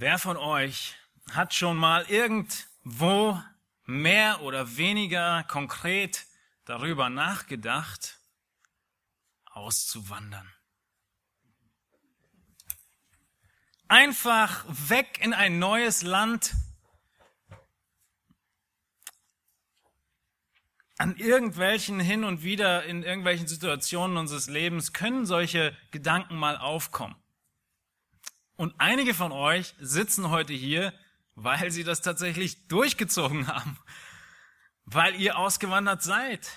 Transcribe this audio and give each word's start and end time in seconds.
Wer 0.00 0.20
von 0.20 0.36
euch 0.36 0.94
hat 1.32 1.54
schon 1.54 1.76
mal 1.76 2.04
irgendwo 2.04 3.42
mehr 3.84 4.42
oder 4.42 4.76
weniger 4.76 5.42
konkret 5.48 6.24
darüber 6.66 7.10
nachgedacht, 7.10 8.20
auszuwandern? 9.46 10.48
Einfach 13.88 14.64
weg 14.68 15.18
in 15.20 15.34
ein 15.34 15.58
neues 15.58 16.02
Land, 16.02 16.54
an 20.96 21.16
irgendwelchen 21.16 21.98
hin 21.98 22.22
und 22.22 22.44
wieder 22.44 22.84
in 22.84 23.02
irgendwelchen 23.02 23.48
Situationen 23.48 24.16
unseres 24.16 24.46
Lebens 24.46 24.92
können 24.92 25.26
solche 25.26 25.76
Gedanken 25.90 26.36
mal 26.36 26.56
aufkommen. 26.56 27.16
Und 28.58 28.74
einige 28.78 29.14
von 29.14 29.30
euch 29.30 29.72
sitzen 29.78 30.30
heute 30.30 30.52
hier, 30.52 30.92
weil 31.36 31.70
sie 31.70 31.84
das 31.84 32.02
tatsächlich 32.02 32.66
durchgezogen 32.66 33.46
haben, 33.46 33.78
weil 34.84 35.14
ihr 35.14 35.38
ausgewandert 35.38 36.02
seid. 36.02 36.50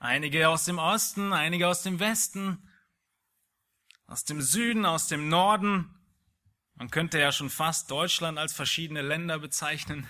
Einige 0.00 0.48
aus 0.48 0.64
dem 0.64 0.78
Osten, 0.78 1.32
einige 1.32 1.68
aus 1.68 1.84
dem 1.84 2.00
Westen, 2.00 2.68
aus 4.08 4.24
dem 4.24 4.42
Süden, 4.42 4.84
aus 4.84 5.06
dem 5.06 5.28
Norden. 5.28 5.94
Man 6.74 6.90
könnte 6.90 7.20
ja 7.20 7.30
schon 7.30 7.50
fast 7.50 7.92
Deutschland 7.92 8.36
als 8.36 8.52
verschiedene 8.52 9.02
Länder 9.02 9.38
bezeichnen, 9.38 10.08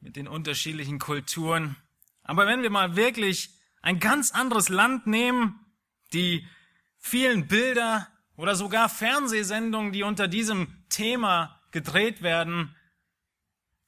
mit 0.00 0.16
den 0.16 0.28
unterschiedlichen 0.28 0.98
Kulturen. 0.98 1.76
Aber 2.22 2.46
wenn 2.46 2.62
wir 2.62 2.70
mal 2.70 2.96
wirklich 2.96 3.50
ein 3.82 4.00
ganz 4.00 4.30
anderes 4.30 4.70
Land 4.70 5.06
nehmen, 5.06 5.60
die 6.14 6.48
vielen 6.96 7.48
Bilder, 7.48 8.08
oder 8.36 8.54
sogar 8.54 8.88
Fernsehsendungen, 8.88 9.92
die 9.92 10.02
unter 10.02 10.28
diesem 10.28 10.84
Thema 10.88 11.60
gedreht 11.70 12.22
werden, 12.22 12.74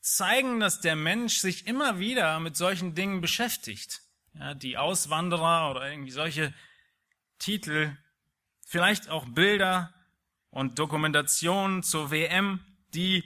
zeigen, 0.01 0.61
dass 0.61 0.81
der 0.81 0.97
Mensch 0.97 1.39
sich 1.39 1.67
immer 1.67 1.99
wieder 1.99 2.41
mit 2.41 2.57
solchen 2.57 2.95
Dingen 2.95 3.21
beschäftigt. 3.21 4.03
Ja, 4.35 4.55
die 4.55 4.77
Auswanderer 4.77 5.71
oder 5.71 5.91
irgendwie 5.91 6.11
solche 6.11 6.55
Titel, 7.39 7.97
vielleicht 8.65 9.09
auch 9.09 9.27
Bilder 9.27 9.93
und 10.51 10.79
Dokumentationen 10.79 11.83
zur 11.83 12.11
WM, 12.11 12.65
die 12.95 13.25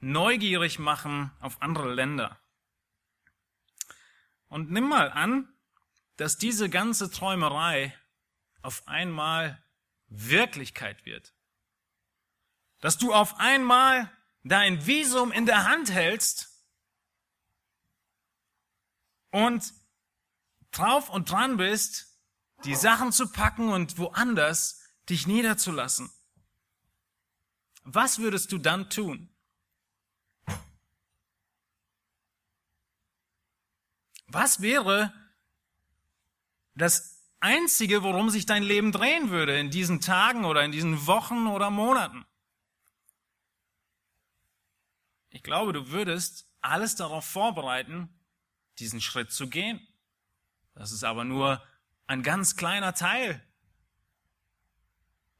neugierig 0.00 0.78
machen 0.78 1.30
auf 1.40 1.62
andere 1.62 1.92
Länder. 1.92 2.38
Und 4.48 4.70
nimm 4.70 4.88
mal 4.88 5.10
an, 5.10 5.48
dass 6.16 6.36
diese 6.36 6.68
ganze 6.68 7.10
Träumerei 7.10 7.92
auf 8.62 8.86
einmal 8.86 9.63
Wirklichkeit 10.08 11.04
wird. 11.04 11.32
Dass 12.80 12.98
du 12.98 13.12
auf 13.12 13.38
einmal 13.38 14.10
dein 14.42 14.86
Visum 14.86 15.32
in 15.32 15.46
der 15.46 15.64
Hand 15.64 15.90
hältst 15.90 16.50
und 19.30 19.72
drauf 20.70 21.08
und 21.08 21.30
dran 21.30 21.56
bist, 21.56 22.18
die 22.64 22.74
Sachen 22.74 23.12
zu 23.12 23.30
packen 23.30 23.70
und 23.70 23.98
woanders 23.98 24.80
dich 25.08 25.26
niederzulassen. 25.26 26.10
Was 27.82 28.18
würdest 28.18 28.52
du 28.52 28.58
dann 28.58 28.88
tun? 28.88 29.28
Was 34.26 34.60
wäre 34.60 35.12
das 36.74 37.13
Einzige, 37.44 38.02
worum 38.02 38.30
sich 38.30 38.46
dein 38.46 38.62
Leben 38.62 38.90
drehen 38.90 39.28
würde 39.28 39.60
in 39.60 39.70
diesen 39.70 40.00
Tagen 40.00 40.46
oder 40.46 40.64
in 40.64 40.72
diesen 40.72 41.06
Wochen 41.06 41.46
oder 41.46 41.68
Monaten. 41.68 42.24
Ich 45.28 45.42
glaube, 45.42 45.74
du 45.74 45.90
würdest 45.90 46.48
alles 46.62 46.96
darauf 46.96 47.26
vorbereiten, 47.26 48.08
diesen 48.78 49.02
Schritt 49.02 49.30
zu 49.30 49.50
gehen. 49.50 49.86
Das 50.74 50.90
ist 50.90 51.04
aber 51.04 51.24
nur 51.24 51.62
ein 52.06 52.22
ganz 52.22 52.56
kleiner 52.56 52.94
Teil. 52.94 53.46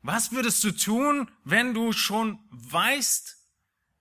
Was 0.02 0.30
würdest 0.30 0.62
du 0.62 0.72
tun, 0.72 1.30
wenn 1.42 1.72
du 1.72 1.92
schon 1.92 2.38
weißt, 2.50 3.38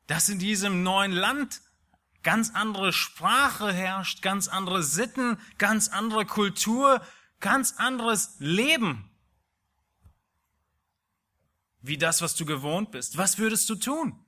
dass 0.07 0.27
in 0.27 0.39
diesem 0.39 0.83
neuen 0.83 1.13
Land 1.13 1.61
ganz 2.21 2.49
andere 2.53 2.91
Sprache 2.91 3.71
herrscht, 3.71 4.21
ganz 4.21 4.49
andere 4.49 4.83
Sitten, 4.83 5.37
ganz 5.57 5.87
andere 5.87 6.25
Kultur, 6.25 7.01
ganz 7.43 7.73
anderes 7.73 8.35
Leben 8.39 9.11
wie 11.81 11.97
das, 11.97 12.21
was 12.21 12.33
du 12.35 12.45
gewohnt 12.45 12.91
bist. 12.91 13.17
Was 13.17 13.37
würdest 13.37 13.69
du 13.69 13.75
tun? 13.75 14.25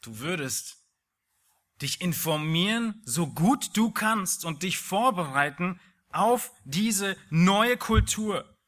Du 0.00 0.18
würdest 0.18 0.78
dich 1.80 2.00
informieren, 2.00 3.00
so 3.04 3.28
gut 3.28 3.76
du 3.76 3.92
kannst 3.92 4.44
und 4.44 4.64
dich 4.64 4.78
vorbereiten 4.78 5.80
auf 6.10 6.52
diese 6.64 7.16
neue 7.30 7.76
Kultur. 7.76 8.58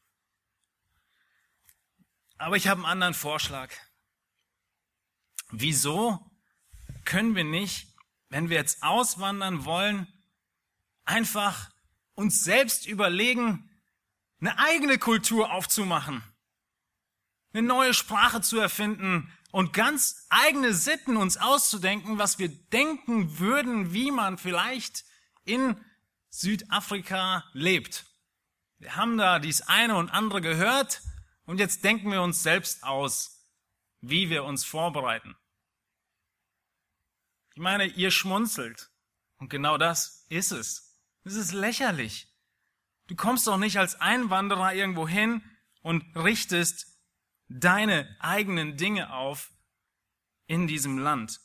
Aber 2.37 2.55
ich 2.55 2.67
habe 2.67 2.79
einen 2.79 2.91
anderen 2.91 3.13
Vorschlag. 3.13 3.73
Wieso 5.49 6.31
können 7.03 7.35
wir 7.35 7.43
nicht, 7.43 7.93
wenn 8.29 8.49
wir 8.49 8.57
jetzt 8.57 8.81
auswandern 8.83 9.65
wollen, 9.65 10.07
einfach 11.05 11.69
uns 12.15 12.43
selbst 12.43 12.87
überlegen, 12.87 13.69
eine 14.39 14.57
eigene 14.59 14.97
Kultur 14.97 15.51
aufzumachen, 15.51 16.21
eine 17.53 17.65
neue 17.65 17.93
Sprache 17.93 18.41
zu 18.41 18.59
erfinden 18.59 19.31
und 19.51 19.71
ganz 19.71 20.25
eigene 20.29 20.73
Sitten 20.73 21.15
uns 21.15 21.37
auszudenken, 21.37 22.17
was 22.17 22.39
wir 22.39 22.49
denken 22.49 23.39
würden, 23.39 23.93
wie 23.93 24.11
man 24.11 24.37
vielleicht 24.37 25.05
in 25.45 25.79
Südafrika 26.29 27.45
lebt. 27.53 28.05
Wir 28.79 28.95
haben 28.95 29.17
da 29.17 29.39
dies 29.39 29.61
eine 29.61 29.95
und 29.95 30.09
andere 30.09 30.41
gehört 30.41 31.01
und 31.45 31.59
jetzt 31.59 31.83
denken 31.83 32.11
wir 32.11 32.21
uns 32.21 32.43
selbst 32.43 32.83
aus, 32.83 33.47
wie 34.01 34.29
wir 34.29 34.43
uns 34.43 34.65
vorbereiten. 34.65 35.35
Ich 37.53 37.61
meine, 37.61 37.85
ihr 37.85 38.11
schmunzelt 38.11 38.89
und 39.37 39.49
genau 39.49 39.77
das 39.77 40.25
ist 40.29 40.51
es. 40.51 40.92
Das 41.23 41.35
ist 41.35 41.53
lächerlich. 41.53 42.27
Du 43.07 43.15
kommst 43.15 43.47
doch 43.47 43.57
nicht 43.57 43.77
als 43.77 43.99
Einwanderer 43.99 44.73
irgendwo 44.73 45.07
hin 45.07 45.43
und 45.81 46.03
richtest 46.15 46.87
deine 47.47 48.15
eigenen 48.19 48.77
Dinge 48.77 49.13
auf 49.13 49.51
in 50.47 50.67
diesem 50.67 50.97
Land. 50.97 51.39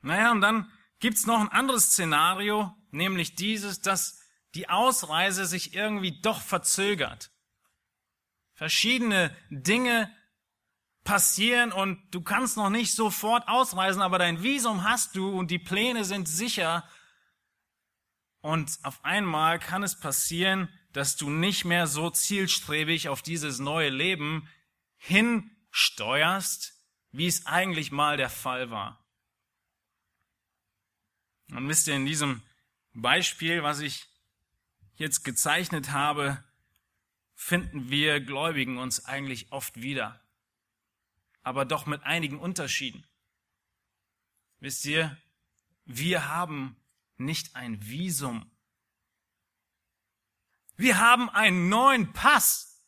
Naja, 0.00 0.32
und 0.32 0.40
dann 0.40 0.70
gibt's 0.98 1.26
noch 1.26 1.40
ein 1.40 1.48
anderes 1.48 1.86
Szenario, 1.86 2.74
nämlich 2.90 3.34
dieses, 3.34 3.80
dass 3.80 4.20
die 4.54 4.68
Ausreise 4.68 5.46
sich 5.46 5.74
irgendwie 5.74 6.20
doch 6.20 6.40
verzögert. 6.40 7.30
Verschiedene 8.54 9.36
Dinge 9.50 10.10
passieren 11.04 11.72
und 11.72 12.02
du 12.10 12.22
kannst 12.22 12.56
noch 12.56 12.70
nicht 12.70 12.94
sofort 12.94 13.46
ausreisen, 13.48 14.02
aber 14.02 14.18
dein 14.18 14.42
Visum 14.42 14.84
hast 14.84 15.14
du 15.14 15.30
und 15.30 15.50
die 15.50 15.58
Pläne 15.58 16.04
sind 16.04 16.26
sicher 16.26 16.88
und 18.46 18.78
auf 18.84 19.04
einmal 19.04 19.58
kann 19.58 19.82
es 19.82 19.98
passieren, 19.98 20.68
dass 20.92 21.16
du 21.16 21.30
nicht 21.30 21.64
mehr 21.64 21.88
so 21.88 22.10
zielstrebig 22.10 23.08
auf 23.08 23.20
dieses 23.20 23.58
neue 23.58 23.88
Leben 23.88 24.48
hinsteuerst, 24.98 26.72
wie 27.10 27.26
es 27.26 27.46
eigentlich 27.46 27.90
mal 27.90 28.16
der 28.16 28.30
Fall 28.30 28.70
war. 28.70 29.04
Und 31.50 31.68
wisst 31.68 31.88
ihr, 31.88 31.96
in 31.96 32.06
diesem 32.06 32.40
Beispiel, 32.92 33.64
was 33.64 33.80
ich 33.80 34.06
jetzt 34.94 35.24
gezeichnet 35.24 35.90
habe, 35.90 36.44
finden 37.34 37.90
wir 37.90 38.20
Gläubigen 38.20 38.78
uns 38.78 39.06
eigentlich 39.06 39.50
oft 39.50 39.82
wieder. 39.82 40.24
Aber 41.42 41.64
doch 41.64 41.86
mit 41.86 42.04
einigen 42.04 42.38
Unterschieden. 42.38 43.04
Wisst 44.60 44.84
ihr, 44.84 45.20
wir 45.84 46.28
haben 46.28 46.76
nicht 47.18 47.56
ein 47.56 47.82
Visum. 47.82 48.50
Wir 50.76 50.98
haben 50.98 51.30
einen 51.30 51.68
neuen 51.68 52.12
Pass. 52.12 52.82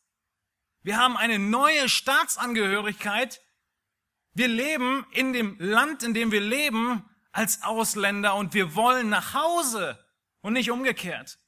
Wir 0.82 0.96
haben 0.98 1.16
eine 1.16 1.38
neue 1.38 1.88
Staatsangehörigkeit. 1.88 3.40
Wir 4.34 4.48
leben 4.48 5.06
in 5.12 5.32
dem 5.32 5.56
Land, 5.58 6.02
in 6.02 6.14
dem 6.14 6.30
wir 6.30 6.40
leben, 6.40 7.04
als 7.32 7.62
Ausländer 7.62 8.34
und 8.34 8.54
wir 8.54 8.75
wollen 8.75 9.08
nach 9.08 9.34
Hause 9.34 10.04
und 10.40 10.54
nicht 10.54 10.70
umgekehrt. 10.70 11.38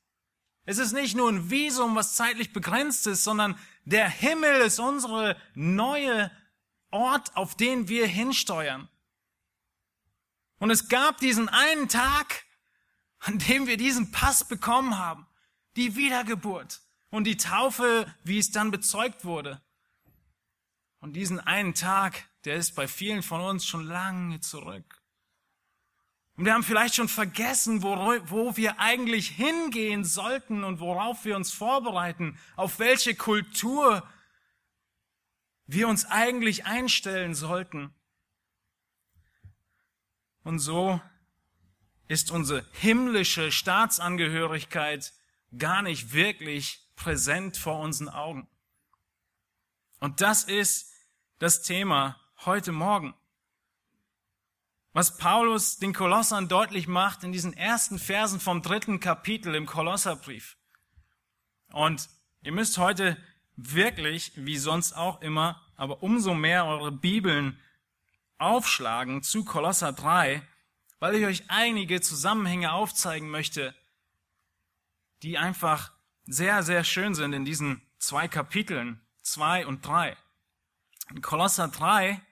Es 0.65 0.79
ist 0.79 0.93
nicht 0.93 1.17
nur 1.17 1.29
ein 1.31 1.51
Visum, 1.51 1.97
was 1.97 2.15
zeitlich 2.15 2.53
begrenzt 2.53 3.07
ist, 3.07 3.25
sondern 3.25 3.59
der 3.85 4.09
Himmel 4.09 4.61
ist 4.61 4.79
unsere 4.79 5.37
neue 5.55 6.31
Ort, 6.91 7.37
auf 7.37 7.57
den 7.57 7.89
wir 7.89 8.07
hinsteuern. 8.07 8.89
Und 10.59 10.71
es 10.71 10.89
gab 10.89 11.19
diesen 11.19 11.49
einen 11.49 11.89
Tag, 11.89 12.45
an 13.21 13.39
dem 13.39 13.67
wir 13.67 13.77
diesen 13.77 14.11
Pass 14.11 14.45
bekommen 14.45 14.99
haben, 14.99 15.27
die 15.77 15.97
Wiedergeburt, 15.97 16.81
und 17.11 17.25
die 17.25 17.37
Taufe, 17.37 18.13
wie 18.25 18.39
es 18.39 18.51
dann 18.51 18.71
bezeugt 18.71 19.25
wurde. 19.25 19.61
Und 21.01 21.15
diesen 21.15 21.41
einen 21.41 21.75
Tag, 21.75 22.25
der 22.45 22.57
ist 22.57 22.75
bei 22.75 22.87
vielen 22.89 23.23
von 23.23 23.41
uns 23.41 23.67
schon 23.67 23.85
lange 23.87 24.41
zurück. 24.41 25.03
Und 26.37 26.45
wir 26.45 26.55
haben 26.55 26.63
vielleicht 26.63 26.95
schon 26.95 27.09
vergessen, 27.09 27.83
wo, 27.83 27.97
wo 28.31 28.57
wir 28.57 28.81
eigentlich 28.81 29.29
hingehen 29.29 30.05
sollten 30.05 30.65
und 30.65 30.81
worauf 30.81 31.25
wir 31.25 31.37
uns 31.37 31.53
vorbereiten, 31.53 32.39
auf 32.57 32.79
welche 32.79 33.15
Kultur 33.15 34.09
wir 35.67 35.89
uns 35.89 36.07
eigentlich 36.07 36.65
einstellen 36.65 37.35
sollten. 37.35 37.93
Und 40.43 40.61
so 40.61 41.01
ist 42.11 42.33
unsere 42.33 42.67
himmlische 42.73 43.53
Staatsangehörigkeit 43.53 45.13
gar 45.57 45.81
nicht 45.81 46.13
wirklich 46.13 46.81
präsent 46.97 47.57
vor 47.57 47.79
unseren 47.79 48.09
Augen. 48.09 48.49
Und 50.01 50.21
das 50.21 50.43
ist 50.43 50.93
das 51.39 51.63
Thema 51.63 52.21
heute 52.45 52.73
Morgen. 52.73 53.15
Was 54.93 55.19
Paulus 55.19 55.77
den 55.77 55.93
Kolossern 55.95 56.49
deutlich 56.49 56.89
macht 56.89 57.23
in 57.23 57.31
diesen 57.31 57.53
ersten 57.53 58.01
Versen 58.01 58.41
vom 58.41 58.61
dritten 58.61 58.99
Kapitel 58.99 59.55
im 59.55 59.67
Kolosserbrief. 59.67 60.57
Und 61.71 62.09
ihr 62.43 62.51
müsst 62.51 62.77
heute 62.79 63.19
wirklich, 63.55 64.33
wie 64.35 64.57
sonst 64.57 64.95
auch 64.95 65.21
immer, 65.23 65.63
aber 65.77 66.03
umso 66.03 66.35
mehr 66.35 66.67
eure 66.67 66.91
Bibeln 66.91 67.61
aufschlagen 68.37 69.23
zu 69.23 69.45
Kolosser 69.45 69.93
3, 69.93 70.43
weil 71.01 71.17
ich 71.17 71.27
euch 71.27 71.45
einige 71.49 72.01
Zusammenhänge 72.01 72.73
aufzeigen 72.73 73.29
möchte, 73.31 73.75
die 75.23 75.39
einfach 75.39 75.93
sehr, 76.25 76.63
sehr 76.63 76.85
schön 76.85 77.15
sind 77.15 77.33
in 77.33 77.45
diesen 77.45 77.83
zwei 77.99 78.29
Kapiteln, 78.29 79.01
zwei 79.23 79.67
und 79.67 79.85
drei. 79.85 80.17
In 81.11 81.23
Kolosser 81.23 81.69
3 81.69 82.23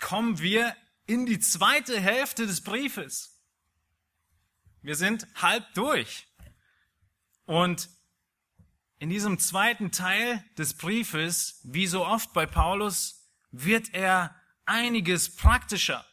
kommen 0.00 0.38
wir 0.38 0.76
in 1.06 1.26
die 1.26 1.40
zweite 1.40 1.98
Hälfte 2.00 2.46
des 2.46 2.60
Briefes. 2.60 3.42
Wir 4.82 4.94
sind 4.94 5.26
halb 5.34 5.74
durch. 5.74 6.28
Und 7.44 7.88
in 8.98 9.10
diesem 9.10 9.38
zweiten 9.38 9.90
Teil 9.90 10.44
des 10.56 10.74
Briefes, 10.74 11.60
wie 11.64 11.86
so 11.86 12.06
oft 12.06 12.32
bei 12.32 12.46
Paulus, 12.46 13.28
wird 13.50 13.94
er 13.94 14.36
einiges 14.64 15.34
praktischer. 15.34 16.07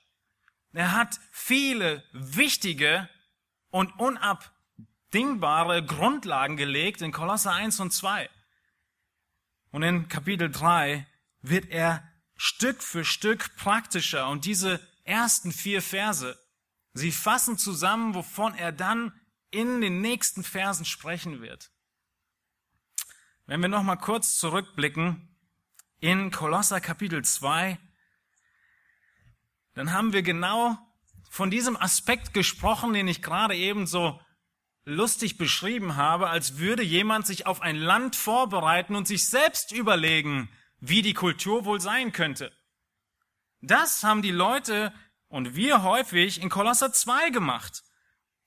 Er 0.75 0.92
hat 0.92 1.22
viele 1.31 2.04
wichtige 2.12 3.10
und 3.69 3.98
unabdingbare 3.98 5.86
Grundlagen 5.86 6.57
gelegt 6.57 7.01
in 7.01 7.13
Kolosser 7.13 7.54
1 7.54 7.80
und 7.80 7.92
2. 7.92 8.30
Und 9.72 9.83
in 9.83 10.10
Kapitel 10.10 10.51
3 10.51 11.07
wird 11.42 11.69
er 11.69 12.04
Stück 12.36 12.83
für 12.83 13.06
Stück 13.06 13.56
praktischer. 13.56 14.27
Und 14.27 14.44
diese 14.44 14.86
ersten 15.06 15.54
vier 15.54 15.81
Verse, 15.81 16.38
sie 16.94 17.13
fassen 17.13 17.57
zusammen, 17.57 18.13
wovon 18.13 18.54
er 18.56 18.74
dann 18.74 19.13
in 19.51 19.80
den 19.80 20.01
nächsten 20.01 20.44
Versen 20.44 20.83
sprechen 20.83 21.42
wird. 21.42 21.71
Wenn 23.45 23.62
wir 23.62 23.69
nochmal 23.69 23.98
kurz 23.98 24.38
zurückblicken 24.38 25.38
in 26.01 26.31
Kolosser 26.31 26.81
Kapitel 26.81 27.24
2, 27.24 27.80
dann 29.75 29.94
haben 29.94 30.13
wir 30.13 30.24
genau 30.24 30.77
von 31.30 31.51
diesem 31.51 31.77
Aspekt 31.77 32.33
gesprochen, 32.33 32.94
den 32.94 33.07
ich 33.07 33.22
gerade 33.22 33.56
eben 33.56 33.86
so 33.86 34.19
lustig 34.86 35.38
beschrieben 35.38 35.95
habe, 35.95 36.30
als 36.30 36.57
würde 36.57 36.83
jemand 36.83 37.27
sich 37.27 37.45
auf 37.45 37.62
ein 37.62 37.75
Land 37.75 38.16
vorbereiten 38.16 38.95
und 38.95 39.07
sich 39.07 39.27
selbst 39.27 39.72
überlegen, 39.72 40.50
wie 40.80 41.01
die 41.01 41.13
Kultur 41.13 41.66
wohl 41.66 41.81
sein 41.81 42.12
könnte. 42.12 42.51
Das 43.62 44.04
haben 44.04 44.22
die 44.22 44.31
Leute 44.31 44.94
und 45.27 45.56
wir 45.56 45.83
häufig 45.83 46.42
in 46.42 46.50
Kolosser 46.50 46.94
2 46.94 47.31
gemacht. 47.31 47.83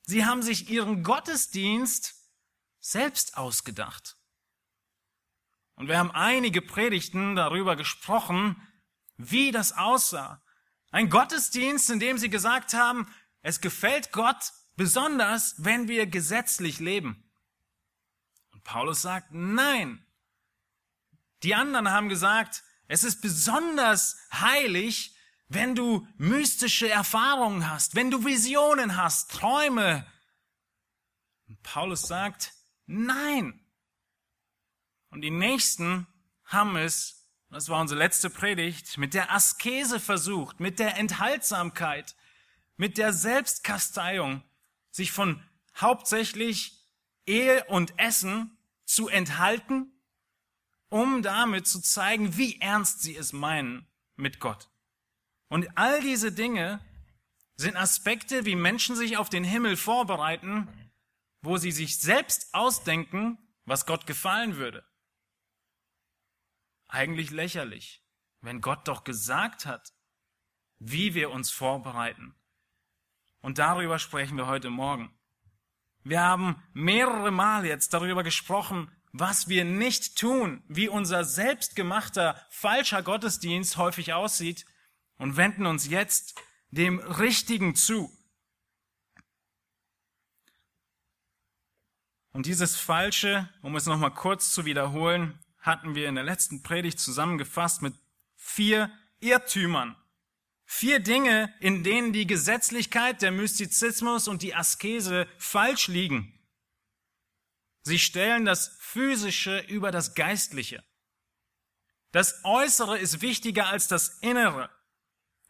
Sie 0.02 0.24
haben 0.24 0.42
sich 0.42 0.70
ihren 0.70 1.02
Gottesdienst 1.02 2.14
selbst 2.78 3.36
ausgedacht. 3.36 4.16
Und 5.74 5.88
wir 5.88 5.98
haben 5.98 6.12
einige 6.12 6.62
Predigten 6.62 7.36
darüber 7.36 7.76
gesprochen, 7.76 8.56
wie 9.16 9.50
das 9.50 9.72
aussah. 9.72 10.42
Ein 10.90 11.10
Gottesdienst, 11.10 11.90
in 11.90 12.00
dem 12.00 12.18
sie 12.18 12.30
gesagt 12.30 12.74
haben, 12.74 13.12
es 13.42 13.60
gefällt 13.60 14.12
Gott 14.12 14.52
besonders, 14.76 15.54
wenn 15.58 15.88
wir 15.88 16.06
gesetzlich 16.06 16.78
leben. 16.78 17.30
Und 18.52 18.64
Paulus 18.64 19.02
sagt, 19.02 19.32
nein. 19.32 20.04
Die 21.42 21.54
anderen 21.54 21.90
haben 21.90 22.08
gesagt, 22.08 22.62
es 22.86 23.04
ist 23.04 23.20
besonders 23.20 24.16
heilig, 24.32 25.14
wenn 25.48 25.74
du 25.74 26.06
mystische 26.16 26.88
Erfahrungen 26.88 27.68
hast, 27.70 27.94
wenn 27.94 28.10
du 28.10 28.24
Visionen 28.24 28.96
hast, 28.96 29.30
Träume. 29.30 30.06
Und 31.46 31.62
Paulus 31.62 32.02
sagt, 32.02 32.52
nein. 32.86 33.64
Und 35.10 35.22
die 35.22 35.30
Nächsten 35.30 36.06
haben 36.44 36.76
es, 36.76 37.17
das 37.50 37.68
war 37.68 37.80
unsere 37.80 37.98
letzte 37.98 38.30
Predigt, 38.30 38.98
mit 38.98 39.14
der 39.14 39.32
Askese 39.32 40.00
versucht, 40.00 40.60
mit 40.60 40.78
der 40.78 40.96
Enthaltsamkeit, 40.96 42.14
mit 42.76 42.98
der 42.98 43.12
Selbstkasteiung, 43.12 44.42
sich 44.90 45.12
von 45.12 45.42
hauptsächlich 45.76 46.86
Ehe 47.26 47.64
und 47.64 47.98
Essen 47.98 48.56
zu 48.84 49.08
enthalten, 49.08 49.92
um 50.88 51.22
damit 51.22 51.66
zu 51.66 51.80
zeigen, 51.80 52.36
wie 52.36 52.60
ernst 52.60 53.02
sie 53.02 53.16
es 53.16 53.32
meinen 53.32 53.86
mit 54.16 54.40
Gott. 54.40 54.68
Und 55.48 55.76
all 55.76 56.00
diese 56.00 56.32
Dinge 56.32 56.80
sind 57.56 57.76
Aspekte, 57.76 58.44
wie 58.44 58.56
Menschen 58.56 58.96
sich 58.96 59.16
auf 59.16 59.28
den 59.28 59.44
Himmel 59.44 59.76
vorbereiten, 59.76 60.68
wo 61.42 61.56
sie 61.56 61.72
sich 61.72 61.98
selbst 61.98 62.54
ausdenken, 62.54 63.38
was 63.64 63.86
Gott 63.86 64.06
gefallen 64.06 64.56
würde. 64.56 64.84
Eigentlich 66.88 67.30
lächerlich, 67.30 68.02
wenn 68.40 68.60
Gott 68.60 68.88
doch 68.88 69.04
gesagt 69.04 69.66
hat, 69.66 69.92
wie 70.78 71.14
wir 71.14 71.30
uns 71.30 71.50
vorbereiten. 71.50 72.34
Und 73.40 73.58
darüber 73.58 73.98
sprechen 73.98 74.36
wir 74.36 74.46
heute 74.46 74.70
Morgen. 74.70 75.14
Wir 76.02 76.22
haben 76.22 76.62
mehrere 76.72 77.30
Mal 77.30 77.66
jetzt 77.66 77.92
darüber 77.92 78.22
gesprochen, 78.22 78.90
was 79.12 79.48
wir 79.48 79.64
nicht 79.64 80.16
tun, 80.16 80.62
wie 80.68 80.88
unser 80.88 81.24
selbstgemachter 81.24 82.40
falscher 82.50 83.02
Gottesdienst 83.02 83.76
häufig 83.76 84.12
aussieht 84.12 84.64
und 85.16 85.36
wenden 85.36 85.66
uns 85.66 85.86
jetzt 85.88 86.40
dem 86.70 86.98
Richtigen 86.98 87.74
zu. 87.74 88.10
Und 92.32 92.46
dieses 92.46 92.76
Falsche, 92.76 93.48
um 93.62 93.74
es 93.76 93.86
nochmal 93.86 94.14
kurz 94.14 94.52
zu 94.52 94.64
wiederholen, 94.64 95.38
hatten 95.60 95.94
wir 95.94 96.08
in 96.08 96.14
der 96.14 96.24
letzten 96.24 96.62
Predigt 96.62 96.98
zusammengefasst 97.00 97.82
mit 97.82 97.94
vier 98.36 98.90
Irrtümern. 99.20 99.96
Vier 100.64 101.00
Dinge, 101.00 101.52
in 101.60 101.82
denen 101.82 102.12
die 102.12 102.26
Gesetzlichkeit, 102.26 103.22
der 103.22 103.32
Mystizismus 103.32 104.28
und 104.28 104.42
die 104.42 104.54
Askese 104.54 105.26
falsch 105.38 105.88
liegen. 105.88 106.38
Sie 107.82 107.98
stellen 107.98 108.44
das 108.44 108.76
Physische 108.80 109.60
über 109.60 109.90
das 109.90 110.14
Geistliche. 110.14 110.84
Das 112.12 112.44
Äußere 112.44 112.98
ist 112.98 113.22
wichtiger 113.22 113.68
als 113.68 113.88
das 113.88 114.18
Innere. 114.20 114.70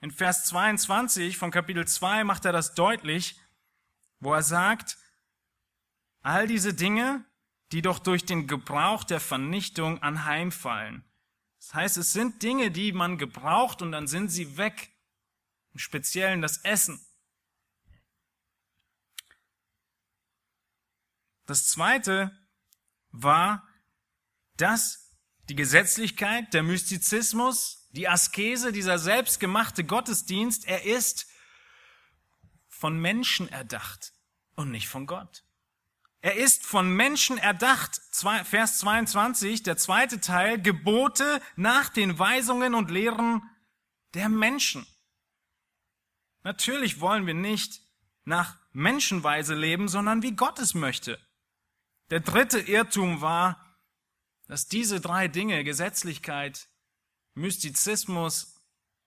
In 0.01 0.13
Vers 0.13 0.45
22 0.47 1.37
von 1.37 1.51
Kapitel 1.51 1.87
2 1.87 2.23
macht 2.25 2.45
er 2.45 2.53
das 2.53 2.75
deutlich, 2.75 3.41
wo 4.21 4.33
er 4.33 4.43
sagt, 4.43 4.97
all 6.23 6.47
diese 6.47 6.75
Dinge 6.75 7.25
die 7.73 7.83
doch 7.83 7.99
durch 7.99 8.25
den 8.25 8.47
Gebrauch 8.47 9.05
der 9.05 9.21
Vernichtung 9.21 10.03
anheimfallen. 10.03 11.05
Das 11.59 11.75
heißt, 11.75 11.97
es 11.99 12.13
sind 12.13 12.43
Dinge, 12.43 12.71
die 12.71 12.93
man 12.93 13.19
gebraucht 13.19 13.83
und 13.83 13.93
dann 13.93 14.07
sind 14.07 14.29
sie 14.29 14.57
weg. 14.57 14.91
Im 15.73 15.79
Speziellen 15.79 16.41
das 16.41 16.59
Essen. 16.59 17.05
Das 21.47 21.67
zweite 21.67 22.37
war, 23.11 23.67
dass 24.57 25.17
die 25.49 25.55
Gesetzlichkeit, 25.55 26.53
der 26.53 26.63
Mystizismus, 26.63 27.89
die 27.93 28.09
Askese, 28.09 28.73
dieser 28.73 28.99
selbstgemachte 28.99 29.85
Gottesdienst, 29.85 30.67
er 30.67 30.85
ist 30.85 31.27
von 32.69 32.99
Menschen 32.99 33.49
erdacht 33.49 34.13
und 34.57 34.71
nicht 34.71 34.89
von 34.89 35.07
Gott. 35.07 35.45
Er 36.21 36.37
ist 36.37 36.67
von 36.67 36.91
Menschen 36.91 37.39
erdacht. 37.39 38.01
Vers 38.45 38.79
22, 38.81 39.63
der 39.63 39.77
zweite 39.77 40.21
Teil, 40.21 40.61
Gebote 40.61 41.41
nach 41.57 41.89
den 41.89 42.19
Weisungen 42.19 42.75
und 42.75 42.91
Lehren 42.91 43.43
der 44.15 44.29
Menschen. 44.29 44.87
Natürlich 46.43 47.01
wollen 47.01 47.27
wir 47.27 47.35
nicht 47.35 47.83
nach 48.25 48.59
Menschenweise 48.73 49.55
leben, 49.55 49.89
sondern 49.89 50.23
wie 50.23 50.35
Gott 50.35 50.59
es 50.59 50.75
möchte. 50.75 51.19
Der 52.11 52.21
dritte 52.21 52.59
Irrtum 52.59 53.21
war, 53.21 53.65
dass 54.47 54.67
diese 54.67 55.01
drei 55.01 55.29
Dinge, 55.29 55.63
Gesetzlichkeit, 55.63 56.69
Mystizismus 57.35 58.61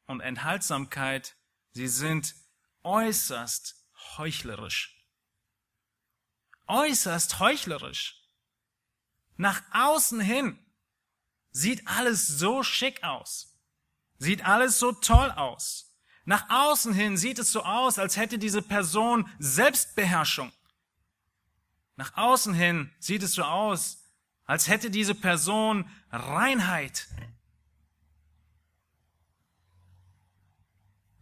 und 0.06 0.22
Enthaltsamkeit, 0.22 1.36
sie 1.72 1.88
sind 1.88 2.36
äußerst 2.84 3.76
heuchlerisch. 4.18 5.01
Äußerst 6.68 7.40
heuchlerisch. 7.40 8.22
Nach 9.38 9.62
außen 9.74 10.20
hin 10.20 10.60
sieht 11.52 11.88
alles 11.88 12.28
so 12.28 12.64
schick 12.64 13.04
aus. 13.04 13.58
Sieht 14.18 14.46
alles 14.46 14.80
so 14.80 14.92
toll 14.92 15.32
aus. 15.32 15.98
Nach 16.26 16.50
außen 16.50 16.94
hin 16.94 17.18
sieht 17.18 17.40
es 17.40 17.52
so 17.52 17.64
aus, 17.64 17.98
als 17.98 18.18
hätte 18.18 18.38
diese 18.38 18.62
Person 18.62 19.30
Selbstbeherrschung. 19.40 20.52
Nach 21.96 22.16
außen 22.16 22.54
hin 22.54 22.92
sieht 23.00 23.24
es 23.24 23.34
so 23.34 23.44
aus, 23.44 24.02
als 24.46 24.68
hätte 24.68 24.92
diese 24.92 25.16
Person 25.16 25.90
Reinheit. 26.12 27.08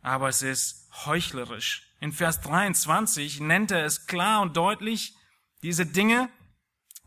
Aber 0.01 0.29
es 0.29 0.41
ist 0.41 0.89
heuchlerisch. 1.05 1.88
In 2.00 2.12
Vers 2.13 2.41
23 2.41 3.39
nennt 3.41 3.72
er 3.72 3.86
es 3.86 4.08
klar 4.08 4.41
und 4.41 4.55
deutlich, 4.55 5.15
diese 5.63 5.85
Dinge, 5.85 6.29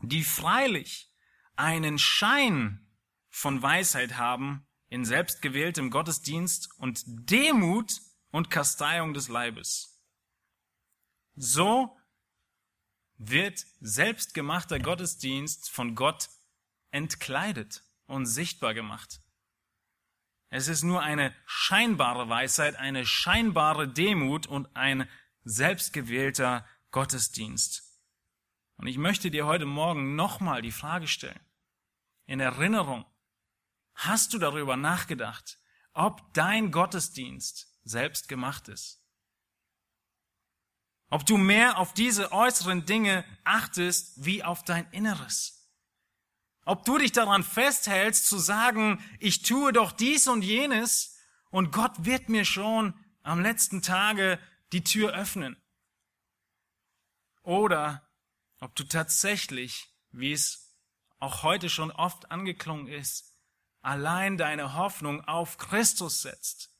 die 0.01 0.23
freilich 0.23 1.11
einen 1.55 1.99
Schein 1.99 2.87
von 3.29 3.61
Weisheit 3.61 4.17
haben 4.17 4.67
in 4.87 5.05
selbstgewähltem 5.05 5.89
Gottesdienst 5.89 6.69
und 6.77 7.03
Demut 7.05 7.91
und 8.31 8.49
Kasteiung 8.49 9.13
des 9.13 9.27
Leibes. 9.27 9.99
So 11.35 11.97
wird 13.17 13.65
selbstgemachter 13.79 14.79
Gottesdienst 14.79 15.69
von 15.69 15.95
Gott 15.95 16.29
entkleidet 16.91 17.83
und 18.05 18.25
sichtbar 18.25 18.73
gemacht. 18.73 19.19
Es 20.49 20.67
ist 20.67 20.83
nur 20.83 21.01
eine 21.01 21.33
scheinbare 21.47 22.29
Weisheit, 22.29 22.75
eine 22.75 23.05
scheinbare 23.07 23.87
Demut 23.87 24.45
und 24.45 24.75
ein 24.75 25.09
selbstgewählter 25.43 26.67
Gottesdienst. 26.91 27.92
Und 28.77 28.87
ich 28.87 28.97
möchte 28.97 29.31
dir 29.31 29.45
heute 29.45 29.65
Morgen 29.65 30.15
nochmal 30.15 30.61
die 30.61 30.71
Frage 30.71 31.07
stellen. 31.07 31.39
In 32.25 32.39
Erinnerung, 32.39 33.05
hast 33.95 34.33
du 34.33 34.39
darüber 34.39 34.77
nachgedacht, 34.77 35.59
ob 35.93 36.33
dein 36.33 36.71
Gottesdienst 36.71 37.79
selbst 37.83 38.27
gemacht 38.27 38.67
ist? 38.67 39.03
Ob 41.09 41.25
du 41.25 41.37
mehr 41.37 41.77
auf 41.77 41.93
diese 41.93 42.31
äußeren 42.31 42.85
Dinge 42.85 43.23
achtest 43.43 44.25
wie 44.25 44.43
auf 44.43 44.63
dein 44.63 44.89
Inneres? 44.91 45.69
Ob 46.65 46.85
du 46.85 46.97
dich 46.97 47.11
daran 47.11 47.43
festhältst 47.43 48.25
zu 48.25 48.37
sagen, 48.39 49.03
ich 49.19 49.43
tue 49.43 49.73
doch 49.73 49.91
dies 49.91 50.27
und 50.27 50.41
jenes 50.41 51.19
und 51.51 51.71
Gott 51.71 52.05
wird 52.05 52.29
mir 52.29 52.45
schon 52.45 52.93
am 53.21 53.41
letzten 53.41 53.81
Tage 53.81 54.39
die 54.71 54.83
Tür 54.83 55.13
öffnen? 55.13 55.61
Oder 57.43 58.09
ob 58.63 58.75
du 58.75 58.85
tatsächlich, 58.85 59.93
wie 60.11 60.31
es 60.31 60.73
auch 61.19 61.43
heute 61.43 61.69
schon 61.69 61.91
oft 61.91 62.31
angeklungen 62.31 62.87
ist, 62.87 63.37
allein 63.81 64.37
deine 64.37 64.75
Hoffnung 64.75 65.21
auf 65.25 65.57
Christus 65.57 66.21
setzt 66.21 66.73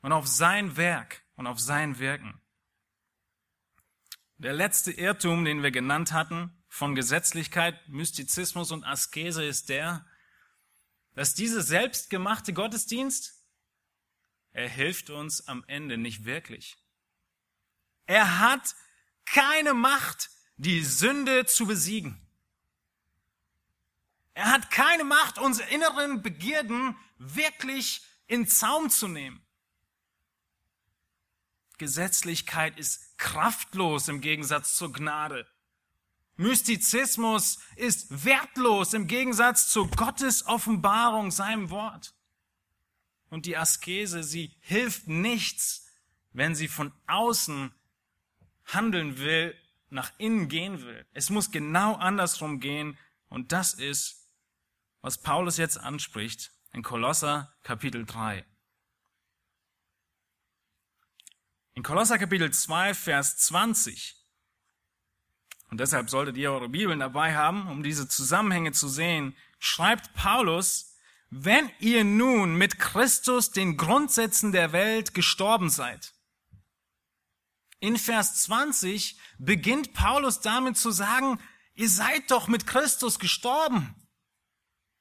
und 0.00 0.12
auf 0.12 0.28
sein 0.28 0.76
Werk 0.76 1.22
und 1.34 1.48
auf 1.48 1.58
sein 1.58 1.98
Wirken. 1.98 2.40
Der 4.38 4.52
letzte 4.52 4.92
Irrtum, 4.92 5.44
den 5.44 5.64
wir 5.64 5.72
genannt 5.72 6.12
hatten, 6.12 6.56
von 6.68 6.94
Gesetzlichkeit, 6.94 7.88
Mystizismus 7.88 8.70
und 8.70 8.84
Askese 8.84 9.44
ist 9.44 9.70
der, 9.70 10.06
dass 11.14 11.34
diese 11.34 11.62
selbstgemachte 11.62 12.52
Gottesdienst, 12.52 13.44
er 14.52 14.68
hilft 14.68 15.10
uns 15.10 15.48
am 15.48 15.64
Ende 15.66 15.98
nicht 15.98 16.24
wirklich. 16.24 16.78
Er 18.06 18.38
hat 18.38 18.76
keine 19.24 19.74
Macht, 19.74 20.30
die 20.60 20.84
Sünde 20.84 21.46
zu 21.46 21.66
besiegen. 21.66 22.20
Er 24.34 24.52
hat 24.52 24.70
keine 24.70 25.04
Macht, 25.04 25.38
unsere 25.38 25.70
inneren 25.70 26.20
Begierden 26.20 26.96
wirklich 27.16 28.02
in 28.26 28.46
Zaum 28.46 28.90
zu 28.90 29.08
nehmen. 29.08 29.42
Gesetzlichkeit 31.78 32.78
ist 32.78 33.16
kraftlos 33.16 34.08
im 34.08 34.20
Gegensatz 34.20 34.76
zur 34.76 34.92
Gnade. 34.92 35.46
Mystizismus 36.36 37.58
ist 37.76 38.26
wertlos 38.26 38.92
im 38.92 39.06
Gegensatz 39.06 39.70
zu 39.70 39.86
Gottes 39.88 40.46
Offenbarung, 40.46 41.30
seinem 41.30 41.70
Wort. 41.70 42.14
Und 43.30 43.46
die 43.46 43.56
Askese, 43.56 44.22
sie 44.22 44.54
hilft 44.60 45.08
nichts, 45.08 45.86
wenn 46.32 46.54
sie 46.54 46.68
von 46.68 46.92
außen 47.06 47.72
handeln 48.66 49.16
will 49.16 49.56
nach 49.90 50.12
innen 50.18 50.48
gehen 50.48 50.82
will. 50.82 51.06
Es 51.12 51.30
muss 51.30 51.50
genau 51.50 51.94
andersrum 51.94 52.60
gehen 52.60 52.98
und 53.28 53.52
das 53.52 53.74
ist, 53.74 54.30
was 55.00 55.18
Paulus 55.18 55.56
jetzt 55.56 55.78
anspricht 55.78 56.52
in 56.72 56.82
Kolosser 56.82 57.54
Kapitel 57.62 58.04
3. 58.04 58.44
In 61.74 61.82
Kolosser 61.82 62.18
Kapitel 62.18 62.52
2, 62.52 62.94
Vers 62.94 63.38
20, 63.38 64.20
und 65.70 65.78
deshalb 65.78 66.10
solltet 66.10 66.36
ihr 66.36 66.52
eure 66.52 66.68
Bibeln 66.68 66.98
dabei 66.98 67.36
haben, 67.36 67.68
um 67.68 67.82
diese 67.82 68.08
Zusammenhänge 68.08 68.72
zu 68.72 68.88
sehen, 68.88 69.36
schreibt 69.58 70.12
Paulus, 70.14 70.96
wenn 71.30 71.70
ihr 71.78 72.02
nun 72.02 72.56
mit 72.56 72.80
Christus 72.80 73.52
den 73.52 73.76
Grundsätzen 73.76 74.50
der 74.50 74.72
Welt 74.72 75.14
gestorben 75.14 75.70
seid, 75.70 76.12
in 77.80 77.96
Vers 77.96 78.42
20 78.42 79.18
beginnt 79.38 79.94
Paulus 79.94 80.40
damit 80.40 80.76
zu 80.76 80.90
sagen, 80.90 81.40
ihr 81.74 81.88
seid 81.88 82.30
doch 82.30 82.46
mit 82.46 82.66
Christus 82.66 83.18
gestorben. 83.18 83.94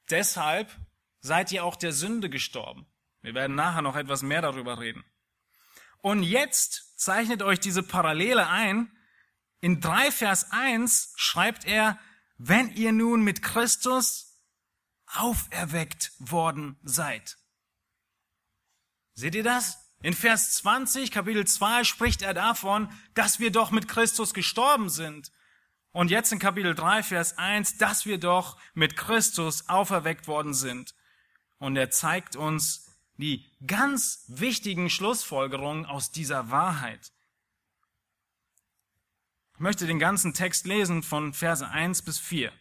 Deshalb 0.10 0.76
seid 1.20 1.52
ihr 1.52 1.64
auch 1.64 1.76
der 1.76 1.92
Sünde 1.92 2.30
gestorben. 2.30 2.88
Wir 3.22 3.34
werden 3.34 3.56
nachher 3.56 3.82
noch 3.82 3.98
etwas 3.98 4.22
mehr 4.22 4.42
darüber 4.42 4.80
reden. 4.80 5.04
Und 6.02 6.24
jetzt 6.24 6.98
zeichnet 6.98 7.42
euch 7.42 7.60
diese 7.60 7.84
Parallele 7.84 8.48
ein. 8.48 8.90
In 9.60 9.82
3 9.82 10.12
Vers 10.12 10.52
1 10.52 11.14
schreibt 11.18 11.66
er, 11.66 12.00
wenn 12.38 12.72
ihr 12.72 12.94
nun 12.94 13.24
mit 13.24 13.42
Christus 13.42 14.42
auferweckt 15.08 16.14
worden 16.20 16.80
seid. 16.84 17.38
Seht 19.14 19.36
ihr 19.36 19.44
das? 19.44 19.89
In 20.02 20.14
Vers 20.14 20.54
20, 20.54 21.12
Kapitel 21.12 21.46
2 21.46 21.84
spricht 21.84 22.22
er 22.22 22.34
davon, 22.34 22.90
dass 23.16 23.40
wir 23.40 23.52
doch 23.52 23.72
mit 23.72 23.90
Christus 23.90 24.34
gestorben 24.34 24.90
sind. 24.90 25.32
Und 25.92 26.10
jetzt 26.10 26.32
in 26.32 26.40
Kapitel 26.40 26.74
3, 26.74 27.04
Vers 27.04 27.38
1, 27.38 27.78
dass 27.78 28.06
wir 28.06 28.18
doch 28.18 28.58
mit 28.74 28.96
Christus 28.96 29.68
auferweckt 29.68 30.28
worden 30.28 30.54
sind. 30.54 30.96
Und 31.58 31.76
er 31.76 31.90
zeigt 31.90 32.38
uns 32.38 32.90
die 33.18 33.46
ganz 33.68 34.24
wichtigen 34.30 34.90
Schlussfolgerungen 34.90 35.86
aus 35.86 36.12
dieser 36.12 36.50
Wahrheit. 36.50 37.12
Ich 39.56 39.60
möchte 39.60 39.86
den 39.86 40.00
ganzen 40.00 40.34
Text 40.34 40.66
lesen 40.66 41.04
von 41.04 41.34
Verse 41.34 41.68
1 41.68 42.04
bis 42.04 42.18
4. 42.20 42.54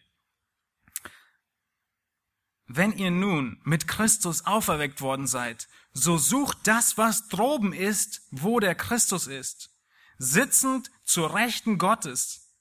Wenn 2.66 2.92
ihr 2.99 3.12
nun 3.12 3.61
mit 3.62 3.87
Christus 3.87 4.45
auferweckt 4.45 5.00
worden 5.00 5.28
seid, 5.28 5.68
so 6.02 6.19
sucht 6.19 6.59
das, 6.64 6.99
was 6.99 7.28
droben 7.28 7.73
ist, 7.73 8.23
wo 8.31 8.61
der 8.61 8.75
Christus 8.75 9.26
ist, 9.26 9.71
sitzend 10.19 10.90
zur 11.05 11.35
Rechten 11.35 11.78
Gottes. 11.78 12.55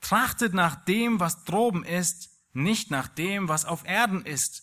Trachtet 0.00 0.54
nach 0.54 0.84
dem, 0.84 1.20
was 1.20 1.44
droben 1.44 1.84
ist, 1.84 2.30
nicht 2.52 2.90
nach 2.90 3.08
dem, 3.08 3.48
was 3.48 3.64
auf 3.64 3.84
Erden 3.84 4.24
ist. 4.24 4.62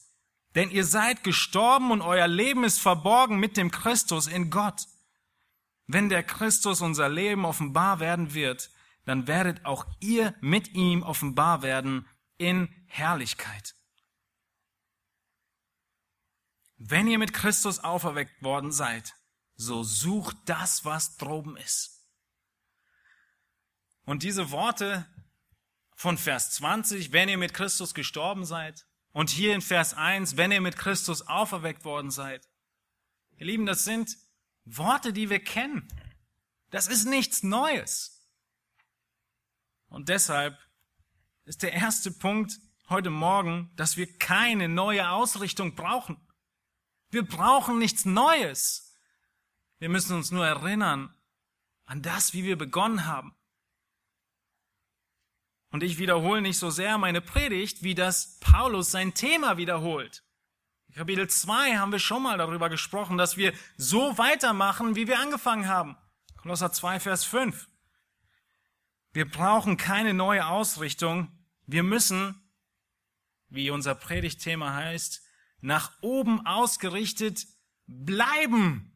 Denn 0.56 0.72
ihr 0.72 0.86
seid 0.86 1.24
gestorben 1.24 1.92
und 1.92 2.02
euer 2.02 2.28
Leben 2.28 2.64
ist 2.64 2.80
verborgen 2.80 3.40
mit 3.40 3.58
dem 3.58 3.72
Christus 3.72 4.28
in 4.28 4.50
Gott. 4.50 4.88
Wenn 5.88 6.10
der 6.10 6.24
Christus 6.24 6.82
unser 6.82 7.10
Leben 7.10 7.46
offenbar 7.46 8.00
werden 8.00 8.34
wird, 8.34 8.72
dann 9.06 9.28
werdet 9.28 9.66
auch 9.66 9.86
ihr 10.00 10.34
mit 10.42 10.74
ihm 10.74 11.04
offenbar 11.04 11.62
werden 11.62 12.08
in 12.38 12.70
Herrlichkeit. 12.88 13.76
Wenn 16.78 17.08
ihr 17.08 17.20
mit 17.20 17.34
Christus 17.34 17.80
auferweckt 17.80 18.44
worden 18.44 18.72
seid, 18.72 19.16
so 19.56 19.84
sucht 19.84 20.38
das, 20.46 20.86
was 20.86 21.18
droben 21.18 21.58
ist. 21.58 22.06
Und 24.04 24.24
diese 24.24 24.52
Worte 24.52 25.08
von 25.96 26.18
Vers 26.18 26.52
20, 26.52 27.12
wenn 27.12 27.30
ihr 27.30 27.38
mit 27.38 27.54
Christus 27.54 27.94
gestorben 27.94 28.46
seid, 28.46 28.86
und 29.16 29.30
hier 29.30 29.56
in 29.56 29.62
Vers 29.62 29.94
1, 29.94 30.36
wenn 30.36 30.52
ihr 30.52 30.60
mit 30.60 30.76
Christus 30.76 31.22
auferweckt 31.22 31.86
worden 31.86 32.12
seid. 32.12 32.46
Ihr 33.38 33.46
Lieben, 33.46 33.66
das 33.66 33.86
sind 33.86 34.18
Worte, 34.66 35.14
die 35.14 35.30
wir 35.30 35.42
kennen. 35.42 35.88
Das 36.70 36.88
ist 36.88 37.06
nichts 37.06 37.42
Neues. 37.42 38.28
Und 39.88 40.10
deshalb 40.10 40.60
ist 41.46 41.64
der 41.64 41.72
erste 41.72 42.12
Punkt 42.12 42.60
heute 42.90 43.10
Morgen, 43.10 43.72
dass 43.78 43.96
wir 43.96 44.18
keine 44.18 44.68
neue 44.68 45.10
Ausrichtung 45.10 45.76
brauchen. 45.76 46.18
Wir 47.16 47.26
brauchen 47.26 47.80
nichts 47.80 48.04
Neues. 48.04 48.94
Wir 49.80 49.88
müssen 49.88 50.18
uns 50.18 50.32
nur 50.32 50.46
erinnern 50.46 51.16
an 51.86 52.02
das, 52.02 52.34
wie 52.34 52.44
wir 52.44 52.58
begonnen 52.58 53.06
haben. 53.06 53.34
Und 55.70 55.82
ich 55.82 55.98
wiederhole 55.98 56.42
nicht 56.42 56.58
so 56.58 56.70
sehr 56.70 56.98
meine 56.98 57.22
Predigt, 57.22 57.84
wie 57.84 57.96
das 57.96 58.38
Paulus 58.42 58.92
sein 58.92 59.14
Thema 59.14 59.56
wiederholt. 59.56 60.26
In 60.90 60.96
Kapitel 60.96 61.30
2 61.30 61.78
haben 61.78 61.94
wir 61.94 62.00
schon 62.00 62.22
mal 62.22 62.38
darüber 62.38 62.68
gesprochen, 62.68 63.18
dass 63.18 63.38
wir 63.38 63.54
so 63.78 64.18
weitermachen, 64.18 64.98
wie 64.98 65.08
wir 65.08 65.18
angefangen 65.18 65.70
haben. 65.70 65.96
Kolosser 66.36 66.74
2, 66.74 67.00
Vers 67.00 67.24
5. 67.24 67.70
Wir 69.14 69.32
brauchen 69.32 69.78
keine 69.78 70.14
neue 70.14 70.48
Ausrichtung. 70.48 71.32
Wir 71.66 71.84
müssen, 71.84 72.36
wie 73.48 73.70
unser 73.70 73.96
Predigtthema 73.96 74.74
heißt, 74.74 75.25
nach 75.66 75.92
oben 76.02 76.46
ausgerichtet 76.46 77.48
bleiben. 77.88 78.92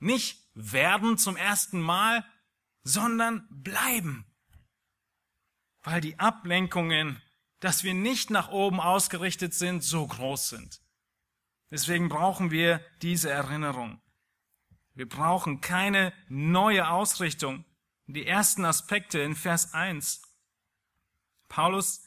Nicht 0.00 0.38
werden 0.54 1.16
zum 1.16 1.36
ersten 1.36 1.80
Mal, 1.80 2.24
sondern 2.82 3.46
bleiben. 3.50 4.26
Weil 5.82 6.00
die 6.00 6.18
Ablenkungen, 6.18 7.22
dass 7.60 7.84
wir 7.84 7.94
nicht 7.94 8.30
nach 8.30 8.50
oben 8.50 8.80
ausgerichtet 8.80 9.54
sind, 9.54 9.82
so 9.82 10.06
groß 10.06 10.50
sind. 10.50 10.80
Deswegen 11.70 12.08
brauchen 12.08 12.50
wir 12.50 12.84
diese 13.00 13.30
Erinnerung. 13.30 14.00
Wir 14.94 15.08
brauchen 15.08 15.60
keine 15.60 16.12
neue 16.28 16.88
Ausrichtung 16.88 17.64
die 18.06 18.26
ersten 18.26 18.64
Aspekte 18.64 19.20
in 19.20 19.34
Vers 19.34 19.72
1. 19.72 20.22
Paulus, 21.48 22.03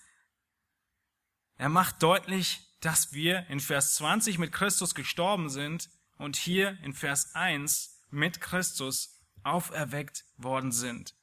er 1.58 1.70
macht 1.70 2.04
deutlich, 2.04 2.62
dass 2.82 3.14
wir 3.14 3.48
in 3.48 3.60
Vers 3.60 3.96
20 3.96 4.38
mit 4.38 4.52
Christus 4.52 4.94
gestorben 4.94 5.50
sind 5.50 5.90
und 6.18 6.36
hier 6.36 6.78
in 6.84 6.94
Vers 6.94 7.34
1 7.36 8.04
mit 8.10 8.42
Christus 8.42 9.20
auferweckt 9.44 10.26
worden 10.38 10.72
sind. 10.72 11.16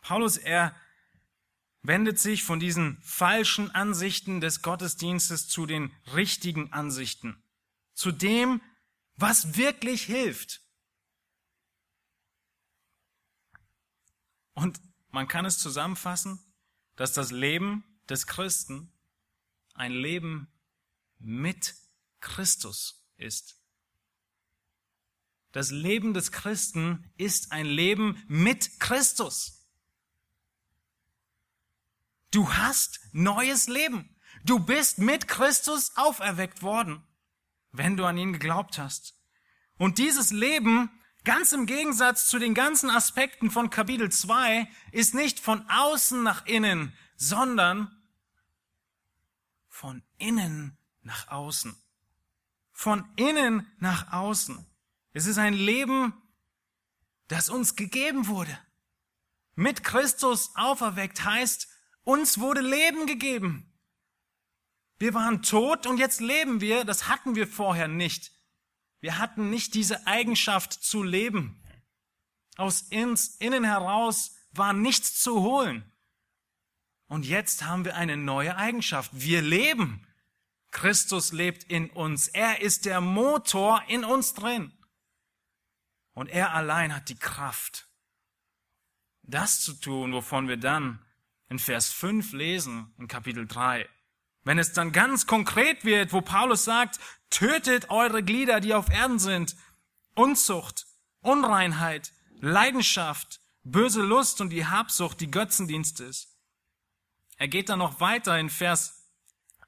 Paulus, 0.00 0.36
er 0.36 0.74
wendet 1.82 2.18
sich 2.18 2.42
von 2.42 2.60
diesen 2.60 3.00
falschen 3.02 3.70
Ansichten 3.70 4.40
des 4.40 4.62
Gottesdienstes 4.62 5.48
zu 5.48 5.66
den 5.66 5.94
richtigen 6.14 6.72
Ansichten, 6.72 7.42
zu 7.94 8.12
dem, 8.12 8.60
was 9.16 9.56
wirklich 9.56 10.02
hilft. 10.02 10.60
Und 14.54 14.80
man 15.10 15.28
kann 15.28 15.44
es 15.44 15.58
zusammenfassen, 15.58 16.40
dass 16.96 17.12
das 17.12 17.30
Leben 17.30 17.84
des 18.08 18.26
Christen 18.26 18.91
ein 19.74 19.92
Leben 19.92 20.48
mit 21.18 21.74
Christus 22.20 23.06
ist. 23.16 23.56
Das 25.52 25.70
Leben 25.70 26.14
des 26.14 26.32
Christen 26.32 27.12
ist 27.16 27.52
ein 27.52 27.66
Leben 27.66 28.22
mit 28.26 28.80
Christus. 28.80 29.68
Du 32.30 32.52
hast 32.52 33.00
neues 33.12 33.68
Leben. 33.68 34.16
Du 34.44 34.58
bist 34.58 34.98
mit 34.98 35.28
Christus 35.28 35.96
auferweckt 35.96 36.62
worden, 36.62 37.06
wenn 37.70 37.96
du 37.96 38.04
an 38.06 38.16
ihn 38.16 38.32
geglaubt 38.32 38.78
hast. 38.78 39.14
Und 39.76 39.98
dieses 39.98 40.30
Leben 40.30 40.90
Ganz 41.24 41.52
im 41.52 41.66
Gegensatz 41.66 42.26
zu 42.26 42.40
den 42.40 42.52
ganzen 42.52 42.90
Aspekten 42.90 43.52
von 43.52 43.70
Kapitel 43.70 44.10
2 44.10 44.68
ist 44.90 45.14
nicht 45.14 45.38
von 45.38 45.64
außen 45.70 46.20
nach 46.20 46.46
innen, 46.46 46.92
sondern 47.16 48.01
von 49.82 50.00
innen 50.18 50.78
nach 51.02 51.26
außen. 51.26 51.74
Von 52.70 53.04
innen 53.16 53.66
nach 53.80 54.12
außen. 54.12 54.64
Es 55.12 55.26
ist 55.26 55.38
ein 55.38 55.54
Leben, 55.54 56.14
das 57.26 57.48
uns 57.48 57.74
gegeben 57.74 58.28
wurde. 58.28 58.56
Mit 59.56 59.82
Christus 59.82 60.52
auferweckt 60.54 61.24
heißt, 61.24 61.66
uns 62.04 62.38
wurde 62.38 62.60
Leben 62.60 63.06
gegeben. 63.08 63.72
Wir 65.00 65.14
waren 65.14 65.42
tot 65.42 65.88
und 65.88 65.98
jetzt 65.98 66.20
leben 66.20 66.60
wir, 66.60 66.84
das 66.84 67.08
hatten 67.08 67.34
wir 67.34 67.48
vorher 67.48 67.88
nicht. 67.88 68.30
Wir 69.00 69.18
hatten 69.18 69.50
nicht 69.50 69.74
diese 69.74 70.06
Eigenschaft 70.06 70.74
zu 70.74 71.02
leben. 71.02 71.60
Aus 72.56 72.82
ins, 72.82 73.34
innen 73.40 73.64
heraus 73.64 74.36
war 74.52 74.74
nichts 74.74 75.20
zu 75.20 75.40
holen. 75.40 75.91
Und 77.12 77.26
jetzt 77.26 77.64
haben 77.64 77.84
wir 77.84 77.94
eine 77.94 78.16
neue 78.16 78.56
Eigenschaft. 78.56 79.10
Wir 79.12 79.42
leben. 79.42 80.06
Christus 80.70 81.32
lebt 81.32 81.62
in 81.64 81.90
uns. 81.90 82.26
Er 82.28 82.62
ist 82.62 82.86
der 82.86 83.02
Motor 83.02 83.82
in 83.88 84.02
uns 84.02 84.32
drin. 84.32 84.72
Und 86.14 86.30
er 86.30 86.54
allein 86.54 86.96
hat 86.96 87.10
die 87.10 87.18
Kraft, 87.18 87.86
das 89.24 89.60
zu 89.60 89.74
tun, 89.74 90.14
wovon 90.14 90.48
wir 90.48 90.56
dann 90.56 91.04
in 91.50 91.58
Vers 91.58 91.92
5 91.92 92.32
lesen, 92.32 92.94
in 92.96 93.08
Kapitel 93.08 93.46
3. 93.46 93.86
Wenn 94.44 94.58
es 94.58 94.72
dann 94.72 94.92
ganz 94.92 95.26
konkret 95.26 95.84
wird, 95.84 96.14
wo 96.14 96.22
Paulus 96.22 96.64
sagt, 96.64 96.98
tötet 97.28 97.90
eure 97.90 98.22
Glieder, 98.22 98.60
die 98.60 98.72
auf 98.72 98.88
Erden 98.88 99.18
sind, 99.18 99.54
Unzucht, 100.14 100.86
Unreinheit, 101.20 102.14
Leidenschaft, 102.40 103.42
böse 103.64 104.00
Lust 104.00 104.40
und 104.40 104.48
die 104.48 104.64
Habsucht, 104.64 105.20
die 105.20 105.30
Götzendienst 105.30 106.00
ist. 106.00 106.31
Er 107.42 107.48
geht 107.48 107.70
dann 107.70 107.80
noch 107.80 107.98
weiter 107.98 108.38
in 108.38 108.50
Vers 108.50 109.10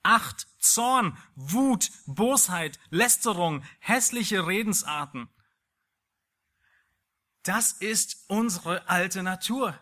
8, 0.04 0.46
Zorn, 0.60 1.18
Wut, 1.34 1.90
Bosheit, 2.06 2.78
Lästerung, 2.90 3.64
hässliche 3.80 4.46
Redensarten. 4.46 5.28
Das 7.42 7.72
ist 7.72 8.26
unsere 8.28 8.88
alte 8.88 9.24
Natur. 9.24 9.76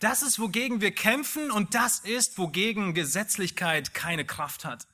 Das 0.00 0.22
ist, 0.22 0.40
wogegen 0.40 0.80
wir 0.80 0.92
kämpfen 0.92 1.52
und 1.52 1.76
das 1.76 2.00
ist, 2.00 2.36
wogegen 2.36 2.94
Gesetzlichkeit 2.94 3.94
keine 3.94 4.24
Kraft 4.24 4.64
hat. 4.64 4.88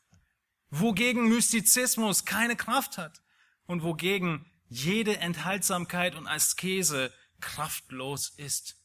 Wogegen 0.68 1.30
Mystizismus 1.30 2.26
keine 2.26 2.54
Kraft 2.54 2.98
hat 2.98 3.22
und 3.64 3.82
wogegen 3.82 4.44
jede 4.68 5.16
Enthaltsamkeit 5.16 6.14
und 6.14 6.26
Askese 6.26 7.14
kraftlos 7.40 8.28
ist. 8.28 8.75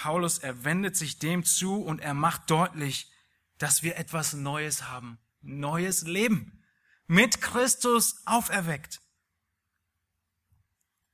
Paulus, 0.00 0.38
er 0.38 0.64
wendet 0.64 0.96
sich 0.96 1.18
dem 1.18 1.44
zu 1.44 1.82
und 1.82 2.00
er 2.00 2.14
macht 2.14 2.50
deutlich, 2.50 3.12
dass 3.58 3.82
wir 3.82 3.98
etwas 3.98 4.32
Neues 4.32 4.88
haben. 4.88 5.18
Neues 5.42 6.04
Leben. 6.04 6.64
Mit 7.06 7.42
Christus 7.42 8.22
auferweckt. 8.24 9.02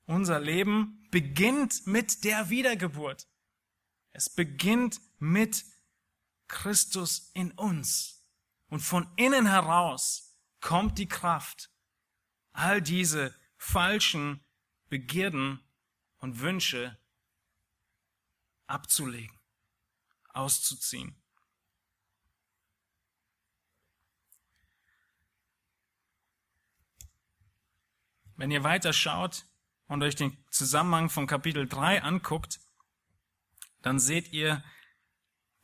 Unser 0.04 0.38
Leben 0.38 1.04
beginnt 1.10 1.84
mit 1.88 2.22
der 2.22 2.48
Wiedergeburt. 2.48 3.26
Es 4.12 4.30
beginnt 4.30 5.00
mit 5.18 5.64
Christus 6.46 7.32
in 7.34 7.50
uns. 7.50 8.24
Und 8.68 8.82
von 8.82 9.08
innen 9.16 9.46
heraus 9.46 10.38
kommt 10.60 10.98
die 10.98 11.08
Kraft, 11.08 11.72
all 12.52 12.80
diese 12.80 13.34
falschen 13.56 14.44
Begierden 14.88 15.60
und 16.18 16.38
Wünsche 16.38 16.96
abzulegen, 18.66 19.38
auszuziehen. 20.32 21.14
Wenn 28.36 28.50
ihr 28.50 28.64
weiter 28.64 28.92
schaut, 28.92 29.46
und 29.88 30.02
euch 30.02 30.16
den 30.16 30.36
Zusammenhang 30.50 31.10
von 31.10 31.26
Kapitel 31.26 31.68
3 31.68 32.02
anguckt, 32.02 32.60
dann 33.82 33.98
seht 33.98 34.32
ihr, 34.32 34.64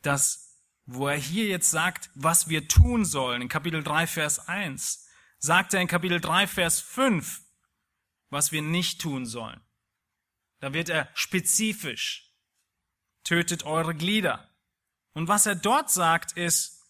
dass, 0.01 0.61
wo 0.85 1.07
er 1.07 1.17
hier 1.17 1.47
jetzt 1.47 1.71
sagt, 1.71 2.09
was 2.15 2.47
wir 2.47 2.67
tun 2.67 3.05
sollen, 3.05 3.41
in 3.41 3.49
Kapitel 3.49 3.83
3, 3.83 4.07
Vers 4.07 4.47
1, 4.47 5.07
sagt 5.39 5.73
er 5.73 5.81
in 5.81 5.87
Kapitel 5.87 6.21
3, 6.21 6.47
Vers 6.47 6.79
5, 6.79 7.41
was 8.29 8.51
wir 8.51 8.61
nicht 8.61 9.01
tun 9.01 9.25
sollen. 9.25 9.61
Da 10.59 10.73
wird 10.73 10.89
er 10.89 11.09
spezifisch. 11.13 12.32
Tötet 13.23 13.63
eure 13.63 13.95
Glieder. 13.95 14.49
Und 15.13 15.27
was 15.27 15.45
er 15.45 15.55
dort 15.55 15.89
sagt 15.89 16.33
ist, 16.33 16.81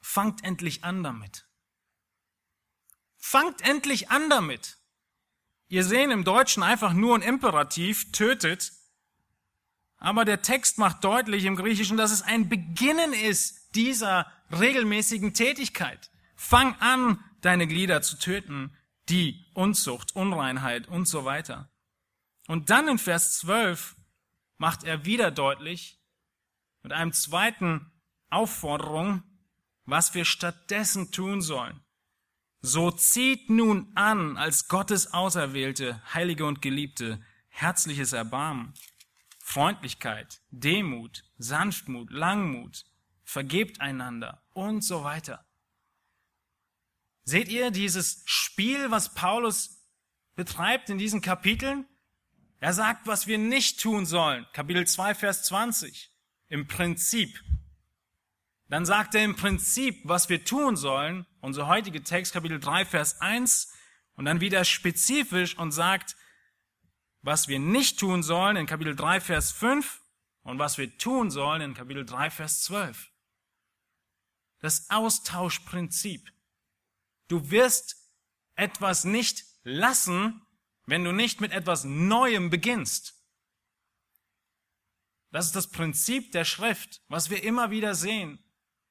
fangt 0.00 0.44
endlich 0.44 0.84
an 0.84 1.02
damit. 1.02 1.46
Fangt 3.16 3.60
endlich 3.62 4.10
an 4.10 4.30
damit. 4.30 4.78
Ihr 5.68 5.84
sehen 5.84 6.10
im 6.10 6.24
Deutschen 6.24 6.62
einfach 6.62 6.92
nur 6.92 7.16
ein 7.16 7.22
Imperativ, 7.22 8.12
tötet. 8.12 8.72
Aber 9.98 10.24
der 10.24 10.42
Text 10.42 10.78
macht 10.78 11.02
deutlich 11.02 11.44
im 11.44 11.56
Griechischen, 11.56 11.96
dass 11.96 12.12
es 12.12 12.22
ein 12.22 12.48
Beginnen 12.48 13.12
ist 13.12 13.74
dieser 13.74 14.30
regelmäßigen 14.52 15.34
Tätigkeit. 15.34 16.10
Fang 16.36 16.74
an, 16.80 17.22
deine 17.40 17.66
Glieder 17.66 18.02
zu 18.02 18.18
töten. 18.18 18.76
die 19.08 19.44
Unzucht, 19.54 20.16
Unreinheit 20.16 20.88
und 20.88 21.06
so 21.06 21.24
weiter. 21.24 21.70
Und 22.46 22.70
dann 22.70 22.88
in 22.88 22.98
Vers 22.98 23.38
12 23.38 23.96
macht 24.58 24.84
er 24.84 25.04
wieder 25.04 25.30
deutlich, 25.30 26.00
mit 26.82 26.92
einem 26.92 27.12
zweiten 27.12 27.92
Aufforderung, 28.30 29.22
was 29.84 30.14
wir 30.14 30.24
stattdessen 30.24 31.10
tun 31.10 31.42
sollen. 31.42 31.80
So 32.60 32.90
zieht 32.90 33.50
nun 33.50 33.92
an 33.94 34.36
als 34.36 34.68
Gottes 34.68 35.12
Auserwählte, 35.12 36.02
Heilige 36.14 36.46
und 36.46 36.62
Geliebte, 36.62 37.24
herzliches 37.48 38.12
Erbarmen, 38.12 38.74
Freundlichkeit, 39.38 40.42
Demut, 40.50 41.24
Sanftmut, 41.38 42.10
Langmut, 42.10 42.84
vergebt 43.22 43.80
einander 43.80 44.42
und 44.52 44.82
so 44.82 45.04
weiter. 45.04 45.44
Seht 47.24 47.48
ihr 47.48 47.70
dieses 47.70 48.22
Spiel, 48.24 48.90
was 48.90 49.14
Paulus 49.14 49.84
betreibt 50.34 50.90
in 50.90 50.98
diesen 50.98 51.20
Kapiteln? 51.20 51.86
Er 52.60 52.72
sagt, 52.72 53.06
was 53.06 53.26
wir 53.26 53.38
nicht 53.38 53.80
tun 53.80 54.06
sollen. 54.06 54.46
Kapitel 54.52 54.86
2, 54.86 55.14
Vers 55.14 55.42
20. 55.44 56.10
Im 56.48 56.66
Prinzip. 56.66 57.42
Dann 58.68 58.86
sagt 58.86 59.14
er 59.14 59.24
im 59.24 59.36
Prinzip, 59.36 60.00
was 60.04 60.28
wir 60.28 60.44
tun 60.44 60.76
sollen. 60.76 61.26
Unser 61.40 61.66
heutiger 61.66 62.02
Text, 62.02 62.32
Kapitel 62.32 62.58
3, 62.58 62.84
Vers 62.84 63.20
1. 63.20 63.72
Und 64.14 64.24
dann 64.24 64.40
wieder 64.40 64.64
spezifisch 64.64 65.56
und 65.58 65.72
sagt, 65.72 66.16
was 67.22 67.48
wir 67.48 67.58
nicht 67.58 67.98
tun 67.98 68.22
sollen 68.22 68.56
in 68.56 68.66
Kapitel 68.66 68.96
3, 68.96 69.20
Vers 69.20 69.52
5 69.52 70.00
und 70.42 70.58
was 70.58 70.78
wir 70.78 70.96
tun 70.96 71.30
sollen 71.30 71.60
in 71.60 71.74
Kapitel 71.74 72.06
3, 72.06 72.30
Vers 72.30 72.62
12. 72.62 73.10
Das 74.60 74.88
Austauschprinzip. 74.90 76.32
Du 77.28 77.50
wirst 77.50 77.96
etwas 78.54 79.04
nicht 79.04 79.44
lassen, 79.64 80.45
wenn 80.86 81.04
du 81.04 81.12
nicht 81.12 81.40
mit 81.40 81.52
etwas 81.52 81.84
Neuem 81.84 82.48
beginnst. 82.50 83.14
Das 85.30 85.46
ist 85.46 85.56
das 85.56 85.70
Prinzip 85.70 86.32
der 86.32 86.44
Schrift, 86.44 87.02
was 87.08 87.28
wir 87.28 87.42
immer 87.42 87.70
wieder 87.70 87.94
sehen. 87.94 88.42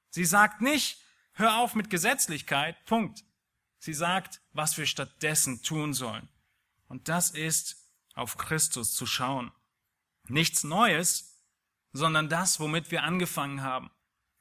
Sie 0.10 0.26
sagt 0.26 0.62
nicht, 0.62 1.02
hör 1.34 1.58
auf 1.58 1.74
mit 1.74 1.90
Gesetzlichkeit, 1.90 2.86
Punkt. 2.86 3.24
Sie 3.80 3.94
sagt, 3.94 4.42
was 4.52 4.78
wir 4.78 4.86
stattdessen 4.86 5.64
tun 5.64 5.94
sollen. 5.94 6.28
Und 6.88 7.10
das 7.10 7.32
ist, 7.32 7.78
auf 8.14 8.38
Christus 8.38 8.94
zu 8.94 9.06
schauen. 9.06 9.52
Nichts 10.28 10.64
Neues, 10.64 11.44
sondern 11.92 12.30
das, 12.30 12.60
womit 12.60 12.92
wir 12.92 13.04
angefangen 13.04 13.62
haben. 13.62 13.92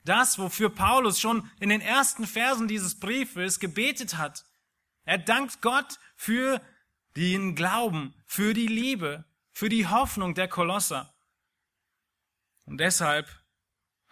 Das, 0.04 0.38
wofür 0.38 0.70
Paulus 0.70 1.20
schon 1.20 1.50
in 1.60 1.70
den 1.70 1.80
ersten 1.80 2.26
Versen 2.26 2.68
dieses 2.68 3.00
Briefes 3.00 3.58
gebetet 3.60 4.16
hat. 4.16 4.44
Er 5.04 5.18
dankt 5.18 5.62
Gott 5.62 5.98
für 6.16 6.60
den 7.16 7.54
Glauben, 7.54 8.14
für 8.26 8.54
die 8.54 8.66
Liebe, 8.66 9.24
für 9.52 9.68
die 9.68 9.86
Hoffnung 9.86 10.34
der 10.34 10.48
Kolosser. 10.48 11.14
Und 12.64 12.78
deshalb 12.78 13.28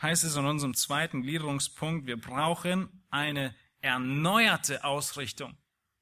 heißt 0.01 0.25
es 0.25 0.37
in 0.37 0.45
unserem 0.45 0.75
zweiten 0.75 1.23
Gliederungspunkt, 1.23 2.07
wir 2.07 2.21
brauchen 2.21 3.05
eine 3.11 3.55
erneuerte 3.81 4.85
Ausrichtung. 4.85 5.57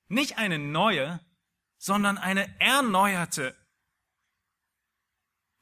Nicht 0.09 0.39
eine 0.39 0.59
neue, 0.59 1.21
sondern 1.79 2.19
eine 2.19 2.61
erneuerte. 2.61 3.57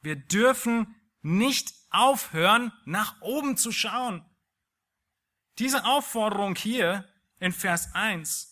Wir 0.01 0.15
dürfen 0.15 0.95
nicht 1.21 1.73
aufhören, 1.89 2.71
nach 2.85 3.21
oben 3.21 3.57
zu 3.57 3.71
schauen. 3.71 4.25
Diese 5.57 5.85
Aufforderung 5.85 6.55
hier 6.55 7.07
in 7.39 7.51
Vers 7.51 7.93
1 7.93 8.48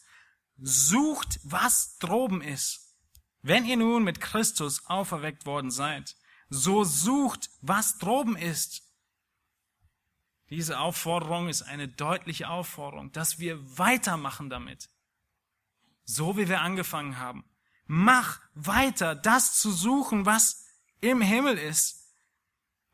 Sucht, 0.60 1.40
was 1.44 1.98
droben 2.00 2.42
ist. 2.42 2.96
Wenn 3.42 3.66
ihr 3.66 3.78
nun 3.78 4.04
mit 4.04 4.20
Christus 4.20 4.86
auferweckt 4.88 5.46
worden 5.46 5.72
seid, 5.72 6.16
so 6.50 6.84
sucht, 6.84 7.50
was 7.62 7.98
droben 7.98 8.36
ist. 8.36 8.84
Diese 10.50 10.80
Aufforderung 10.80 11.50
ist 11.50 11.62
eine 11.62 11.88
deutliche 11.88 12.50
Aufforderung, 12.50 13.12
dass 13.12 13.40
wir 13.40 13.78
weitermachen 13.78 14.50
damit. 14.50 14.90
So 16.06 16.38
wie 16.38 16.48
wir 16.48 16.62
angefangen 16.62 17.20
haben. 17.20 17.44
Mach 17.86 18.42
weiter, 18.54 19.16
das 19.16 19.60
zu 19.60 19.72
suchen, 19.72 20.26
was 20.26 20.66
im 21.02 21.22
Himmel 21.22 21.58
ist. 21.58 22.14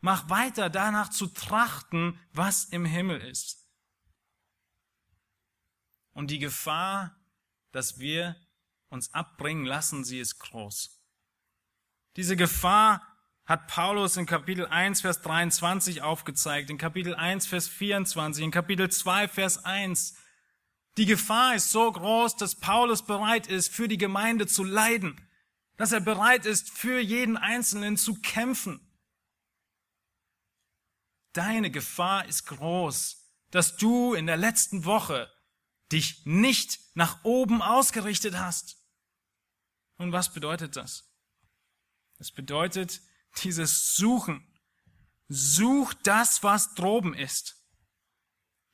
Mach 0.01 0.29
weiter 0.29 0.69
danach 0.69 1.09
zu 1.09 1.27
trachten, 1.27 2.19
was 2.33 2.65
im 2.65 2.85
Himmel 2.85 3.21
ist. 3.21 3.65
Und 6.13 6.29
die 6.29 6.39
Gefahr, 6.39 7.15
dass 7.73 7.99
wir 7.99 8.37
uns 8.89 9.13
abbringen 9.13 9.65
lassen, 9.65 10.05
sie 10.05 10.19
ist 10.19 10.39
groß. 10.39 11.01
Diese 12.15 12.37
Gefahr 12.37 13.01
hat 13.45 13.67
Paulus 13.67 14.15
in 14.15 14.25
Kapitel 14.25 14.67
1, 14.67 15.01
Vers 15.01 15.21
23 15.21 16.01
aufgezeigt, 16.01 16.69
in 16.69 16.77
Kapitel 16.77 17.15
1, 17.15 17.47
Vers 17.47 17.67
24, 17.67 18.45
in 18.45 18.51
Kapitel 18.51 18.89
2, 18.89 19.27
Vers 19.27 19.65
1. 19.65 20.15
Die 20.97 21.07
Gefahr 21.07 21.55
ist 21.55 21.71
so 21.71 21.91
groß, 21.91 22.37
dass 22.37 22.55
Paulus 22.59 23.01
bereit 23.01 23.47
ist, 23.47 23.73
für 23.73 23.87
die 23.87 23.97
Gemeinde 23.97 24.45
zu 24.45 24.63
leiden, 24.63 25.19
dass 25.75 25.91
er 25.91 25.99
bereit 25.99 26.45
ist, 26.45 26.69
für 26.69 26.99
jeden 26.99 27.35
Einzelnen 27.35 27.97
zu 27.97 28.21
kämpfen. 28.21 28.79
Deine 31.33 31.71
Gefahr 31.71 32.27
ist 32.27 32.45
groß, 32.45 33.27
dass 33.49 33.75
du 33.75 34.13
in 34.13 34.27
der 34.27 34.37
letzten 34.37 34.85
Woche 34.85 35.32
dich 35.93 36.25
nicht 36.25 36.79
nach 36.95 37.23
oben 37.23 37.61
ausgerichtet 37.61 38.37
hast. 38.37 38.77
Und 39.97 40.11
was 40.11 40.33
bedeutet 40.33 40.75
das? 40.75 41.09
Es 42.17 42.31
bedeutet 42.31 43.01
dieses 43.43 43.95
Suchen. 43.95 44.45
Such 45.29 45.93
das, 46.03 46.43
was 46.43 46.73
droben 46.73 47.13
ist. 47.13 47.57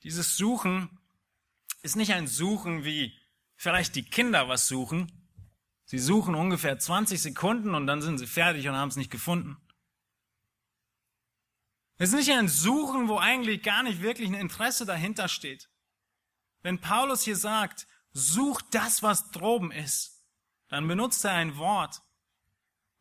Dieses 0.03 0.37
Suchen 0.37 0.99
ist 1.81 1.95
nicht 1.95 2.13
ein 2.13 2.27
Suchen 2.27 2.83
wie 2.83 3.17
vielleicht 3.55 3.95
die 3.95 4.03
Kinder 4.03 4.47
was 4.47 4.67
suchen. 4.67 5.11
Sie 5.85 5.99
suchen 5.99 6.35
ungefähr 6.35 6.77
20 6.77 7.21
Sekunden 7.21 7.75
und 7.75 7.87
dann 7.87 8.01
sind 8.01 8.17
sie 8.17 8.27
fertig 8.27 8.67
und 8.67 8.75
haben 8.75 8.89
es 8.89 8.95
nicht 8.95 9.11
gefunden. 9.11 9.57
Es 11.97 12.09
ist 12.09 12.15
nicht 12.15 12.31
ein 12.31 12.47
Suchen, 12.47 13.09
wo 13.09 13.17
eigentlich 13.17 13.61
gar 13.61 13.83
nicht 13.83 14.01
wirklich 14.01 14.29
ein 14.29 14.35
Interesse 14.35 14.85
dahinter 14.85 15.27
steht. 15.27 15.69
Wenn 16.61 16.79
Paulus 16.79 17.23
hier 17.23 17.35
sagt, 17.35 17.87
such 18.11 18.61
das, 18.71 19.03
was 19.03 19.31
droben 19.31 19.71
ist, 19.71 20.23
dann 20.67 20.87
benutzt 20.87 21.23
er 21.25 21.33
ein 21.33 21.57
Wort, 21.57 22.01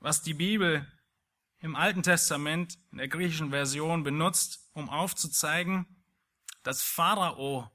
was 0.01 0.23
die 0.23 0.35
Bibel 0.35 0.87
im 1.61 1.75
Alten 1.75 2.03
Testament 2.03 2.79
in 2.93 2.99
der 2.99 3.09
griechischen 3.09 3.51
Version 3.51 4.05
benutzt, 4.05 4.71
um 4.73 4.89
aufzuzeigen, 4.89 5.87
dass 6.63 6.83
Pharao 6.83 7.71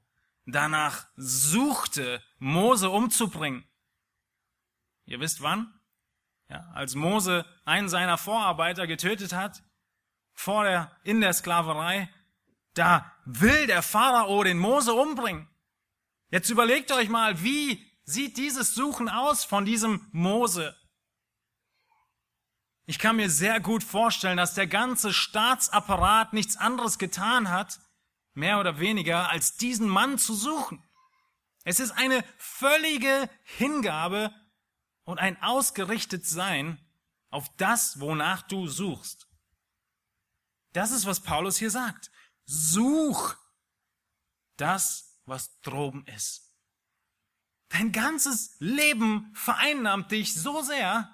danach 0.46 1.06
suchte, 1.16 2.22
Mose 2.38 2.90
umzubringen. 2.90 3.64
Ihr 5.04 5.20
wisst 5.20 5.42
wann? 5.42 5.72
Ja, 6.48 6.60
als 6.72 6.94
Mose 6.94 7.44
einen 7.64 7.88
seiner 7.88 8.18
Vorarbeiter 8.18 8.86
getötet 8.86 9.32
hat, 9.32 9.62
vor 10.32 10.64
der, 10.64 10.90
in 11.04 11.20
der 11.20 11.32
Sklaverei, 11.32 12.10
da 12.74 13.12
will 13.24 13.66
der 13.66 13.82
Pharao 13.82 14.42
den 14.42 14.58
Mose 14.58 14.92
umbringen. 14.92 15.48
Jetzt 16.34 16.50
überlegt 16.50 16.90
euch 16.90 17.08
mal, 17.08 17.44
wie 17.44 17.88
sieht 18.02 18.38
dieses 18.38 18.74
Suchen 18.74 19.08
aus 19.08 19.44
von 19.44 19.64
diesem 19.64 20.08
Mose? 20.10 20.76
Ich 22.86 22.98
kann 22.98 23.14
mir 23.14 23.30
sehr 23.30 23.60
gut 23.60 23.84
vorstellen, 23.84 24.36
dass 24.36 24.54
der 24.54 24.66
ganze 24.66 25.12
Staatsapparat 25.12 26.32
nichts 26.32 26.56
anderes 26.56 26.98
getan 26.98 27.50
hat, 27.50 27.78
mehr 28.32 28.58
oder 28.58 28.80
weniger, 28.80 29.30
als 29.30 29.58
diesen 29.58 29.88
Mann 29.88 30.18
zu 30.18 30.34
suchen. 30.34 30.82
Es 31.62 31.78
ist 31.78 31.92
eine 31.92 32.24
völlige 32.36 33.30
Hingabe 33.44 34.34
und 35.04 35.20
ein 35.20 35.40
ausgerichtet 35.40 36.26
Sein 36.26 36.84
auf 37.30 37.48
das, 37.58 38.00
wonach 38.00 38.42
du 38.42 38.66
suchst. 38.66 39.28
Das 40.72 40.90
ist, 40.90 41.06
was 41.06 41.20
Paulus 41.20 41.58
hier 41.58 41.70
sagt. 41.70 42.10
Such 42.44 43.36
das, 44.56 45.13
was 45.26 45.60
droben 45.60 46.06
ist. 46.06 46.52
Dein 47.68 47.92
ganzes 47.92 48.56
Leben 48.60 49.30
vereinnahmt 49.34 50.12
dich 50.12 50.34
so 50.34 50.62
sehr, 50.62 51.12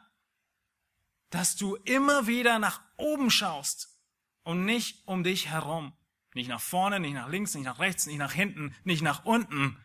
dass 1.31 1.57
du 1.57 1.77
immer 1.77 2.27
wieder 2.27 2.59
nach 2.59 2.83
oben 2.97 3.31
schaust 3.31 3.99
und 4.43 4.65
nicht 4.65 5.07
um 5.07 5.23
dich 5.23 5.49
herum. 5.49 5.97
Nicht 6.35 6.49
nach 6.49 6.61
vorne, 6.61 7.01
nicht 7.01 7.15
nach 7.15 7.29
links, 7.29 7.55
nicht 7.55 7.65
nach 7.65 7.79
rechts, 7.79 8.07
nicht 8.07 8.19
nach 8.19 8.33
hinten, 8.33 8.75
nicht 8.85 9.03
nach 9.03 9.25
unten. 9.25 9.83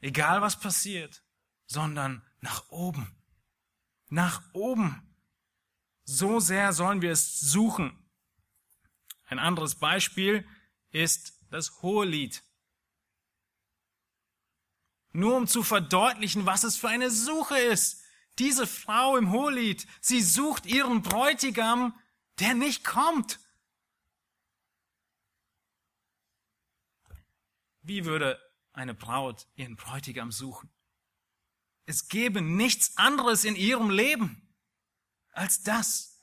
Egal 0.00 0.42
was 0.42 0.60
passiert, 0.60 1.24
sondern 1.66 2.22
nach 2.40 2.68
oben. 2.70 3.14
Nach 4.08 4.42
oben. 4.52 5.02
So 6.04 6.40
sehr 6.40 6.72
sollen 6.72 7.02
wir 7.02 7.10
es 7.10 7.40
suchen. 7.40 7.98
Ein 9.24 9.38
anderes 9.38 9.74
Beispiel 9.74 10.46
ist 10.90 11.42
das 11.50 11.82
Hohelied. 11.82 12.44
Nur 15.16 15.36
um 15.36 15.46
zu 15.46 15.62
verdeutlichen, 15.62 16.46
was 16.46 16.64
es 16.64 16.76
für 16.76 16.88
eine 16.88 17.10
Suche 17.10 17.58
ist. 17.58 18.02
Diese 18.38 18.66
Frau 18.66 19.16
im 19.16 19.32
Hohelied, 19.32 19.86
sie 20.00 20.20
sucht 20.20 20.66
ihren 20.66 21.02
Bräutigam, 21.02 21.98
der 22.38 22.54
nicht 22.54 22.84
kommt. 22.84 23.40
Wie 27.82 28.04
würde 28.04 28.38
eine 28.72 28.94
Braut 28.94 29.46
ihren 29.54 29.76
Bräutigam 29.76 30.32
suchen? 30.32 30.68
Es 31.86 32.08
gäbe 32.08 32.42
nichts 32.42 32.96
anderes 32.96 33.44
in 33.44 33.56
ihrem 33.56 33.90
Leben 33.90 34.42
als 35.32 35.62
das. 35.62 36.20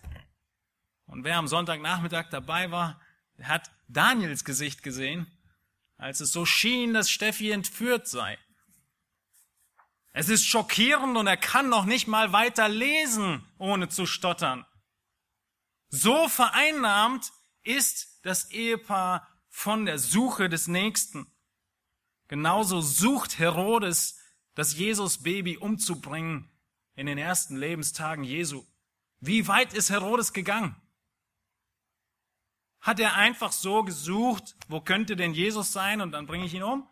Und 1.06 1.24
wer 1.24 1.38
am 1.38 1.48
Sonntagnachmittag 1.48 2.30
dabei 2.30 2.70
war, 2.72 3.02
hat 3.42 3.72
Daniels 3.88 4.44
Gesicht 4.44 4.84
gesehen, 4.84 5.26
als 5.98 6.20
es 6.20 6.32
so 6.32 6.46
schien, 6.46 6.94
dass 6.94 7.10
Steffi 7.10 7.52
entführt 7.52 8.08
sei. 8.08 8.38
Es 10.14 10.30
ist 10.30 10.46
schockierend 10.46 11.18
und 11.18 11.26
er 11.26 11.38
kann 11.38 11.70
noch 11.70 11.86
nicht 11.86 12.08
mal 12.08 12.32
weiter 12.32 12.70
lesen, 12.70 13.44
ohne 13.58 13.90
zu 13.90 14.06
stottern. 14.06 14.64
So 15.90 16.30
vereinnahmt 16.30 17.32
ist 17.64 18.20
das 18.24 18.52
Ehepaar 18.52 19.28
von 19.50 19.86
der 19.86 19.98
Suche 19.98 20.50
des 20.50 20.68
Nächsten. 20.68 21.32
Genauso 22.28 22.80
sucht 22.80 23.40
Herodes, 23.40 24.20
das 24.54 24.76
Jesus-Baby 24.76 25.58
umzubringen 25.58 26.52
in 26.96 27.08
den 27.08 27.18
ersten 27.18 27.56
Lebenstagen 27.56 28.24
Jesu. 28.24 28.66
Wie 29.20 29.48
weit 29.48 29.74
ist 29.74 29.90
Herodes 29.90 30.32
gegangen? 30.32 30.76
Hat 32.82 33.00
er 33.00 33.16
einfach 33.16 33.52
so 33.52 33.84
gesucht, 33.84 34.56
wo 34.68 34.82
könnte 34.82 35.16
denn 35.16 35.34
Jesus 35.34 35.72
sein 35.72 36.02
und 36.02 36.12
dann 36.12 36.28
bringe 36.28 36.46
ich 36.46 36.54
ihn 36.54 36.64
um? 36.64 36.88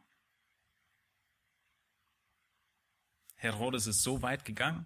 Herodes 3.41 3.87
ist 3.87 4.03
so 4.03 4.21
weit 4.21 4.45
gegangen, 4.45 4.85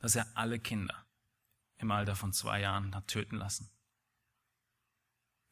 dass 0.00 0.16
er 0.16 0.26
alle 0.36 0.58
Kinder 0.58 1.06
im 1.76 1.92
Alter 1.92 2.16
von 2.16 2.32
zwei 2.32 2.60
Jahren 2.60 2.92
hat 2.92 3.06
töten 3.06 3.36
lassen. 3.36 3.70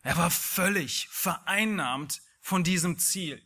Er 0.02 0.16
war 0.16 0.32
völlig 0.32 1.08
vereinnahmt 1.10 2.20
von 2.40 2.64
diesem 2.64 2.98
Ziel. 2.98 3.40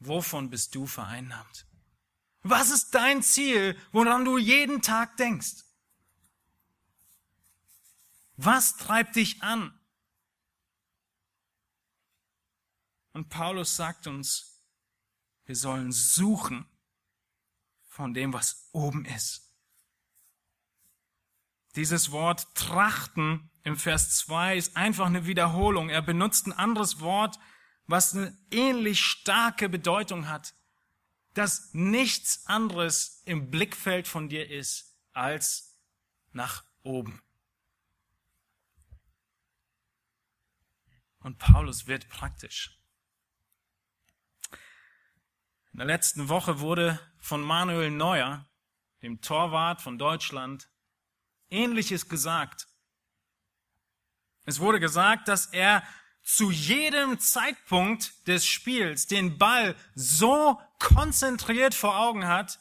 Wovon 0.00 0.50
bist 0.50 0.74
du 0.74 0.86
vereinnahmt? 0.86 1.66
Was 2.42 2.68
ist 2.68 2.94
dein 2.94 3.22
Ziel, 3.22 3.74
woran 3.90 4.26
du 4.26 4.36
jeden 4.36 4.82
Tag 4.82 5.16
denkst? 5.16 5.64
Was 8.36 8.76
treibt 8.76 9.16
dich 9.16 9.42
an? 9.42 9.72
Und 13.14 13.30
Paulus 13.30 13.76
sagt 13.76 14.06
uns, 14.06 14.49
wir 15.50 15.56
sollen 15.56 15.90
suchen 15.90 16.64
von 17.82 18.14
dem, 18.14 18.32
was 18.32 18.68
oben 18.70 19.04
ist. 19.04 19.52
Dieses 21.74 22.12
Wort 22.12 22.54
trachten 22.54 23.50
im 23.64 23.76
Vers 23.76 24.16
2 24.18 24.56
ist 24.56 24.76
einfach 24.76 25.06
eine 25.06 25.26
Wiederholung. 25.26 25.88
Er 25.88 26.02
benutzt 26.02 26.46
ein 26.46 26.52
anderes 26.52 27.00
Wort, 27.00 27.40
was 27.88 28.14
eine 28.14 28.38
ähnlich 28.52 29.00
starke 29.00 29.68
Bedeutung 29.68 30.28
hat, 30.28 30.54
dass 31.34 31.74
nichts 31.74 32.46
anderes 32.46 33.20
im 33.24 33.50
Blickfeld 33.50 34.06
von 34.06 34.28
dir 34.28 34.48
ist 34.48 34.96
als 35.14 35.76
nach 36.30 36.62
oben. 36.84 37.20
Und 41.18 41.38
Paulus 41.38 41.88
wird 41.88 42.08
praktisch. 42.08 42.79
In 45.72 45.78
der 45.78 45.86
letzten 45.86 46.28
Woche 46.28 46.60
wurde 46.60 46.98
von 47.18 47.42
Manuel 47.42 47.90
Neuer, 47.90 48.48
dem 49.02 49.20
Torwart 49.20 49.80
von 49.80 49.98
Deutschland, 49.98 50.68
Ähnliches 51.48 52.08
gesagt. 52.08 52.66
Es 54.44 54.60
wurde 54.60 54.80
gesagt, 54.80 55.28
dass 55.28 55.46
er 55.46 55.82
zu 56.22 56.50
jedem 56.50 57.18
Zeitpunkt 57.18 58.26
des 58.26 58.46
Spiels 58.46 59.06
den 59.06 59.38
Ball 59.38 59.76
so 59.94 60.60
konzentriert 60.78 61.74
vor 61.74 61.98
Augen 61.98 62.26
hat, 62.26 62.60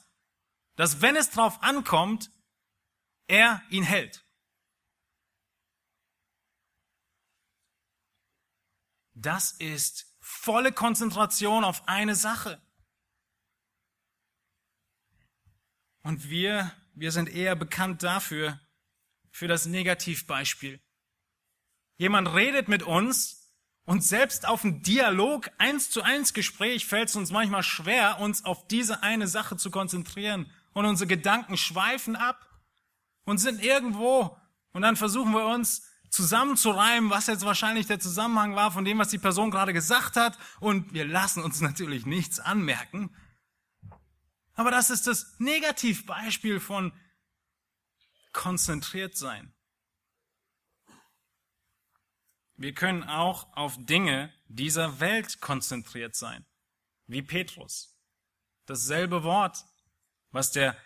dass 0.76 1.02
wenn 1.02 1.16
es 1.16 1.30
drauf 1.30 1.62
ankommt, 1.62 2.32
er 3.28 3.62
ihn 3.70 3.84
hält. 3.84 4.26
Das 9.14 9.52
ist 9.52 10.16
volle 10.20 10.72
Konzentration 10.72 11.64
auf 11.64 11.88
eine 11.88 12.16
Sache. 12.16 12.62
Und 16.04 16.30
wir, 16.30 16.72
wir 16.96 17.12
sind 17.12 17.30
eher 17.30 17.56
bekannt 17.56 18.04
dafür, 18.04 18.60
für 19.32 19.48
das 19.48 19.66
Negativbeispiel. 19.66 20.80
Jemand 21.98 22.34
redet 22.34 22.68
mit 22.68 22.84
uns 22.84 23.40
und 23.86 24.04
selbst 24.04 24.48
auf 24.48 24.64
ein 24.64 24.82
Dialog, 24.84 25.50
eins 25.58 25.90
zu 25.90 26.02
eins 26.02 26.34
Gespräch 26.34 26.86
fällt 26.86 27.10
es 27.10 27.16
uns 27.16 27.32
manchmal 27.32 27.64
schwer, 27.64 28.20
uns 28.20 28.46
auf 28.46 28.68
diese 28.68 29.04
eine 29.04 29.28
Sache 29.28 29.58
zu 29.58 29.72
konzentrieren. 29.72 30.52
Und 30.74 30.86
unsere 30.86 31.08
Gedanken 31.08 31.58
schweifen 31.58 32.16
ab 32.16 32.48
und 33.26 33.40
sind 33.40 33.64
irgendwo. 33.64 34.38
Und 34.74 34.84
dann 34.84 34.96
versuchen 34.96 35.32
wir 35.32 35.46
uns 35.48 35.88
zusammenzureimen, 36.10 37.10
was 37.10 37.28
jetzt 37.28 37.46
wahrscheinlich 37.46 37.88
der 37.88 38.00
Zusammenhang 38.00 38.56
war 38.56 38.72
von 38.72 38.86
dem, 38.86 39.00
was 39.00 39.10
die 39.10 39.18
Person 39.18 39.52
gerade 39.52 39.74
gesagt 39.74 40.16
hat. 40.16 40.38
Und 40.60 40.94
wir 40.94 41.06
lassen 41.06 41.44
uns 41.44 41.60
natürlich 41.60 42.06
nichts 42.06 42.40
anmerken. 42.40 43.16
Aber 44.60 44.72
das 44.72 44.90
ist 44.90 45.08
das 45.08 45.40
Negativbeispiel 45.40 46.60
von 46.60 46.92
konzentriert 48.34 49.16
sein. 49.16 49.54
Wir 52.58 52.74
können 52.74 53.04
auch 53.04 53.56
auf 53.56 53.78
Dinge 53.80 54.34
dieser 54.50 55.00
Welt 55.00 55.40
konzentriert 55.40 56.14
sein, 56.14 56.46
wie 57.08 57.22
Petrus. 57.22 57.98
Dasselbe 58.66 59.24
Wort, 59.24 59.64
was 60.32 60.52
der 60.52 60.78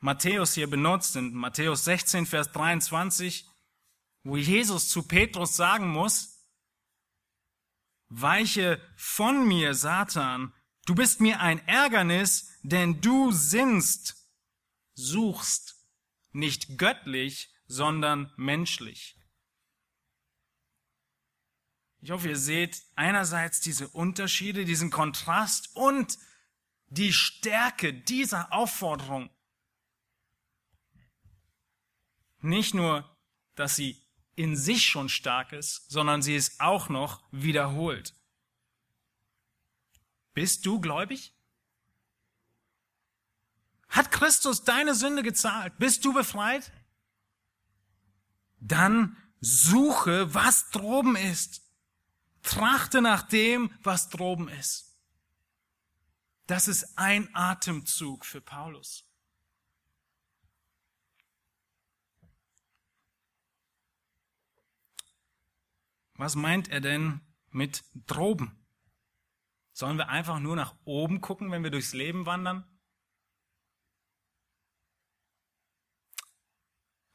Matthäus 0.00 0.54
hier 0.54 0.68
benutzt, 0.68 1.14
in 1.14 1.32
Matthäus 1.32 1.84
16, 1.84 2.26
Vers 2.26 2.50
23, 2.50 3.46
wo 4.24 4.36
Jesus 4.36 4.88
zu 4.88 5.06
Petrus 5.06 5.54
sagen 5.54 5.88
muss, 5.90 6.44
Weiche 8.08 8.84
von 8.96 9.46
mir, 9.46 9.74
Satan, 9.74 10.52
du 10.90 10.96
bist 10.96 11.20
mir 11.20 11.38
ein 11.38 11.64
Ärgernis, 11.68 12.58
denn 12.64 13.00
du 13.00 13.30
sinnst, 13.30 14.28
suchst, 14.94 15.86
nicht 16.32 16.78
göttlich, 16.78 17.54
sondern 17.68 18.32
menschlich. 18.36 19.16
Ich 22.00 22.10
hoffe, 22.10 22.30
ihr 22.30 22.36
seht 22.36 22.82
einerseits 22.96 23.60
diese 23.60 23.86
Unterschiede, 23.86 24.64
diesen 24.64 24.90
Kontrast 24.90 25.76
und 25.76 26.18
die 26.88 27.12
Stärke 27.12 27.94
dieser 27.94 28.52
Aufforderung. 28.52 29.30
Nicht 32.40 32.74
nur, 32.74 33.16
dass 33.54 33.76
sie 33.76 34.02
in 34.34 34.56
sich 34.56 34.86
schon 34.86 35.08
stark 35.08 35.52
ist, 35.52 35.88
sondern 35.88 36.20
sie 36.20 36.34
ist 36.34 36.60
auch 36.60 36.88
noch 36.88 37.22
wiederholt. 37.30 38.12
Bist 40.40 40.64
du 40.64 40.80
gläubig? 40.80 41.34
Hat 43.90 44.10
Christus 44.10 44.64
deine 44.64 44.94
Sünde 44.94 45.22
gezahlt? 45.22 45.76
Bist 45.76 46.02
du 46.06 46.14
befreit? 46.14 46.72
Dann 48.58 49.18
suche, 49.42 50.32
was 50.32 50.70
droben 50.70 51.14
ist. 51.14 51.60
Trachte 52.40 53.02
nach 53.02 53.28
dem, 53.28 53.70
was 53.82 54.08
droben 54.08 54.48
ist. 54.48 54.96
Das 56.46 56.68
ist 56.68 56.96
ein 56.96 57.28
Atemzug 57.34 58.24
für 58.24 58.40
Paulus. 58.40 59.04
Was 66.14 66.34
meint 66.34 66.68
er 66.68 66.80
denn 66.80 67.20
mit 67.50 67.84
droben? 68.06 68.59
Sollen 69.80 69.96
wir 69.96 70.10
einfach 70.10 70.40
nur 70.40 70.56
nach 70.56 70.76
oben 70.84 71.22
gucken, 71.22 71.50
wenn 71.50 71.64
wir 71.64 71.70
durchs 71.70 71.94
Leben 71.94 72.26
wandern? 72.26 72.70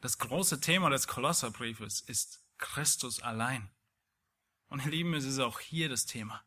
Das 0.01 0.17
große 0.17 0.61
Thema 0.61 0.89
des 0.89 1.07
Kolosserbriefes 1.07 2.01
ist 2.01 2.43
Christus 2.57 3.21
allein. 3.21 3.69
Und 4.65 4.83
ihr 4.83 4.89
Lieben, 4.89 5.13
es 5.13 5.25
ist 5.25 5.37
auch 5.37 5.59
hier 5.59 5.89
das 5.89 6.07
Thema. 6.07 6.43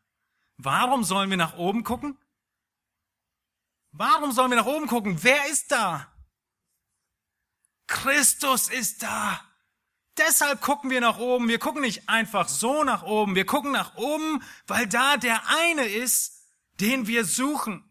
Warum 0.57 1.05
sollen 1.05 1.29
wir 1.29 1.37
nach 1.37 1.55
oben 1.55 1.85
gucken? 1.85 2.17
Warum 3.91 4.33
sollen 4.33 4.51
wir 4.51 4.57
nach 4.57 4.65
oben 4.65 4.87
gucken? 4.87 5.23
Wer 5.23 5.49
ist 5.49 5.71
da? 5.71 6.13
Christus 7.87 8.67
ist 8.67 9.03
da. 9.03 9.48
Deshalb 10.19 10.59
gucken 10.61 10.89
wir 10.89 10.99
nach 10.99 11.17
oben. 11.17 11.47
Wir 11.47 11.59
gucken 11.59 11.81
nicht 11.81 12.09
einfach 12.09 12.49
so 12.49 12.83
nach 12.83 13.03
oben. 13.03 13.35
Wir 13.35 13.45
gucken 13.45 13.71
nach 13.71 13.95
oben, 13.95 14.43
weil 14.67 14.85
da 14.85 15.15
der 15.15 15.47
eine 15.47 15.85
ist, 15.85 16.43
den 16.81 17.07
wir 17.07 17.23
suchen, 17.23 17.89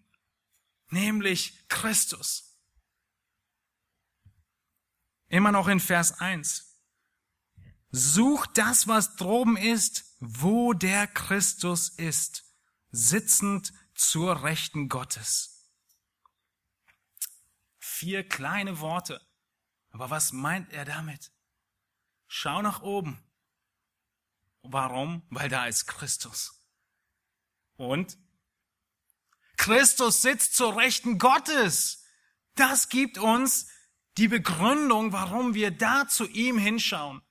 nämlich 0.91 1.67
Christus. 1.69 2.59
Immer 5.29 5.53
noch 5.53 5.69
in 5.69 5.81
Vers 5.81 6.21
1. 6.21 6.77
Sucht 7.91 8.59
das, 8.59 8.87
was 8.87 9.17
droben 9.17 9.57
ist, 9.57 10.05
wo 10.21 10.75
der 10.75 11.07
Christus 11.07 11.89
ist, 11.89 12.45
sitzend 12.91 13.73
zur 13.95 14.43
Rechten 14.43 14.91
Gottes. 14.91 15.73
Vier 17.79 18.29
kleine 18.29 18.81
Worte. 18.81 19.27
Aber 19.91 20.11
was 20.11 20.33
meint 20.33 20.71
er 20.73 20.85
damit? 20.85 21.33
Schau 22.29 22.63
nach 22.63 22.83
oben. 22.83 23.23
Warum? 24.63 25.23
Weil 25.31 25.49
da 25.49 25.67
ist 25.67 25.87
Christus. 25.87 26.63
Und 27.77 28.19
Christus 29.57 30.23
sitzt 30.23 30.55
zur 30.55 30.77
Rechten 30.77 31.19
Gottes. 31.19 32.05
Das 32.55 32.89
gibt 32.89 33.19
uns 33.19 33.69
die 34.19 34.29
Begründung, 34.29 35.13
warum 35.13 35.55
wir 35.55 35.71
da 35.71 36.07
zu 36.07 36.27
ihm 36.27 36.59
hinschauen. 36.59 37.23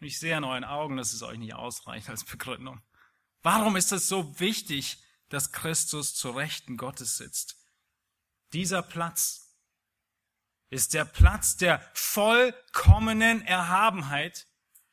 Ich 0.00 0.18
sehe 0.18 0.36
an 0.36 0.44
euren 0.44 0.64
Augen, 0.64 0.96
dass 0.96 1.12
es 1.12 1.22
euch 1.22 1.38
nicht 1.38 1.54
ausreicht 1.54 2.10
als 2.10 2.24
Begründung. 2.24 2.82
Warum 3.42 3.76
ist 3.76 3.92
es 3.92 4.08
so 4.08 4.38
wichtig, 4.40 5.02
dass 5.28 5.52
Christus 5.52 6.14
zur 6.14 6.36
Rechten 6.36 6.76
Gottes 6.76 7.16
sitzt? 7.16 7.56
Dieser 8.52 8.82
Platz 8.82 9.43
ist 10.70 10.94
der 10.94 11.04
Platz 11.04 11.56
der 11.56 11.80
vollkommenen 11.94 13.42
Erhabenheit, 13.42 14.46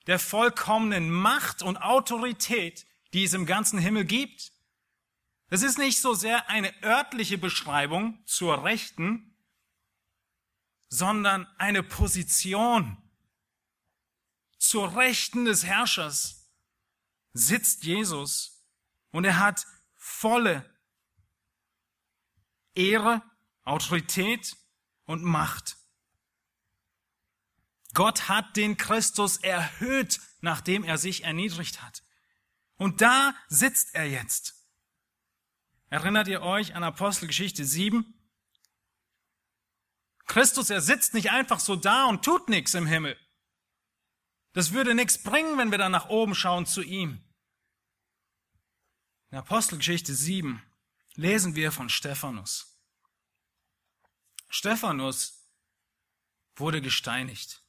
der 0.08 0.20
vollkommenen 0.20 1.10
Macht 1.10 1.62
und 1.62 1.78
Autorität, 1.78 2.86
die 3.14 3.24
es 3.24 3.34
im 3.34 3.46
ganzen 3.46 3.80
Himmel 3.80 4.06
gibt. 4.06 4.52
Das 5.48 5.64
ist 5.64 5.78
nicht 5.78 6.00
so 6.00 6.14
sehr 6.14 6.50
eine 6.50 6.74
örtliche 6.84 7.38
Beschreibung 7.38 8.24
zur 8.26 8.64
Rechten, 8.64 9.36
sondern 10.90 11.48
eine 11.58 11.84
Position 11.84 12.98
zur 14.58 14.96
Rechten 14.96 15.46
des 15.46 15.66
Herrschers 15.66 16.50
sitzt 17.34 17.84
Jesus 17.84 18.64
und 19.12 19.26
er 19.26 19.40
hat 19.40 19.66
volle 19.96 20.70
Ehre, 22.76 23.22
Autorität 23.64 24.56
und 25.12 25.24
Macht. 25.24 25.78
Gott 27.94 28.30
hat 28.30 28.56
den 28.56 28.78
Christus 28.78 29.38
erhöht, 29.38 30.22
nachdem 30.40 30.84
er 30.84 30.98
sich 30.98 31.24
erniedrigt 31.24 31.82
hat. 31.82 32.04
Und 32.78 33.02
da 33.02 33.36
sitzt 33.48 33.94
er 33.94 34.10
jetzt. 34.10 34.56
Erinnert 35.90 36.30
ihr 36.30 36.42
euch 36.42 36.74
an 36.74 36.84
Apostelgeschichte 36.84 37.66
7? 37.66 38.18
Christus, 40.26 40.70
er 40.70 40.80
sitzt 40.80 41.14
nicht 41.14 41.32
einfach 41.32 41.60
so 41.60 41.76
da 41.76 42.06
und 42.06 42.24
tut 42.24 42.48
nichts 42.48 42.74
im 42.74 42.88
Himmel. 42.88 43.20
Das 44.54 44.72
würde 44.72 44.96
nichts 44.96 45.22
bringen, 45.22 45.58
wenn 45.58 45.72
wir 45.72 45.78
dann 45.78 45.92
nach 45.92 46.08
oben 46.08 46.34
schauen 46.34 46.66
zu 46.66 46.82
ihm. 46.82 47.22
In 49.30 49.38
Apostelgeschichte 49.38 50.14
7 50.16 50.62
lesen 51.16 51.56
wir 51.56 51.74
von 51.74 51.90
Stephanus. 51.90 52.71
Stephanus 54.52 55.48
wurde 56.56 56.82
gesteinigt. 56.82 57.64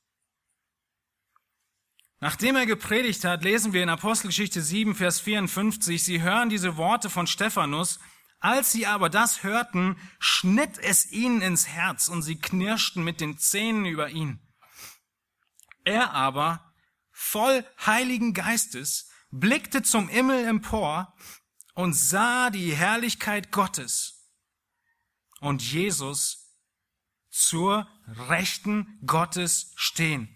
Nachdem 2.18 2.56
er 2.56 2.66
gepredigt 2.66 3.24
hat, 3.24 3.44
lesen 3.44 3.72
wir 3.72 3.84
in 3.84 3.88
Apostelgeschichte 3.88 4.60
7, 4.60 4.96
Vers 4.96 5.20
54, 5.20 6.02
Sie 6.02 6.22
hören 6.22 6.48
diese 6.48 6.76
Worte 6.76 7.08
von 7.08 7.28
Stephanus, 7.28 8.00
als 8.40 8.72
sie 8.72 8.86
aber 8.86 9.08
das 9.08 9.44
hörten, 9.44 9.96
schnitt 10.18 10.76
es 10.78 11.10
ihnen 11.12 11.40
ins 11.40 11.68
Herz 11.68 12.08
und 12.08 12.22
sie 12.22 12.38
knirschten 12.40 13.04
mit 13.04 13.20
den 13.20 13.38
Zähnen 13.38 13.86
über 13.86 14.08
ihn. 14.08 14.40
Er 15.84 16.12
aber, 16.12 16.74
voll 17.12 17.64
heiligen 17.86 18.34
Geistes, 18.34 19.08
blickte 19.30 19.82
zum 19.82 20.08
Himmel 20.08 20.44
empor 20.44 21.14
und 21.74 21.94
sah 21.94 22.50
die 22.50 22.74
Herrlichkeit 22.74 23.52
Gottes 23.52 24.28
und 25.40 25.62
Jesus 25.62 26.41
zur 27.32 27.88
Rechten 28.28 28.98
Gottes 29.04 29.72
stehen. 29.74 30.28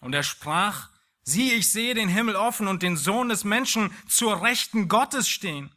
Und 0.00 0.14
er 0.14 0.24
sprach, 0.24 0.90
Sieh, 1.24 1.52
ich 1.52 1.70
sehe 1.70 1.94
den 1.94 2.08
Himmel 2.08 2.34
offen 2.34 2.66
und 2.66 2.82
den 2.82 2.96
Sohn 2.96 3.28
des 3.28 3.44
Menschen 3.44 3.94
zur 4.08 4.42
Rechten 4.42 4.88
Gottes 4.88 5.28
stehen. 5.28 5.70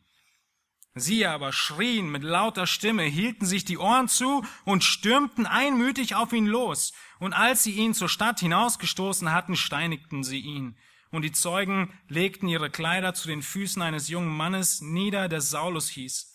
Sie 0.96 1.26
aber 1.28 1.54
schrien 1.54 2.10
mit 2.10 2.24
lauter 2.24 2.66
Stimme, 2.66 3.04
hielten 3.04 3.46
sich 3.46 3.66
die 3.66 3.78
Ohren 3.78 4.08
zu 4.08 4.44
und 4.64 4.84
stürmten 4.84 5.46
einmütig 5.46 6.16
auf 6.16 6.34
ihn 6.34 6.48
los. 6.48 6.94
Und 7.20 7.34
als 7.34 7.64
sie 7.64 7.74
ihn 7.74 7.94
zur 7.94 8.10
Stadt 8.10 8.40
hinausgestoßen 8.40 9.32
hatten, 9.32 9.56
steinigten 9.56 10.24
sie 10.24 10.40
ihn. 10.40 10.78
Und 11.12 11.22
die 11.22 11.34
Zeugen 11.34 11.94
legten 12.08 12.48
ihre 12.48 12.72
Kleider 12.72 13.14
zu 13.14 13.28
den 13.28 13.44
Füßen 13.44 13.82
eines 13.82 14.08
jungen 14.08 14.36
Mannes 14.36 14.82
nieder, 14.82 15.30
der 15.30 15.42
Saulus 15.42 15.90
hieß. 15.90 16.35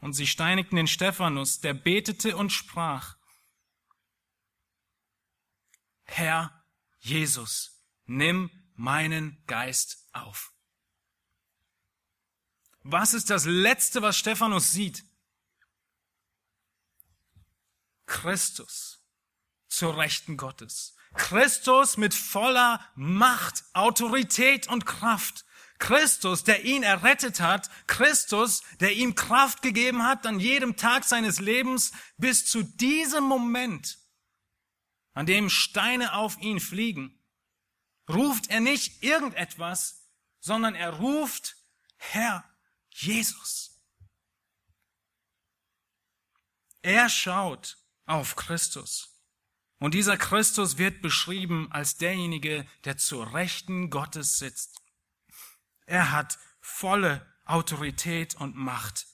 Und 0.00 0.14
sie 0.14 0.26
steinigten 0.26 0.76
den 0.76 0.86
Stephanus, 0.86 1.60
der 1.60 1.74
betete 1.74 2.36
und 2.36 2.50
sprach, 2.50 3.16
Herr 6.04 6.64
Jesus, 6.98 7.84
nimm 8.06 8.50
meinen 8.74 9.42
Geist 9.46 10.08
auf. 10.12 10.52
Was 12.82 13.14
ist 13.14 13.30
das 13.30 13.44
Letzte, 13.44 14.02
was 14.02 14.16
Stephanus 14.16 14.72
sieht? 14.72 15.04
Christus 18.06 19.04
zur 19.68 19.96
Rechten 19.96 20.36
Gottes. 20.36 20.96
Christus 21.14 21.96
mit 21.96 22.14
voller 22.14 22.84
Macht, 22.94 23.64
Autorität 23.72 24.68
und 24.68 24.86
Kraft. 24.86 25.44
Christus, 25.80 26.44
der 26.44 26.64
ihn 26.64 26.84
errettet 26.84 27.40
hat. 27.40 27.68
Christus, 27.88 28.62
der 28.78 28.92
ihm 28.92 29.16
Kraft 29.16 29.62
gegeben 29.62 30.04
hat 30.04 30.24
an 30.26 30.38
jedem 30.38 30.76
Tag 30.76 31.04
seines 31.04 31.40
Lebens 31.40 31.90
bis 32.16 32.46
zu 32.46 32.62
diesem 32.62 33.24
Moment, 33.24 33.98
an 35.14 35.26
dem 35.26 35.50
Steine 35.50 36.14
auf 36.14 36.38
ihn 36.38 36.60
fliegen 36.60 37.16
ruft 38.10 38.50
er 38.50 38.60
nicht 38.60 39.02
irgendetwas, 39.02 40.06
sondern 40.40 40.74
er 40.74 40.94
ruft 40.94 41.56
Herr 41.96 42.44
Jesus. 42.90 43.82
Er 46.82 47.08
schaut 47.08 47.78
auf 48.06 48.36
Christus. 48.36 49.08
Und 49.78 49.94
dieser 49.94 50.16
Christus 50.16 50.76
wird 50.76 51.00
beschrieben 51.02 51.70
als 51.72 51.96
derjenige, 51.96 52.66
der 52.84 52.96
zur 52.96 53.32
Rechten 53.32 53.90
Gottes 53.90 54.38
sitzt. 54.38 54.79
Er 55.90 56.12
hat 56.12 56.38
volle 56.60 57.26
Autorität 57.46 58.36
und 58.36 58.54
Macht. 58.54 59.08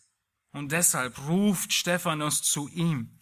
Und 0.52 0.72
deshalb 0.72 1.18
ruft 1.26 1.72
Stephanus 1.72 2.42
zu 2.42 2.68
ihm. 2.68 3.18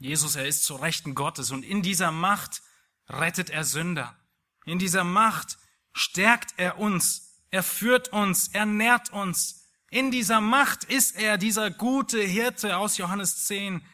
Jesus, 0.00 0.34
er 0.34 0.48
ist 0.48 0.64
zur 0.64 0.82
Rechten 0.82 1.14
Gottes 1.14 1.52
und 1.52 1.64
in 1.64 1.82
dieser 1.82 2.10
Macht 2.10 2.62
rettet 3.08 3.48
er 3.48 3.62
Sünder. 3.62 4.18
In 4.64 4.80
dieser 4.80 5.04
Macht 5.04 5.56
stärkt 5.92 6.54
er 6.56 6.78
uns, 6.78 7.44
er 7.52 7.62
führt 7.62 8.08
uns, 8.08 8.48
er 8.48 8.66
nährt 8.66 9.10
uns. 9.10 9.68
In 9.90 10.10
dieser 10.10 10.40
Macht 10.40 10.82
ist 10.82 11.14
er 11.14 11.38
dieser 11.38 11.70
gute 11.70 12.20
Hirte 12.20 12.76
aus 12.76 12.96
Johannes 12.96 13.46
10. 13.46 13.86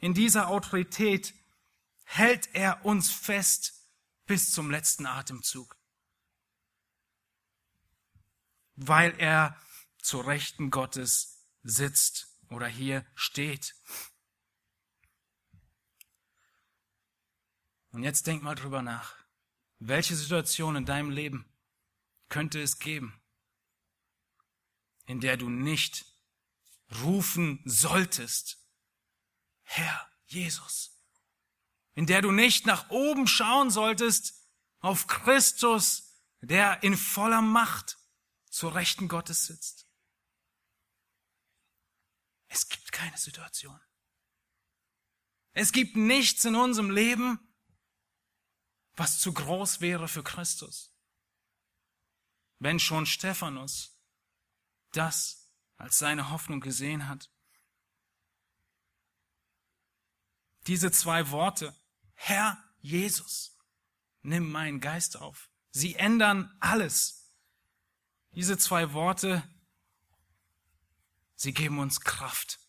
In 0.00 0.12
dieser 0.12 0.48
Autorität 0.48 1.32
hält 2.04 2.50
er 2.52 2.84
uns 2.84 3.10
fest 3.10 3.72
bis 4.26 4.52
zum 4.52 4.70
letzten 4.70 5.06
Atemzug. 5.06 5.77
Weil 8.80 9.18
er 9.18 9.60
zur 10.00 10.26
Rechten 10.26 10.70
Gottes 10.70 11.44
sitzt 11.64 12.28
oder 12.48 12.68
hier 12.68 13.04
steht. 13.16 13.74
Und 17.90 18.04
jetzt 18.04 18.26
denk 18.28 18.42
mal 18.42 18.54
drüber 18.54 18.82
nach. 18.82 19.16
Welche 19.80 20.14
Situation 20.14 20.76
in 20.76 20.84
deinem 20.84 21.10
Leben 21.10 21.44
könnte 22.28 22.60
es 22.60 22.78
geben, 22.78 23.20
in 25.06 25.20
der 25.20 25.36
du 25.36 25.50
nicht 25.50 26.06
rufen 27.02 27.60
solltest, 27.64 28.58
Herr 29.62 30.08
Jesus, 30.26 31.02
in 31.94 32.06
der 32.06 32.22
du 32.22 32.30
nicht 32.30 32.64
nach 32.64 32.90
oben 32.90 33.26
schauen 33.26 33.70
solltest 33.70 34.34
auf 34.78 35.08
Christus, 35.08 36.14
der 36.40 36.82
in 36.82 36.96
voller 36.96 37.42
Macht 37.42 37.97
zur 38.58 38.74
Rechten 38.74 39.06
Gottes 39.06 39.46
sitzt. 39.46 39.86
Es 42.48 42.68
gibt 42.68 42.90
keine 42.90 43.16
Situation. 43.16 43.80
Es 45.52 45.70
gibt 45.70 45.94
nichts 45.94 46.44
in 46.44 46.56
unserem 46.56 46.90
Leben, 46.90 47.38
was 48.94 49.20
zu 49.20 49.32
groß 49.32 49.80
wäre 49.80 50.08
für 50.08 50.24
Christus. 50.24 50.92
Wenn 52.58 52.80
schon 52.80 53.06
Stephanus 53.06 53.96
das 54.90 55.52
als 55.76 55.98
seine 55.98 56.30
Hoffnung 56.30 56.60
gesehen 56.60 57.06
hat. 57.06 57.30
Diese 60.66 60.90
zwei 60.90 61.30
Worte, 61.30 61.80
Herr 62.14 62.60
Jesus, 62.80 63.56
nimm 64.22 64.50
meinen 64.50 64.80
Geist 64.80 65.16
auf. 65.16 65.48
Sie 65.70 65.94
ändern 65.94 66.56
alles. 66.58 67.17
Diese 68.38 68.56
zwei 68.56 68.92
Worte, 68.92 69.42
sie 71.34 71.52
geben 71.52 71.80
uns 71.80 72.02
Kraft. 72.02 72.60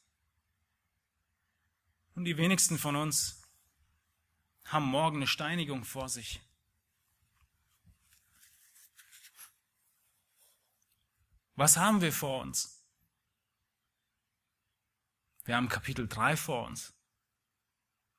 Und 2.16 2.26
die 2.26 2.38
wenigsten 2.38 2.80
von 2.80 2.96
uns 2.96 3.44
haben 4.66 4.86
morgen 4.86 5.18
eine 5.18 5.28
Steinigung 5.28 5.84
vor 5.84 6.10
sich. 6.10 6.42
Was 11.54 11.78
haben 11.78 12.02
wir 12.02 12.14
vor 12.14 12.42
uns? 12.42 12.84
Wir 15.46 15.56
haben 15.56 15.70
Kapitel 15.70 16.08
3 16.08 16.36
vor 16.36 16.66
uns. 16.66 16.96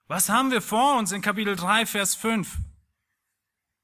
Was 0.06 0.28
haben 0.28 0.52
wir 0.52 0.62
vor 0.62 1.00
uns 1.00 1.10
in 1.10 1.20
Kapitel 1.20 1.56
3, 1.56 1.84
Vers 1.84 2.14
5? 2.14 2.58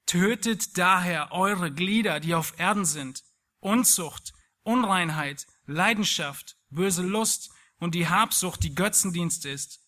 Tötet 0.07 0.79
daher 0.79 1.33
eure 1.33 1.73
Glieder, 1.73 2.21
die 2.21 2.37
auf 2.37 2.57
Erden 2.61 2.85
sind, 2.85 3.26
Unzucht, 3.67 4.33
Unreinheit, 4.63 5.45
Leidenschaft, 5.67 6.57
böse 6.71 7.03
Lust 7.03 7.51
und 7.79 7.97
die 7.97 8.09
Habsucht, 8.09 8.63
die 8.63 8.77
Götzendienst 8.77 9.45
ist. 9.45 9.85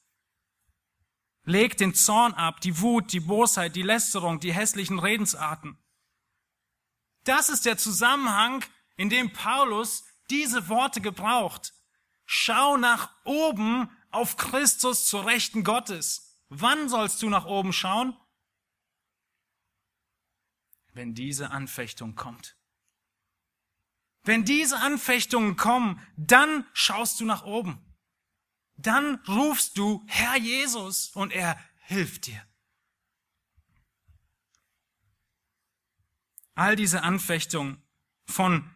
Legt 1.44 1.78
den 1.78 1.94
Zorn 1.94 2.34
ab, 2.34 2.60
die 2.60 2.80
Wut, 2.80 3.12
die 3.12 3.20
Bosheit, 3.20 3.76
die 3.76 3.82
Lästerung, 3.82 4.40
die 4.40 4.52
hässlichen 4.52 4.98
Redensarten. 4.98 5.78
Das 7.22 7.48
ist 7.48 7.66
der 7.66 7.78
Zusammenhang, 7.78 8.64
in 8.96 9.10
dem 9.10 9.32
Paulus 9.32 10.04
diese 10.28 10.68
Worte 10.68 11.00
gebraucht. 11.00 11.72
Schau 12.26 12.76
nach 12.78 13.14
oben 13.24 13.88
auf 14.10 14.36
Christus 14.36 15.06
zur 15.06 15.24
Rechten 15.24 15.62
Gottes. 15.62 16.36
Wann 16.48 16.88
sollst 16.88 17.22
du 17.22 17.30
nach 17.30 17.46
oben 17.46 17.72
schauen? 17.72 18.16
Wenn 20.92 21.14
diese 21.14 21.52
Anfechtung 21.52 22.16
kommt. 22.16 22.57
Wenn 24.28 24.44
diese 24.44 24.78
Anfechtungen 24.80 25.56
kommen, 25.56 26.06
dann 26.18 26.66
schaust 26.74 27.18
du 27.18 27.24
nach 27.24 27.44
oben. 27.44 27.80
Dann 28.76 29.14
rufst 29.26 29.78
du 29.78 30.04
Herr 30.06 30.36
Jesus 30.36 31.08
und 31.14 31.32
er 31.32 31.58
hilft 31.78 32.26
dir. 32.26 32.46
All 36.54 36.76
diese 36.76 37.04
Anfechtungen 37.04 37.82
von 38.26 38.70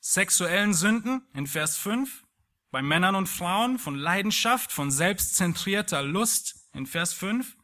sexuellen 0.00 0.72
Sünden 0.72 1.28
in 1.34 1.46
Vers 1.46 1.76
5, 1.76 2.24
bei 2.70 2.80
Männern 2.80 3.16
und 3.16 3.28
Frauen, 3.28 3.78
von 3.78 3.96
Leidenschaft, 3.96 4.72
von 4.72 4.90
selbstzentrierter 4.90 6.02
Lust 6.02 6.70
in 6.72 6.86
Vers 6.86 7.12
5. 7.12 7.54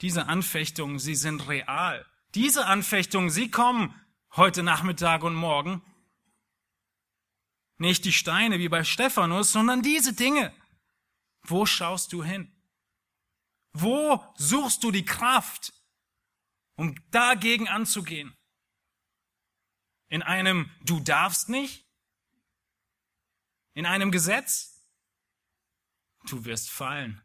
Diese 0.00 0.24
Anfechtungen, 0.26 0.98
sie 0.98 1.16
sind 1.16 1.48
real. 1.48 2.06
Diese 2.34 2.64
Anfechtungen, 2.64 3.28
sie 3.28 3.50
kommen 3.50 3.94
heute 4.34 4.62
Nachmittag 4.62 5.22
und 5.22 5.34
morgen. 5.34 5.82
Nicht 7.80 8.04
die 8.04 8.12
Steine 8.12 8.58
wie 8.58 8.68
bei 8.68 8.84
Stephanus, 8.84 9.52
sondern 9.52 9.80
diese 9.80 10.12
Dinge. 10.12 10.54
Wo 11.40 11.64
schaust 11.64 12.12
du 12.12 12.22
hin? 12.22 12.54
Wo 13.72 14.22
suchst 14.36 14.84
du 14.84 14.90
die 14.90 15.06
Kraft, 15.06 15.72
um 16.76 16.94
dagegen 17.10 17.68
anzugehen? 17.68 18.36
In 20.08 20.22
einem 20.22 20.70
Du 20.82 21.00
darfst 21.00 21.48
nicht? 21.48 21.86
In 23.72 23.86
einem 23.86 24.10
Gesetz? 24.10 24.84
Du 26.28 26.44
wirst 26.44 26.68
fallen. 26.68 27.22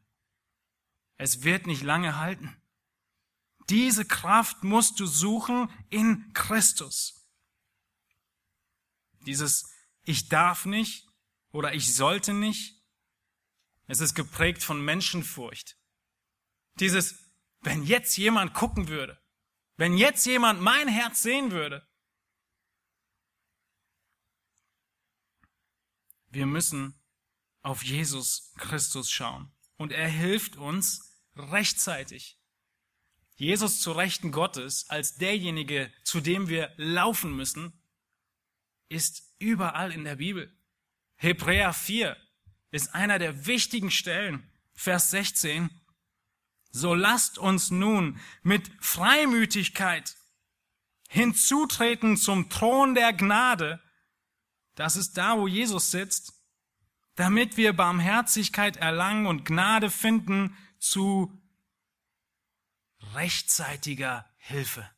Es 1.18 1.44
wird 1.44 1.68
nicht 1.68 1.84
lange 1.84 2.16
halten. 2.16 2.56
Diese 3.68 4.06
Kraft 4.06 4.64
musst 4.64 5.02
du 5.02 5.06
suchen 5.06 5.70
in 5.90 6.32
Christus. 6.32 7.30
Dieses 9.26 9.75
Ich 10.06 10.30
darf 10.30 10.66
nicht 10.66 11.08
oder 11.52 11.74
ich 11.74 11.94
sollte 11.94 12.34
nicht, 12.34 12.82
es 13.88 14.00
ist 14.00 14.16
geprägt 14.16 14.64
von 14.64 14.84
Menschenfurcht. 14.84 15.78
Dieses, 16.80 17.16
wenn 17.62 17.84
jetzt 17.84 18.18
jemand 18.18 18.54
gucken 18.54 18.88
würde, 18.88 19.22
wenn 19.78 19.98
jetzt 19.98 20.26
jemand 20.26 20.62
mein 20.62 20.88
Herz 20.88 21.22
sehen 21.22 21.52
würde, 21.52 21.88
Wir 26.36 26.46
müssen 26.46 27.02
auf 27.62 27.82
Jesus 27.82 28.52
Christus 28.58 29.10
schauen. 29.10 29.54
Und 29.78 29.94
er 29.94 30.10
hilft 30.10 30.58
uns 30.58 31.24
rechtzeitig. 31.34 32.38
Jesus 33.38 33.80
zu 33.80 33.94
Rechten 33.94 34.34
Gottes 34.34 34.90
als 34.90 35.16
derjenige, 35.16 35.94
zu 36.04 36.20
dem 36.20 36.50
wir 36.50 36.74
laufen 36.76 37.34
müssen, 37.34 37.82
ist 38.90 39.25
überall 39.40 39.92
in 39.92 40.04
der 40.04 40.18
Bibel. 40.18 40.56
Hebräer 41.16 41.74
4 41.74 42.18
ist 42.72 42.94
einer 42.94 43.20
der 43.20 43.46
wichtigen 43.46 43.92
Stellen. 43.92 44.50
Vers 44.74 45.12
16. 45.12 45.70
So 46.72 46.94
lasst 46.94 47.38
uns 47.38 47.72
nun 47.72 48.20
mit 48.44 48.70
Freimütigkeit 48.82 50.16
hinzutreten 51.08 52.18
zum 52.18 52.50
Thron 52.50 52.96
der 52.96 53.14
Gnade, 53.14 53.82
das 54.76 54.98
ist 54.98 55.14
da, 55.18 55.38
wo 55.38 55.48
Jesus 55.48 55.92
sitzt, 55.92 56.34
damit 57.16 57.56
wir 57.56 57.72
Barmherzigkeit 57.72 58.76
erlangen 58.78 59.26
und 59.26 59.46
Gnade 59.46 59.90
finden 59.90 60.58
zu 60.80 61.42
rechtzeitiger 63.14 64.30
Hilfe. 64.38 64.90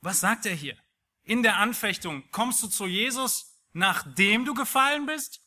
Was 0.00 0.20
sagt 0.20 0.46
er 0.46 0.54
hier? 0.54 0.82
In 1.24 1.42
der 1.42 1.56
Anfechtung 1.56 2.30
kommst 2.30 2.62
du 2.62 2.68
zu 2.68 2.86
Jesus, 2.86 3.58
nachdem 3.72 4.44
du 4.44 4.54
gefallen 4.54 5.06
bist? 5.06 5.40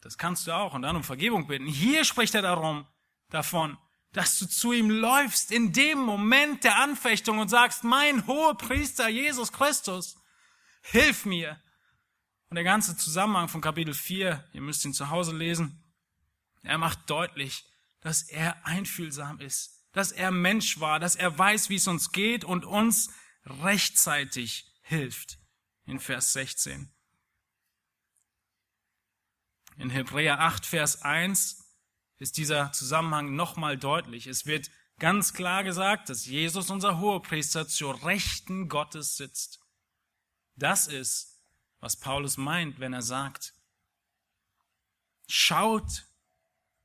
Das 0.00 0.18
kannst 0.18 0.46
du 0.46 0.52
auch 0.52 0.74
und 0.74 0.82
dann 0.82 0.96
um 0.96 1.04
Vergebung 1.04 1.46
bitten. 1.46 1.66
Hier 1.66 2.04
spricht 2.04 2.34
er 2.34 2.42
darum, 2.42 2.86
davon, 3.30 3.78
dass 4.12 4.38
du 4.38 4.46
zu 4.46 4.72
ihm 4.72 4.90
läufst 4.90 5.50
in 5.50 5.72
dem 5.72 5.98
Moment 5.98 6.64
der 6.64 6.76
Anfechtung 6.76 7.38
und 7.38 7.48
sagst, 7.48 7.84
mein 7.84 8.26
hoher 8.26 8.56
Priester 8.56 9.08
Jesus 9.08 9.52
Christus, 9.52 10.16
hilf 10.82 11.24
mir. 11.24 11.60
Und 12.48 12.54
der 12.54 12.64
ganze 12.64 12.96
Zusammenhang 12.96 13.48
von 13.48 13.60
Kapitel 13.60 13.94
4, 13.94 14.48
ihr 14.52 14.60
müsst 14.60 14.84
ihn 14.84 14.94
zu 14.94 15.10
Hause 15.10 15.36
lesen, 15.36 15.84
er 16.62 16.78
macht 16.78 17.10
deutlich, 17.10 17.64
dass 18.00 18.22
er 18.22 18.64
einfühlsam 18.66 19.40
ist, 19.40 19.86
dass 19.92 20.12
er 20.12 20.30
Mensch 20.30 20.80
war, 20.80 20.98
dass 20.98 21.14
er 21.14 21.38
weiß, 21.38 21.68
wie 21.68 21.76
es 21.76 21.86
uns 21.86 22.12
geht 22.12 22.44
und 22.44 22.64
uns 22.64 23.10
rechtzeitig 23.50 24.66
hilft. 24.82 25.38
In 25.84 26.00
Vers 26.00 26.34
16. 26.34 26.92
In 29.78 29.90
Hebräer 29.90 30.40
8, 30.40 30.66
Vers 30.66 31.02
1 31.02 31.64
ist 32.18 32.36
dieser 32.36 32.72
Zusammenhang 32.72 33.36
nochmal 33.36 33.78
deutlich. 33.78 34.26
Es 34.26 34.44
wird 34.44 34.70
ganz 34.98 35.32
klar 35.32 35.64
gesagt, 35.64 36.08
dass 36.08 36.26
Jesus, 36.26 36.70
unser 36.70 36.98
Hohepriester, 36.98 37.68
zur 37.68 38.04
Rechten 38.04 38.68
Gottes 38.68 39.16
sitzt. 39.16 39.60
Das 40.56 40.88
ist, 40.88 41.40
was 41.80 41.96
Paulus 41.96 42.36
meint, 42.36 42.80
wenn 42.80 42.92
er 42.92 43.02
sagt, 43.02 43.54
schaut, 45.28 46.06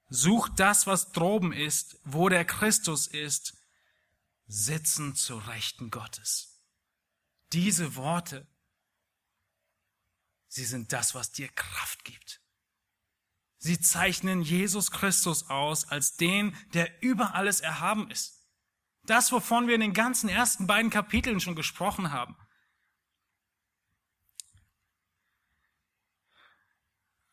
sucht 0.09 0.59
das, 0.59 0.85
was 0.85 1.11
droben 1.11 1.51
ist, 1.51 1.99
wo 2.03 2.29
der 2.29 2.45
Christus 2.45 3.07
ist, 3.07 3.57
sitzen 4.45 5.15
zur 5.15 5.47
Rechten 5.47 5.89
Gottes. 5.89 6.52
Diese 7.53 7.95
Worte, 7.95 8.47
sie 10.47 10.65
sind 10.65 10.91
das, 10.91 11.13
was 11.13 11.31
dir 11.31 11.47
Kraft 11.49 12.03
gibt. 12.03 12.41
Sie 13.57 13.79
zeichnen 13.79 14.41
Jesus 14.41 14.91
Christus 14.91 15.49
aus 15.49 15.87
als 15.87 16.17
den, 16.17 16.55
der 16.73 17.01
über 17.01 17.35
alles 17.35 17.61
erhaben 17.61 18.09
ist. 18.09 18.45
Das, 19.03 19.31
wovon 19.31 19.67
wir 19.67 19.75
in 19.75 19.81
den 19.81 19.93
ganzen 19.93 20.29
ersten 20.29 20.65
beiden 20.65 20.89
Kapiteln 20.89 21.39
schon 21.39 21.55
gesprochen 21.55 22.11
haben. 22.11 22.35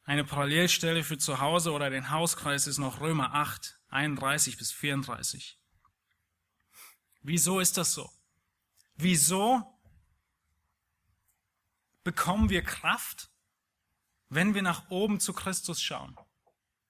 Eine 0.04 0.24
Parallelstelle 0.24 1.02
für 1.02 1.18
zu 1.18 1.40
Hause 1.40 1.72
oder 1.72 1.88
den 1.88 2.10
Hauskreis 2.10 2.66
ist 2.66 2.78
noch 2.78 3.00
Römer 3.00 3.34
8, 3.34 3.80
31 3.88 4.58
bis 4.58 4.70
34. 4.72 5.58
Wieso 7.22 7.60
ist 7.60 7.76
das 7.76 7.94
so? 7.94 8.10
Wieso 8.96 9.79
bekommen 12.10 12.50
wir 12.50 12.62
Kraft, 12.62 13.30
wenn 14.30 14.54
wir 14.54 14.62
nach 14.62 14.90
oben 14.90 15.20
zu 15.20 15.32
Christus 15.32 15.80
schauen? 15.80 16.16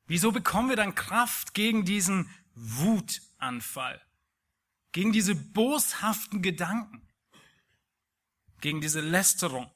Wieso 0.07 0.33
bekommen 0.33 0.71
wir 0.71 0.77
dann 0.77 0.95
Kraft 0.95 1.53
gegen 1.53 1.85
diesen 1.85 2.35
Wutanfall, 2.55 4.01
gegen 4.93 5.13
diese 5.13 5.35
boshaften 5.35 6.41
Gedanken, 6.41 7.07
gegen 8.63 8.81
diese 8.81 9.01
Lästerung. 9.01 9.71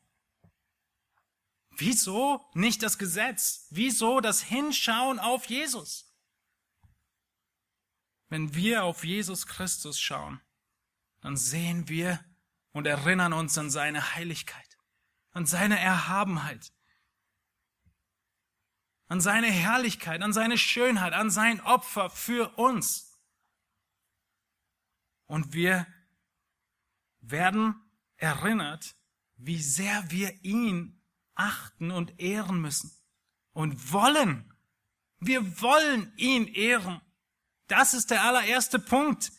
Wieso 1.77 2.49
nicht 2.55 2.83
das 2.83 2.97
Gesetz? 2.97 3.67
Wieso 3.71 4.21
das 4.21 4.43
Hinschauen 4.43 5.19
auf 5.19 5.47
Jesus? 5.47 6.11
Wenn 8.29 8.55
wir 8.55 8.85
auf 8.85 9.05
Jesus 9.05 9.47
Christus 9.47 10.01
schauen, 10.01 10.41
dann 11.21 11.37
sehen 11.37 11.89
wir 11.89 12.25
und 12.73 12.87
erinnern 12.87 13.33
uns 13.33 13.57
an 13.59 13.71
seine 13.71 14.15
Heiligkeit, 14.15 14.74
an 15.35 15.47
seine 15.47 15.79
Erhabenheit, 15.79 16.73
an 19.09 19.21
seine 19.21 19.49
Herrlichkeit, 19.49 20.23
an 20.23 20.33
seine 20.33 20.57
Schönheit, 20.57 21.13
an 21.13 21.29
sein 21.29 21.61
Opfer 21.61 22.09
für 22.09 22.57
uns. 22.57 23.21
Und 25.27 25.53
wir 25.53 25.87
werden 27.21 27.75
erinnert, 28.17 28.97
wie 29.37 29.61
sehr 29.61 30.11
wir 30.11 30.45
ihn 30.45 31.03
achten 31.35 31.91
und 31.91 32.21
ehren 32.21 32.61
müssen. 32.61 32.93
Und 33.53 33.93
wollen. 33.93 34.53
Wir 35.19 35.61
wollen 35.61 36.13
ihn 36.17 36.47
ehren. 36.47 37.01
Das 37.67 37.95
ist 37.95 38.11
der 38.11 38.23
allererste 38.23 38.79
Punkt. 38.79 39.33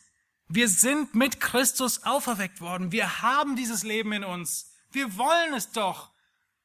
Wir 0.48 0.68
sind 0.68 1.14
mit 1.14 1.40
Christus 1.40 2.04
auferweckt 2.04 2.60
worden. 2.60 2.92
Wir 2.92 3.22
haben 3.22 3.56
dieses 3.56 3.82
Leben 3.82 4.12
in 4.12 4.24
uns. 4.24 4.75
Wir 4.96 5.18
wollen 5.18 5.52
es 5.52 5.72
doch. 5.72 6.10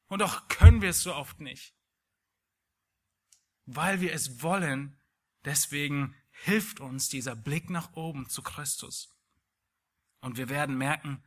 Und 0.06 0.20
doch 0.20 0.48
können 0.48 0.80
wir 0.80 0.88
es 0.88 1.02
so 1.02 1.14
oft 1.14 1.38
nicht. 1.40 1.74
Weil 3.66 4.00
wir 4.00 4.14
es 4.14 4.40
wollen, 4.40 4.98
deswegen 5.44 6.16
hilft 6.30 6.80
uns 6.80 7.10
dieser 7.10 7.36
Blick 7.36 7.68
nach 7.68 7.92
oben 7.92 8.30
zu 8.30 8.40
Christus. 8.40 9.14
Und 10.20 10.38
wir 10.38 10.48
werden 10.48 10.78
merken, 10.78 11.22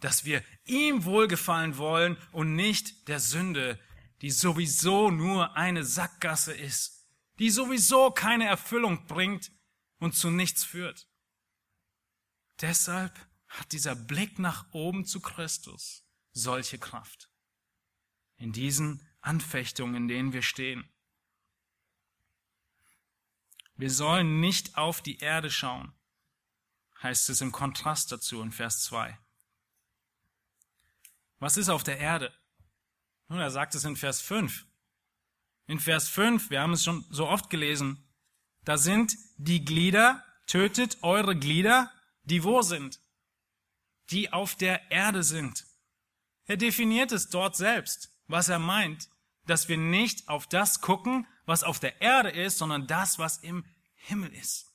dass 0.00 0.26
wir 0.26 0.44
ihm 0.66 1.06
wohlgefallen 1.06 1.78
wollen 1.78 2.18
und 2.32 2.54
nicht 2.54 3.08
der 3.08 3.18
Sünde, 3.18 3.80
die 4.20 4.30
sowieso 4.30 5.10
nur 5.10 5.56
eine 5.56 5.86
Sackgasse 5.86 6.52
ist, 6.52 7.08
die 7.38 7.48
sowieso 7.48 8.10
keine 8.10 8.44
Erfüllung 8.44 9.06
bringt 9.06 9.52
und 10.00 10.14
zu 10.14 10.30
nichts 10.30 10.64
führt. 10.64 11.08
Deshalb 12.60 13.18
hat 13.48 13.72
dieser 13.72 13.94
Blick 13.94 14.38
nach 14.38 14.70
oben 14.74 15.06
zu 15.06 15.20
Christus 15.20 16.02
solche 16.32 16.78
Kraft. 16.78 17.30
In 18.36 18.52
diesen 18.52 19.06
Anfechtungen, 19.20 19.94
in 19.94 20.08
denen 20.08 20.32
wir 20.32 20.42
stehen. 20.42 20.88
Wir 23.74 23.90
sollen 23.90 24.40
nicht 24.40 24.76
auf 24.76 25.00
die 25.00 25.18
Erde 25.18 25.50
schauen, 25.50 25.92
heißt 27.02 27.30
es 27.30 27.40
im 27.40 27.52
Kontrast 27.52 28.12
dazu 28.12 28.42
in 28.42 28.52
Vers 28.52 28.82
2. 28.82 29.18
Was 31.38 31.56
ist 31.56 31.68
auf 31.68 31.82
der 31.82 31.98
Erde? 31.98 32.32
Nun, 33.28 33.40
er 33.40 33.50
sagt 33.50 33.74
es 33.74 33.84
in 33.84 33.96
Vers 33.96 34.20
5. 34.20 34.66
In 35.66 35.80
Vers 35.80 36.08
5, 36.08 36.50
wir 36.50 36.60
haben 36.60 36.74
es 36.74 36.84
schon 36.84 37.04
so 37.10 37.28
oft 37.28 37.50
gelesen, 37.50 38.08
da 38.64 38.76
sind 38.78 39.16
die 39.36 39.64
Glieder, 39.64 40.24
tötet 40.46 41.02
eure 41.02 41.36
Glieder, 41.36 41.90
die 42.24 42.44
wo 42.44 42.62
sind? 42.62 43.00
Die 44.10 44.32
auf 44.32 44.54
der 44.54 44.90
Erde 44.90 45.22
sind. 45.22 45.64
Er 46.46 46.56
definiert 46.56 47.12
es 47.12 47.28
dort 47.28 47.56
selbst, 47.56 48.12
was 48.26 48.48
er 48.48 48.58
meint, 48.58 49.08
dass 49.46 49.68
wir 49.68 49.76
nicht 49.76 50.28
auf 50.28 50.46
das 50.46 50.80
gucken, 50.80 51.26
was 51.44 51.64
auf 51.64 51.80
der 51.80 52.00
Erde 52.00 52.30
ist, 52.30 52.58
sondern 52.58 52.86
das, 52.86 53.18
was 53.18 53.38
im 53.38 53.64
Himmel 53.94 54.32
ist. 54.34 54.72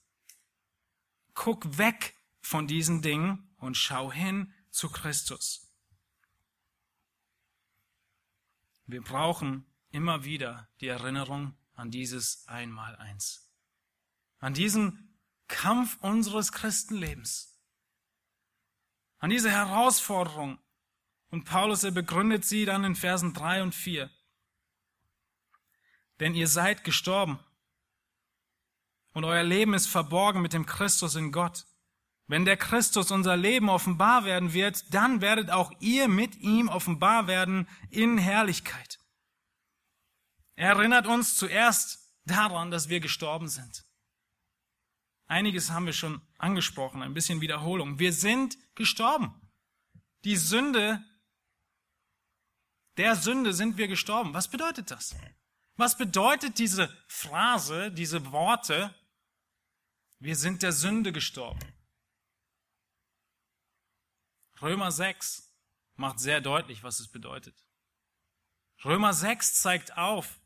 Guck 1.33 1.77
weg 1.77 2.15
von 2.41 2.67
diesen 2.67 3.01
Dingen 3.01 3.53
und 3.57 3.75
schau 3.75 4.11
hin 4.11 4.53
zu 4.69 4.89
Christus. 4.89 5.67
Wir 8.85 9.01
brauchen 9.01 9.65
immer 9.89 10.23
wieder 10.23 10.69
die 10.79 10.87
Erinnerung 10.87 11.57
an 11.73 11.91
dieses 11.91 12.47
Einmaleins. 12.47 13.51
An 14.39 14.53
diesen 14.53 15.19
Kampf 15.47 15.97
unseres 16.01 16.51
Christenlebens. 16.51 17.59
An 19.19 19.29
diese 19.29 19.51
Herausforderung. 19.51 20.59
Und 21.29 21.43
Paulus, 21.43 21.83
er 21.83 21.91
begründet 21.91 22.45
sie 22.45 22.65
dann 22.65 22.83
in 22.83 22.95
Versen 22.95 23.33
drei 23.33 23.61
und 23.61 23.75
vier. 23.75 24.09
Denn 26.19 26.33
ihr 26.33 26.47
seid 26.47 26.83
gestorben. 26.83 27.39
Und 29.13 29.25
euer 29.25 29.43
Leben 29.43 29.73
ist 29.73 29.87
verborgen 29.87 30.41
mit 30.41 30.53
dem 30.53 30.65
Christus 30.65 31.15
in 31.15 31.31
Gott. 31.31 31.65
Wenn 32.27 32.45
der 32.45 32.57
Christus 32.57 33.11
unser 33.11 33.37
Leben 33.37 33.69
offenbar 33.69 34.25
werden 34.25 34.53
wird, 34.53 34.93
dann 34.93 35.21
werdet 35.21 35.49
auch 35.49 35.71
ihr 35.79 36.07
mit 36.07 36.35
ihm 36.37 36.67
offenbar 36.67 37.27
werden 37.27 37.67
in 37.89 38.17
Herrlichkeit. 38.17 38.99
Er 40.55 40.71
erinnert 40.71 41.07
uns 41.07 41.35
zuerst 41.35 41.99
daran, 42.25 42.71
dass 42.71 42.89
wir 42.89 42.99
gestorben 42.99 43.47
sind. 43.47 43.85
Einiges 45.27 45.71
haben 45.71 45.85
wir 45.85 45.93
schon 45.93 46.21
angesprochen, 46.37 47.01
ein 47.01 47.13
bisschen 47.13 47.41
Wiederholung. 47.41 47.99
Wir 47.99 48.11
sind 48.11 48.57
gestorben. 48.75 49.33
Die 50.23 50.37
Sünde, 50.37 51.03
der 52.97 53.15
Sünde 53.15 53.53
sind 53.53 53.77
wir 53.77 53.87
gestorben. 53.87 54.33
Was 54.33 54.47
bedeutet 54.47 54.91
das? 54.91 55.15
Was 55.75 55.97
bedeutet 55.97 56.57
diese 56.57 56.89
Phrase, 57.07 57.91
diese 57.91 58.31
Worte? 58.31 58.93
Wir 60.19 60.35
sind 60.35 60.63
der 60.63 60.71
Sünde 60.71 61.11
gestorben. 61.11 61.59
Römer 64.61 64.91
6 64.91 65.53
macht 65.95 66.19
sehr 66.19 66.41
deutlich, 66.41 66.83
was 66.83 66.99
es 66.99 67.07
bedeutet. 67.07 67.55
Römer 68.83 69.13
6 69.13 69.61
zeigt 69.61 69.97
auf, 69.97 70.39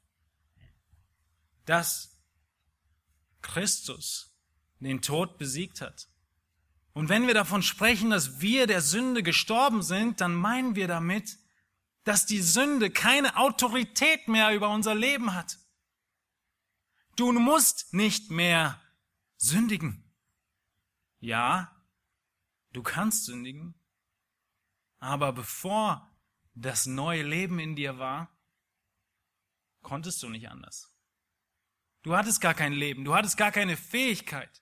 dass 1.66 2.18
Christus 3.42 4.36
den 4.80 5.02
Tod 5.02 5.38
besiegt 5.38 5.80
hat. 5.80 6.08
Und 6.94 7.08
wenn 7.08 7.28
wir 7.28 7.34
davon 7.34 7.64
sprechen, 7.64 8.10
dass 8.10 8.42
wir 8.42 8.68
der 8.68 8.82
Sünde 8.82 9.24
gestorben 9.24 9.82
sind, 9.82 10.20
dann 10.20 10.34
meinen 10.34 10.76
wir 10.76 10.88
damit, 10.88 11.38
dass 12.04 12.26
die 12.26 12.42
Sünde 12.42 12.90
keine 12.90 13.38
Autorität 13.38 14.28
mehr 14.28 14.54
über 14.54 14.70
unser 14.70 14.96
Leben 14.96 15.34
hat. 15.34 15.60
Du 17.16 17.32
musst 17.32 17.94
nicht 17.94 18.32
mehr 18.32 18.82
sündigen. 19.38 20.04
Ja, 21.20 21.76
du 22.72 22.82
kannst 22.82 23.26
sündigen, 23.26 23.76
aber 24.98 25.34
bevor 25.34 26.10
das 26.56 26.86
neue 26.86 27.24
Leben 27.24 27.60
in 27.60 27.76
dir 27.76 28.00
war, 28.00 28.30
konntest 29.82 30.24
du 30.24 30.30
nicht 30.30 30.50
anders. 30.50 30.92
Du 32.02 32.16
hattest 32.16 32.42
gar 32.42 32.56
kein 32.56 32.74
Leben, 32.74 33.06
du 33.06 33.14
hattest 33.14 33.38
gar 33.38 33.52
keine 33.52 33.78
Fähigkeit. 33.78 34.62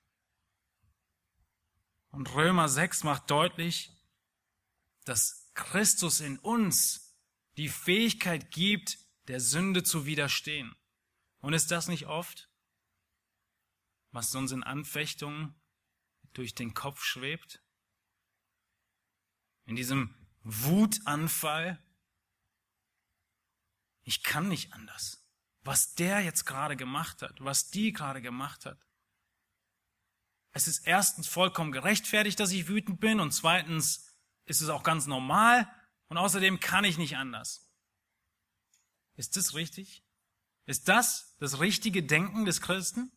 Und 2.12 2.34
Römer 2.34 2.68
6 2.68 3.04
macht 3.04 3.30
deutlich, 3.30 3.92
dass 5.06 5.52
Christus 5.54 6.20
in 6.20 6.40
uns 6.40 7.09
die 7.60 7.68
Fähigkeit 7.68 8.52
gibt, 8.52 8.98
der 9.28 9.42
Sünde 9.42 9.84
zu 9.84 10.06
widerstehen. 10.06 10.74
Und 11.40 11.52
ist 11.52 11.72
das 11.72 11.90
nicht 11.90 12.08
oft, 12.08 12.50
was 14.12 14.34
uns 14.34 14.54
in 14.54 14.64
Anfechtungen 14.64 15.60
durch 16.32 16.56
den 16.56 16.74
Kopf 16.74 17.04
schwebt? 17.04 17.62
In 19.66 19.76
diesem 19.76 20.16
Wutanfall. 20.44 21.84
Ich 24.04 24.24
kann 24.24 24.48
nicht 24.48 24.72
anders. 24.72 25.28
Was 25.60 25.96
der 25.96 26.22
jetzt 26.22 26.46
gerade 26.46 26.78
gemacht 26.78 27.22
hat, 27.22 27.42
was 27.42 27.72
die 27.72 27.92
gerade 27.92 28.22
gemacht 28.22 28.66
hat. 28.66 28.80
Es 30.52 30.66
ist 30.66 30.88
erstens 30.88 31.28
vollkommen 31.28 31.74
gerechtfertigt, 31.74 32.40
dass 32.40 32.52
ich 32.52 32.70
wütend 32.70 33.02
bin 33.02 33.20
und 33.20 33.34
zweitens 33.34 34.16
ist 34.46 34.62
es 34.62 34.70
auch 34.70 34.84
ganz 34.84 35.08
normal 35.08 35.70
und 36.10 36.18
außerdem 36.18 36.60
kann 36.60 36.84
ich 36.84 36.98
nicht 36.98 37.18
anders. 37.18 37.72
Ist 39.16 39.38
das 39.38 39.54
richtig? 39.54 40.04
Ist 40.66 40.88
das 40.88 41.36
das 41.40 41.60
richtige 41.60 42.04
Denken 42.04 42.46
des 42.46 42.62
Christen? 42.62 43.12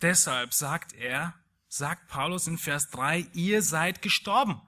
Deshalb 0.00 0.52
sagt 0.52 0.92
er, 0.92 1.34
sagt 1.68 2.08
Paulus 2.08 2.46
in 2.46 2.58
Vers 2.58 2.90
3, 2.90 3.20
ihr 3.32 3.62
seid 3.62 4.02
gestorben. 4.02 4.60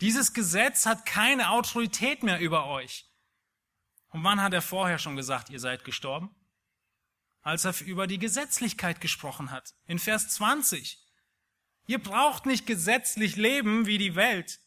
Dieses 0.00 0.32
Gesetz 0.32 0.86
hat 0.86 1.06
keine 1.06 1.50
Autorität 1.50 2.22
mehr 2.22 2.40
über 2.40 2.66
euch. 2.66 3.06
Und 4.08 4.24
wann 4.24 4.40
hat 4.40 4.52
er 4.52 4.62
vorher 4.62 4.98
schon 4.98 5.16
gesagt, 5.16 5.50
ihr 5.50 5.60
seid 5.60 5.84
gestorben? 5.84 6.34
Als 7.42 7.64
er 7.64 7.80
über 7.82 8.06
die 8.06 8.18
Gesetzlichkeit 8.18 9.00
gesprochen 9.00 9.50
hat. 9.50 9.74
In 9.86 9.98
Vers 9.98 10.28
20. 10.30 10.98
Ihr 11.90 12.00
braucht 12.00 12.46
nicht 12.46 12.68
gesetzlich 12.68 13.34
leben 13.34 13.84
wie 13.84 13.98
die 13.98 14.14
Welt. 14.14 14.60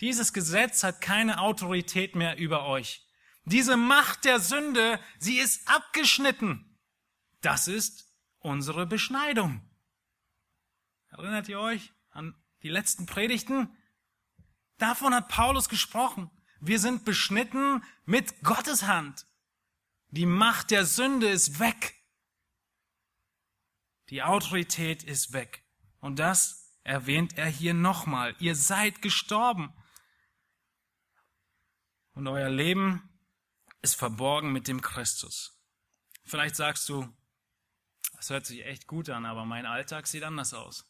Dieses 0.00 0.32
Gesetz 0.32 0.84
hat 0.84 1.00
keine 1.00 1.40
Autorität 1.40 2.14
mehr 2.14 2.36
über 2.38 2.66
euch. 2.66 3.04
Diese 3.44 3.76
Macht 3.76 4.24
der 4.24 4.38
Sünde, 4.38 5.00
sie 5.18 5.40
ist 5.40 5.66
abgeschnitten. 5.66 6.78
Das 7.40 7.66
ist 7.66 8.08
unsere 8.38 8.86
Beschneidung. 8.86 9.68
Erinnert 11.08 11.48
ihr 11.48 11.58
euch 11.58 11.92
an 12.10 12.40
die 12.62 12.70
letzten 12.70 13.06
Predigten? 13.06 13.76
Davon 14.78 15.12
hat 15.12 15.26
Paulus 15.26 15.68
gesprochen. 15.68 16.30
Wir 16.60 16.78
sind 16.78 17.04
beschnitten 17.04 17.82
mit 18.04 18.44
Gottes 18.44 18.84
Hand. 18.84 19.26
Die 20.10 20.24
Macht 20.24 20.70
der 20.70 20.86
Sünde 20.86 21.28
ist 21.28 21.58
weg. 21.58 22.00
Die 24.10 24.22
Autorität 24.22 25.02
ist 25.02 25.32
weg. 25.32 25.63
Und 26.04 26.18
das 26.18 26.70
erwähnt 26.82 27.38
er 27.38 27.46
hier 27.46 27.72
nochmal. 27.72 28.36
Ihr 28.38 28.56
seid 28.56 29.00
gestorben. 29.00 29.72
Und 32.12 32.28
euer 32.28 32.50
Leben 32.50 33.08
ist 33.80 33.94
verborgen 33.94 34.52
mit 34.52 34.68
dem 34.68 34.82
Christus. 34.82 35.58
Vielleicht 36.22 36.56
sagst 36.56 36.90
du, 36.90 37.10
das 38.16 38.28
hört 38.28 38.44
sich 38.44 38.66
echt 38.66 38.86
gut 38.86 39.08
an, 39.08 39.24
aber 39.24 39.46
mein 39.46 39.64
Alltag 39.64 40.06
sieht 40.06 40.24
anders 40.24 40.52
aus. 40.52 40.84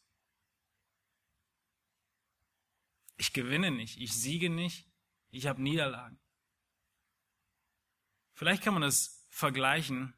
Ich 3.16 3.32
gewinne 3.32 3.70
nicht, 3.70 4.00
ich 4.00 4.20
siege 4.20 4.50
nicht, 4.50 4.90
ich 5.30 5.46
habe 5.46 5.62
Niederlagen. 5.62 6.18
Vielleicht 8.32 8.64
kann 8.64 8.74
man 8.74 8.82
das 8.82 9.24
vergleichen 9.28 10.12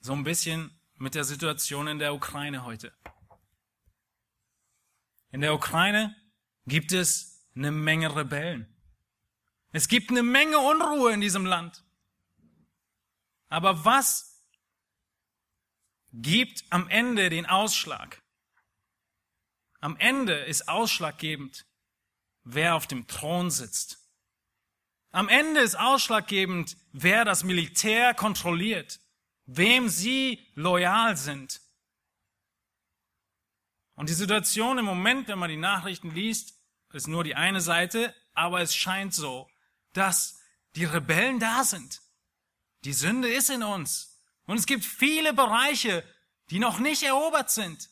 so 0.00 0.12
ein 0.12 0.24
bisschen 0.24 0.76
mit 0.94 1.14
der 1.14 1.22
Situation 1.22 1.86
in 1.86 2.00
der 2.00 2.14
Ukraine 2.14 2.64
heute. 2.64 2.92
In 5.30 5.40
der 5.40 5.54
Ukraine 5.54 6.16
gibt 6.66 6.92
es 6.92 7.46
eine 7.54 7.70
Menge 7.70 8.14
Rebellen. 8.14 8.74
Es 9.72 9.88
gibt 9.88 10.10
eine 10.10 10.22
Menge 10.22 10.58
Unruhe 10.58 11.12
in 11.12 11.20
diesem 11.20 11.44
Land. 11.44 11.84
Aber 13.48 13.84
was 13.84 14.44
gibt 16.12 16.64
am 16.70 16.88
Ende 16.88 17.30
den 17.30 17.46
Ausschlag? 17.46 18.22
Am 19.80 19.96
Ende 19.96 20.34
ist 20.34 20.68
ausschlaggebend, 20.68 21.66
wer 22.44 22.74
auf 22.74 22.86
dem 22.86 23.06
Thron 23.06 23.50
sitzt. 23.50 23.98
Am 25.10 25.28
Ende 25.28 25.60
ist 25.60 25.78
ausschlaggebend, 25.78 26.76
wer 26.92 27.24
das 27.24 27.44
Militär 27.44 28.14
kontrolliert, 28.14 29.00
wem 29.46 29.88
sie 29.88 30.46
loyal 30.54 31.16
sind. 31.16 31.60
Und 33.98 34.08
die 34.08 34.14
Situation 34.14 34.78
im 34.78 34.84
Moment, 34.84 35.26
wenn 35.26 35.40
man 35.40 35.50
die 35.50 35.56
Nachrichten 35.56 36.12
liest, 36.12 36.54
ist 36.92 37.08
nur 37.08 37.24
die 37.24 37.34
eine 37.34 37.60
Seite, 37.60 38.14
aber 38.32 38.60
es 38.60 38.72
scheint 38.72 39.12
so, 39.12 39.50
dass 39.92 40.38
die 40.76 40.84
Rebellen 40.84 41.40
da 41.40 41.64
sind. 41.64 42.00
Die 42.84 42.92
Sünde 42.92 43.28
ist 43.28 43.50
in 43.50 43.64
uns. 43.64 44.22
Und 44.46 44.56
es 44.56 44.66
gibt 44.66 44.84
viele 44.84 45.34
Bereiche, 45.34 46.04
die 46.50 46.60
noch 46.60 46.78
nicht 46.78 47.02
erobert 47.02 47.50
sind. 47.50 47.90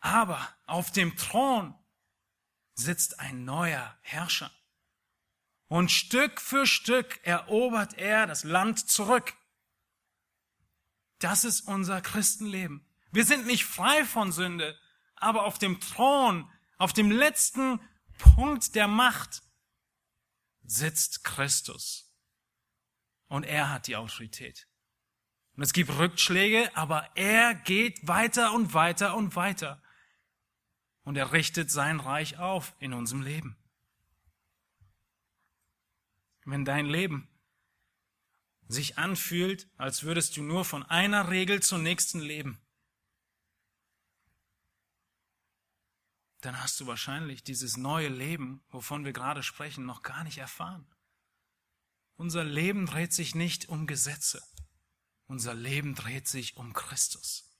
Aber 0.00 0.52
auf 0.66 0.90
dem 0.90 1.16
Thron 1.16 1.72
sitzt 2.74 3.20
ein 3.20 3.44
neuer 3.44 3.96
Herrscher. 4.00 4.50
Und 5.68 5.92
Stück 5.92 6.40
für 6.40 6.66
Stück 6.66 7.20
erobert 7.22 7.94
er 7.94 8.26
das 8.26 8.42
Land 8.42 8.90
zurück. 8.90 9.34
Das 11.20 11.44
ist 11.44 11.60
unser 11.60 12.00
Christenleben. 12.00 12.87
Wir 13.10 13.24
sind 13.24 13.46
nicht 13.46 13.64
frei 13.64 14.04
von 14.04 14.32
Sünde, 14.32 14.78
aber 15.16 15.44
auf 15.44 15.58
dem 15.58 15.80
Thron, 15.80 16.50
auf 16.76 16.92
dem 16.92 17.10
letzten 17.10 17.80
Punkt 18.18 18.74
der 18.74 18.88
Macht 18.88 19.42
sitzt 20.64 21.24
Christus. 21.24 22.14
Und 23.28 23.44
er 23.44 23.70
hat 23.70 23.86
die 23.86 23.96
Autorität. 23.96 24.66
Und 25.56 25.62
es 25.62 25.72
gibt 25.72 25.90
Rückschläge, 25.98 26.70
aber 26.76 27.10
er 27.16 27.54
geht 27.54 28.06
weiter 28.06 28.52
und 28.52 28.74
weiter 28.74 29.16
und 29.16 29.34
weiter 29.34 29.82
und 31.02 31.16
er 31.16 31.32
richtet 31.32 31.70
sein 31.70 32.00
Reich 32.00 32.38
auf 32.38 32.74
in 32.78 32.92
unserem 32.92 33.22
Leben. 33.22 33.56
Wenn 36.44 36.64
dein 36.64 36.86
Leben 36.86 37.28
sich 38.68 38.98
anfühlt, 38.98 39.68
als 39.78 40.02
würdest 40.02 40.36
du 40.36 40.42
nur 40.42 40.64
von 40.64 40.82
einer 40.84 41.30
Regel 41.30 41.62
zur 41.62 41.78
nächsten 41.78 42.20
leben, 42.20 42.60
dann 46.40 46.62
hast 46.62 46.78
du 46.80 46.86
wahrscheinlich 46.86 47.42
dieses 47.42 47.76
neue 47.76 48.08
Leben, 48.08 48.62
wovon 48.70 49.04
wir 49.04 49.12
gerade 49.12 49.42
sprechen, 49.42 49.84
noch 49.84 50.02
gar 50.02 50.24
nicht 50.24 50.38
erfahren. 50.38 50.86
Unser 52.16 52.44
Leben 52.44 52.86
dreht 52.86 53.12
sich 53.12 53.34
nicht 53.34 53.68
um 53.68 53.86
Gesetze. 53.86 54.42
Unser 55.26 55.54
Leben 55.54 55.94
dreht 55.94 56.26
sich 56.26 56.56
um 56.56 56.72
Christus, 56.72 57.50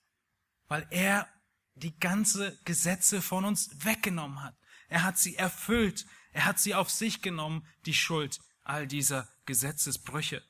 weil 0.68 0.86
er 0.90 1.28
die 1.74 1.98
ganze 1.98 2.58
Gesetze 2.64 3.22
von 3.22 3.44
uns 3.44 3.84
weggenommen 3.84 4.42
hat. 4.42 4.56
Er 4.88 5.04
hat 5.04 5.18
sie 5.18 5.36
erfüllt. 5.36 6.06
Er 6.32 6.44
hat 6.44 6.58
sie 6.58 6.74
auf 6.74 6.90
sich 6.90 7.22
genommen, 7.22 7.66
die 7.86 7.94
Schuld 7.94 8.40
all 8.62 8.86
dieser 8.86 9.28
Gesetzesbrüche. 9.46 10.42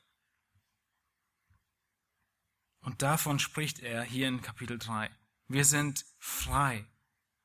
Und 2.81 3.03
davon 3.03 3.39
spricht 3.39 3.81
er 3.81 4.03
hier 4.03 4.29
in 4.29 4.41
Kapitel 4.41 4.79
3. 4.79 5.11
Wir 5.49 5.65
sind 5.65 6.05
frei. 6.19 6.87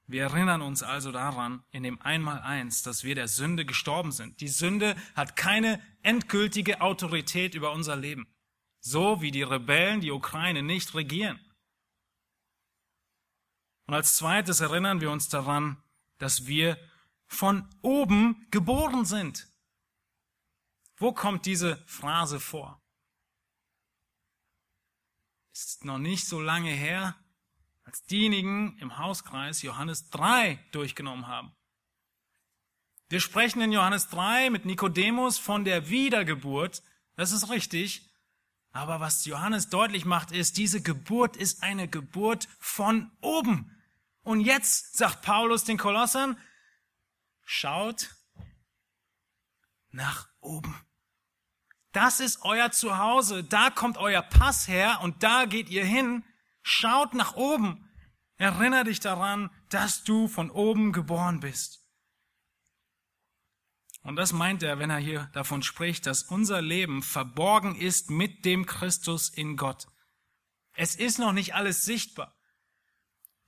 Wir 0.06 0.24
erinnern 0.24 0.62
uns 0.62 0.84
also 0.84 1.12
daran 1.12 1.64
in 1.72 1.84
dem 1.84 2.02
Einmaleins, 2.02 2.84
dass 2.84 3.04
wir 3.04 3.16
der 3.16 3.28
Sünde 3.28 3.66
gestorben 3.66 4.12
sind. 4.12 4.42
Die 4.42 4.50
Sünde 4.50 4.96
hat 5.16 5.36
keine 5.36 5.82
endgültige 6.02 6.82
Autorität 6.82 7.56
über 7.56 7.72
unser 7.72 7.96
Leben. 7.96 8.28
So 8.80 9.22
wie 9.22 9.32
die 9.32 9.44
Rebellen 9.44 10.02
die 10.02 10.12
Ukraine 10.12 10.62
nicht 10.62 10.94
regieren. 10.94 11.40
Und 13.88 13.94
als 13.94 14.16
zweites 14.16 14.60
erinnern 14.60 15.02
wir 15.02 15.10
uns 15.10 15.30
daran, 15.30 15.82
dass 16.18 16.48
wir 16.48 16.78
von 17.28 17.68
oben 17.82 18.48
geboren 18.52 19.06
sind. 19.06 19.48
Wo 20.98 21.14
kommt 21.14 21.46
diese 21.46 21.78
Phrase 21.86 22.40
vor? 22.40 22.82
Ist 25.54 25.86
noch 25.86 25.98
nicht 25.98 26.28
so 26.28 26.40
lange 26.42 26.72
her, 26.72 27.16
als 27.94 28.06
diejenigen 28.06 28.76
im 28.80 28.98
Hauskreis 28.98 29.62
Johannes 29.62 30.10
3 30.10 30.58
durchgenommen 30.72 31.28
haben. 31.28 31.52
Wir 33.08 33.20
sprechen 33.20 33.62
in 33.62 33.72
Johannes 33.72 34.10
3 34.10 34.50
mit 34.50 34.66
Nikodemus 34.66 35.38
von 35.38 35.64
der 35.64 35.90
Wiedergeburt. 35.90 36.82
Das 37.16 37.32
ist 37.32 37.52
richtig. 37.52 38.10
Aber 38.72 39.00
was 39.00 39.26
Johannes 39.26 39.70
deutlich 39.70 40.06
macht, 40.06 40.32
ist, 40.32 40.58
diese 40.58 40.82
Geburt 40.82 41.38
ist 41.38 41.62
eine 41.62 41.88
Geburt 41.88 42.48
von 42.58 43.12
oben. 43.22 43.70
Und 44.24 44.40
jetzt 44.40 44.98
sagt 44.98 45.22
Paulus 45.22 45.64
den 45.64 45.78
Kolossern, 45.78 46.36
schaut 47.46 48.16
nach 49.92 50.28
oben. 50.40 50.76
Das 51.92 52.20
ist 52.20 52.42
euer 52.42 52.72
Zuhause, 52.72 53.44
da 53.44 53.70
kommt 53.70 54.00
euer 54.00 54.24
Pass 54.24 54.68
her 54.68 55.02
und 55.04 55.22
da 55.22 55.46
geht 55.46 55.70
ihr 55.70 55.86
hin. 55.86 56.26
Schaut 56.64 57.14
nach 57.14 57.36
oben. 57.36 57.90
Erinnere 58.38 58.86
dich 58.86 59.00
daran, 59.00 59.52
dass 59.70 60.04
du 60.04 60.28
von 60.28 60.50
oben 60.50 60.92
geboren 60.92 61.40
bist. 61.40 61.84
Und 64.02 64.16
das 64.16 64.34
meint 64.34 64.64
er, 64.64 64.80
wenn 64.80 64.90
er 64.90 64.98
hier 64.98 65.30
davon 65.34 65.64
spricht, 65.64 66.06
dass 66.06 66.24
unser 66.24 66.62
Leben 66.62 67.04
verborgen 67.04 67.76
ist 67.76 68.10
mit 68.10 68.44
dem 68.44 68.66
Christus 68.66 69.30
in 69.30 69.56
Gott. 69.56 69.88
Es 70.74 70.96
ist 70.96 71.20
noch 71.20 71.32
nicht 71.32 71.56
alles 71.56 71.86
sichtbar. 71.86 72.36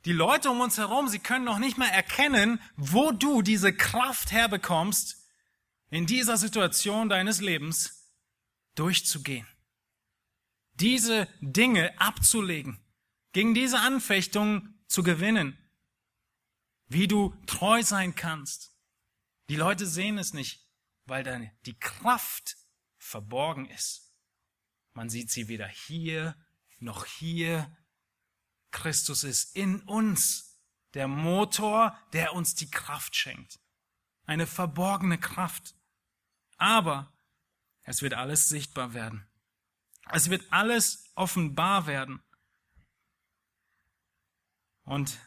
Die 0.05 0.13
Leute 0.13 0.51
um 0.51 0.61
uns 0.61 0.78
herum, 0.78 1.07
sie 1.07 1.20
können 1.20 1.45
noch 1.45 1.57
nicht 1.57 1.78
mal 1.78 1.89
erkennen, 1.89 2.61
wo 2.78 3.11
du 3.11 3.41
diese 3.41 3.76
Kraft 3.76 4.32
herbekommst, 4.32 5.18
in 5.89 6.05
dieser 6.05 6.38
Situation 6.38 7.09
deines 7.09 7.41
Lebens 7.41 8.11
durchzugehen. 8.76 9.47
Diese 10.74 11.28
Dinge 11.41 11.99
abzulegen, 11.99 12.85
gegen 13.36 13.54
diese 13.54 13.82
Anfechtung 13.82 14.74
zu 14.88 15.04
gewinnen, 15.04 15.58
wie 16.88 17.06
du 17.06 17.36
treu 17.48 17.84
sein 17.84 18.16
kannst. 18.16 18.74
Die 19.50 19.58
Leute 19.58 19.86
sehen 19.86 20.18
es 20.18 20.32
nicht, 20.32 20.66
weil 21.04 21.26
dann 21.26 21.52
die 21.66 21.78
Kraft 21.78 22.56
verborgen 22.98 23.70
ist. 23.70 24.16
Man 24.94 25.10
sieht 25.10 25.32
sie 25.32 25.50
weder 25.50 25.68
hier 25.68 26.38
noch 26.80 27.06
hier 27.06 27.76
Christus 28.72 29.26
ist 29.26 29.54
in 29.54 29.82
uns 29.82 30.62
der 30.94 31.10
Motor, 31.10 32.00
der 32.14 32.36
uns 32.36 32.56
die 32.56 32.72
Kraft 32.72 33.18
schenkt. 33.18 33.60
Eine 34.24 34.48
verborgene 34.48 35.18
Kraft. 35.18 35.76
Aber 36.56 37.14
es 37.84 38.02
wird 38.02 38.14
alles 38.14 38.48
sichtbar 38.48 38.94
werden. 38.94 39.28
Es 40.10 40.30
wird 40.30 40.54
alles 40.54 41.12
offenbar 41.16 41.86
werden. 41.86 42.22
Und 44.86 45.20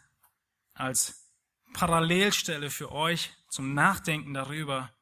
als 0.73 1.33
Parallelstelle 1.75 2.71
für 2.71 2.91
euch 2.93 3.33
zum 3.49 3.75
Nachdenken 3.75 4.35
darüber 4.35 4.95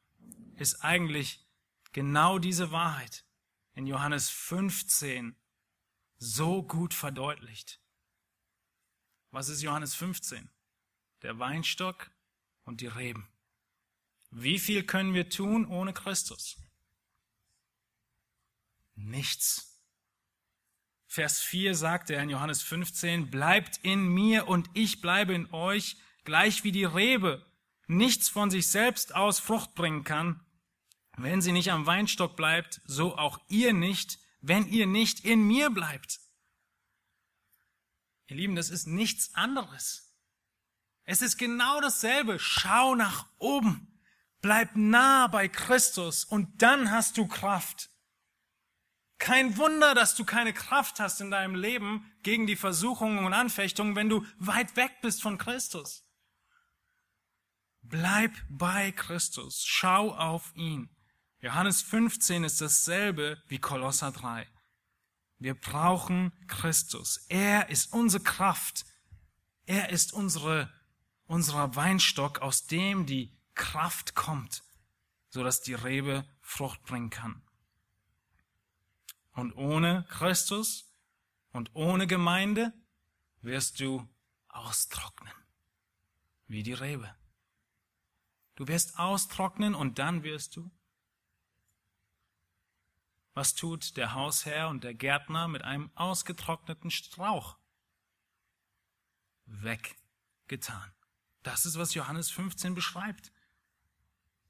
ist 0.55 0.83
eigentlich 0.83 1.47
genau 1.93 2.39
diese 2.39 2.71
Wahrheit 2.71 3.25
in 3.73 3.85
Johannes 3.85 4.29
15, 4.29 5.35
so 6.17 6.63
gut 6.63 6.93
verdeutlicht. 6.93 7.79
Was 9.29 9.49
ist 9.49 9.61
Johannes 9.61 9.93
15? 9.93 10.49
Der 11.21 11.37
Weinstock 11.37 12.11
und 12.63 12.81
die 12.81 12.87
Reben. 12.87 13.31
Wie 14.31 14.59
viel 14.59 14.83
können 14.83 15.13
wir 15.13 15.29
tun 15.29 15.65
ohne 15.65 15.93
Christus? 15.93 16.57
Nichts. 18.95 19.76
Vers 21.07 21.41
4 21.41 21.73
sagt 21.73 22.09
er 22.09 22.21
in 22.21 22.29
Johannes 22.29 22.61
15, 22.61 23.31
bleibt 23.31 23.77
in 23.81 24.07
mir 24.07 24.47
und 24.47 24.69
ich 24.73 25.01
bleibe 25.01 25.33
in 25.33 25.51
euch, 25.53 25.97
gleich 26.25 26.63
wie 26.63 26.71
die 26.71 26.83
Rebe 26.83 27.45
nichts 27.87 28.27
von 28.27 28.51
sich 28.51 28.67
selbst 28.67 29.15
aus 29.15 29.39
Frucht 29.39 29.73
bringen 29.73 30.03
kann, 30.03 30.45
wenn 31.15 31.41
sie 31.41 31.53
nicht 31.53 31.71
am 31.71 31.85
Weinstock 31.85 32.35
bleibt, 32.35 32.81
so 32.85 33.17
auch 33.17 33.39
ihr 33.47 33.73
nicht, 33.73 34.19
wenn 34.41 34.67
ihr 34.67 34.85
nicht 34.85 35.21
in 35.21 35.47
mir 35.47 35.69
bleibt. 35.69 36.19
Ihr 38.27 38.35
Lieben, 38.35 38.55
das 38.55 38.69
ist 38.69 38.87
nichts 38.87 39.33
anderes. 39.33 40.13
Es 41.05 41.21
ist 41.21 41.37
genau 41.37 41.79
dasselbe. 41.79 42.37
Schau 42.37 42.93
nach 42.93 43.25
oben. 43.37 44.01
Bleib 44.41 44.75
nah 44.75 45.27
bei 45.27 45.47
Christus 45.47 46.25
und 46.25 46.61
dann 46.61 46.91
hast 46.91 47.17
du 47.17 47.27
Kraft. 47.27 47.89
Kein 49.17 49.57
Wunder, 49.57 49.95
dass 49.95 50.15
du 50.15 50.25
keine 50.25 50.53
Kraft 50.53 50.99
hast 50.99 51.21
in 51.21 51.31
deinem 51.31 51.55
Leben 51.55 52.11
gegen 52.23 52.45
die 52.45 52.55
Versuchungen 52.55 53.25
und 53.25 53.33
Anfechtungen, 53.33 53.95
wenn 53.95 54.09
du 54.09 54.25
weit 54.37 54.75
weg 54.75 54.91
bist 55.01 55.21
von 55.21 55.37
Christus. 55.37 56.03
Bleib 57.81 58.31
bei 58.49 58.91
Christus. 58.91 59.63
Schau 59.65 60.13
auf 60.13 60.53
ihn. 60.55 60.89
Johannes 61.39 61.81
15 61.81 62.43
ist 62.43 62.61
dasselbe 62.61 63.41
wie 63.47 63.59
Kolosser 63.59 64.11
3. 64.11 64.47
Wir 65.39 65.53
brauchen 65.53 66.31
Christus. 66.47 67.25
Er 67.29 67.69
ist 67.69 67.93
unsere 67.93 68.23
Kraft. 68.23 68.85
Er 69.65 69.89
ist 69.89 70.13
unsere, 70.13 70.71
unser 71.25 71.75
Weinstock, 71.75 72.39
aus 72.39 72.67
dem 72.67 73.05
die 73.05 73.37
Kraft 73.53 74.15
kommt, 74.15 74.63
so 75.29 75.43
dass 75.43 75.61
die 75.61 75.73
Rebe 75.73 76.25
Frucht 76.41 76.83
bringen 76.83 77.09
kann. 77.09 77.46
Und 79.37 79.53
ohne 79.53 80.03
Christus 80.09 80.91
und 81.51 81.69
ohne 81.75 82.07
Gemeinde 82.07 82.73
wirst 83.41 83.79
du 83.79 84.07
austrocknen, 84.47 85.33
wie 86.47 86.63
die 86.63 86.73
Rebe. 86.73 87.15
Du 88.55 88.67
wirst 88.67 88.97
austrocknen 88.97 89.75
und 89.75 89.99
dann 89.99 90.23
wirst 90.23 90.55
du 90.55 90.71
was 93.37 93.53
tut 93.53 93.97
der 93.97 94.15
Hausherr 94.15 94.67
und 94.67 94.83
der 94.83 94.95
Gärtner 94.95 95.47
mit 95.47 95.61
einem 95.61 95.91
ausgetrockneten 95.93 96.89
Strauch? 96.89 97.59
Weggetan. 99.45 100.91
Das 101.43 101.67
ist, 101.67 101.77
was 101.77 101.93
Johannes 101.93 102.31
15 102.31 102.73
beschreibt. 102.73 103.31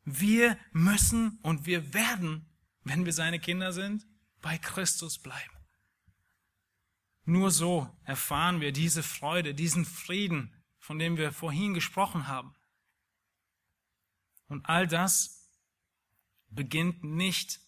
Wir 0.05 0.57
müssen 0.71 1.37
und 1.41 1.65
wir 1.65 1.93
werden, 1.93 2.45
wenn 2.85 3.03
wir 3.03 3.11
seine 3.11 3.41
Kinder 3.41 3.73
sind, 3.73 4.07
bei 4.47 4.57
Christus 4.57 5.19
bleiben. 5.19 5.57
Nur 7.25 7.51
so 7.51 7.93
erfahren 8.05 8.61
wir 8.61 8.71
diese 8.71 9.03
Freude, 9.03 9.53
diesen 9.53 9.83
Frieden, 9.83 10.55
von 10.79 10.97
dem 10.99 11.17
wir 11.17 11.33
vorhin 11.33 11.73
gesprochen 11.73 12.29
haben. 12.29 12.55
Und 14.47 14.65
all 14.65 14.87
das 14.87 15.51
beginnt 16.47 17.03
nicht 17.03 17.59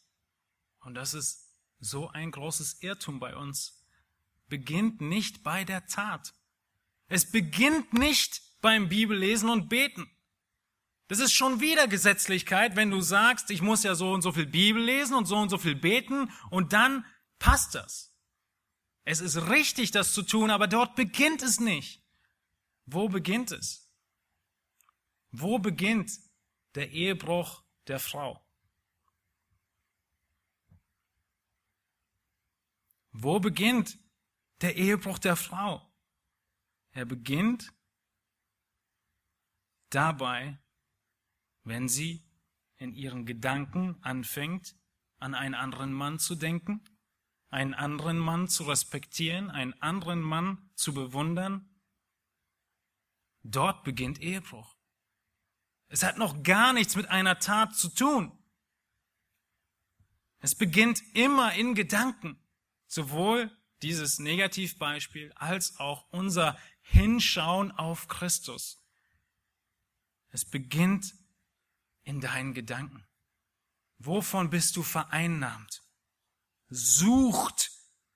und 0.79 0.93
das 0.93 1.13
ist 1.13 1.53
so 1.81 2.07
ein 2.11 2.31
großes 2.31 2.81
Irrtum 2.81 3.19
bei 3.19 3.35
uns, 3.35 3.85
beginnt 4.47 5.01
nicht 5.01 5.43
bei 5.43 5.65
der 5.65 5.85
Tat. 5.85 6.33
Es 7.09 7.29
beginnt 7.29 7.91
nicht 7.91 8.41
beim 8.61 8.87
Bibellesen 8.87 9.49
und 9.49 9.67
Beten. 9.67 10.09
Das 11.09 11.17
ist 11.17 11.33
schon 11.33 11.59
wieder 11.59 11.87
Gesetzlichkeit, 11.87 12.75
wenn 12.75 12.91
du 12.91 13.01
sagst, 13.01 13.49
ich 13.49 13.63
muss 13.63 13.81
ja 13.81 13.95
so 13.95 14.13
und 14.13 14.21
so 14.21 14.31
viel 14.31 14.45
Bibel 14.45 14.81
lesen 14.81 15.15
und 15.15 15.25
so 15.25 15.37
und 15.37 15.49
so 15.49 15.57
viel 15.57 15.75
beten 15.75 16.31
und 16.51 16.71
dann 16.71 17.03
passt 17.39 17.73
das. 17.73 18.15
Es 19.05 19.19
ist 19.19 19.49
richtig, 19.49 19.89
das 19.89 20.13
zu 20.13 20.21
tun, 20.21 20.51
aber 20.51 20.67
dort 20.67 20.95
beginnt 20.95 21.41
es 21.41 21.59
nicht. 21.59 22.05
Wo 22.85 23.09
beginnt 23.09 23.51
es? 23.51 23.91
Wo 25.31 25.57
beginnt 25.57 26.11
der 26.75 26.91
Ehebruch 26.91 27.63
der 27.87 27.99
Frau? 27.99 28.45
Wo 33.11 33.39
beginnt 33.39 33.97
der 34.61 34.75
Ehebruch 34.75 35.17
der 35.17 35.35
Frau? 35.35 35.91
Er 36.91 37.05
beginnt 37.05 37.73
dabei, 39.89 40.59
wenn 41.69 41.87
sie 41.87 42.25
in 42.77 42.93
ihren 42.93 43.25
Gedanken 43.25 43.95
anfängt, 44.01 44.75
an 45.19 45.35
einen 45.35 45.55
anderen 45.55 45.93
Mann 45.93 46.19
zu 46.19 46.35
denken, 46.35 46.83
einen 47.49 47.73
anderen 47.73 48.17
Mann 48.17 48.47
zu 48.47 48.63
respektieren, 48.63 49.49
einen 49.49 49.73
anderen 49.81 50.21
Mann 50.21 50.69
zu 50.75 50.93
bewundern. 50.93 51.69
Dort 53.43 53.83
beginnt 53.83 54.19
Ehebruch. 54.19 54.75
Es 55.87 56.03
hat 56.03 56.17
noch 56.17 56.43
gar 56.43 56.73
nichts 56.73 56.95
mit 56.95 57.07
einer 57.07 57.39
Tat 57.39 57.75
zu 57.75 57.89
tun. 57.89 58.31
Es 60.39 60.55
beginnt 60.55 61.01
immer 61.15 61.53
in 61.53 61.75
Gedanken. 61.75 62.39
Sowohl 62.87 63.51
dieses 63.81 64.19
Negativbeispiel 64.19 65.31
als 65.33 65.79
auch 65.79 66.07
unser 66.11 66.57
Hinschauen 66.81 67.71
auf 67.71 68.07
Christus. 68.07 68.83
Es 70.29 70.45
beginnt 70.45 71.13
in 72.09 72.19
deinen 72.21 72.55
Gedanken. 72.55 73.05
Wovon 73.99 74.49
bist 74.49 74.75
du 74.75 74.81
vereinnahmt? 74.81 75.83
Sucht 76.67 77.71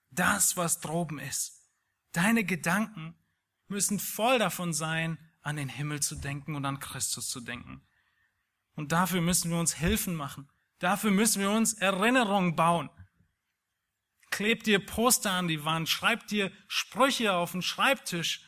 das, 0.10 0.58
was 0.58 0.80
droben 0.80 1.20
ist. 1.20 1.70
Deine 2.12 2.44
Gedanken 2.44 3.16
müssen 3.68 4.00
voll 4.00 4.39
davon 4.39 4.74
sein, 4.74 5.20
an 5.41 5.58
den 5.58 5.70
Himmel 5.70 6.02
zu 6.02 6.16
denken 6.16 6.56
und 6.56 6.66
an 6.66 6.80
Christus 6.80 7.30
zu 7.30 7.39
denken. 7.39 7.86
Und 8.76 8.91
dafür 8.91 9.22
müssen 9.22 9.52
wir 9.52 9.60
uns 9.60 9.76
Hilfen 9.76 10.16
machen. 10.16 10.50
Dafür 10.80 11.12
müssen 11.12 11.41
wir 11.41 11.52
uns 11.52 11.74
Erinnerungen 11.74 12.56
bauen. 12.56 12.89
Kleb 14.32 14.64
dir 14.64 14.84
Poster 14.84 15.32
an 15.32 15.48
die 15.48 15.66
Wand, 15.66 15.88
schreib 15.88 16.26
dir 16.28 16.52
Sprüche 16.68 17.34
auf 17.34 17.52
den 17.52 17.62
Schreibtisch. 17.62 18.44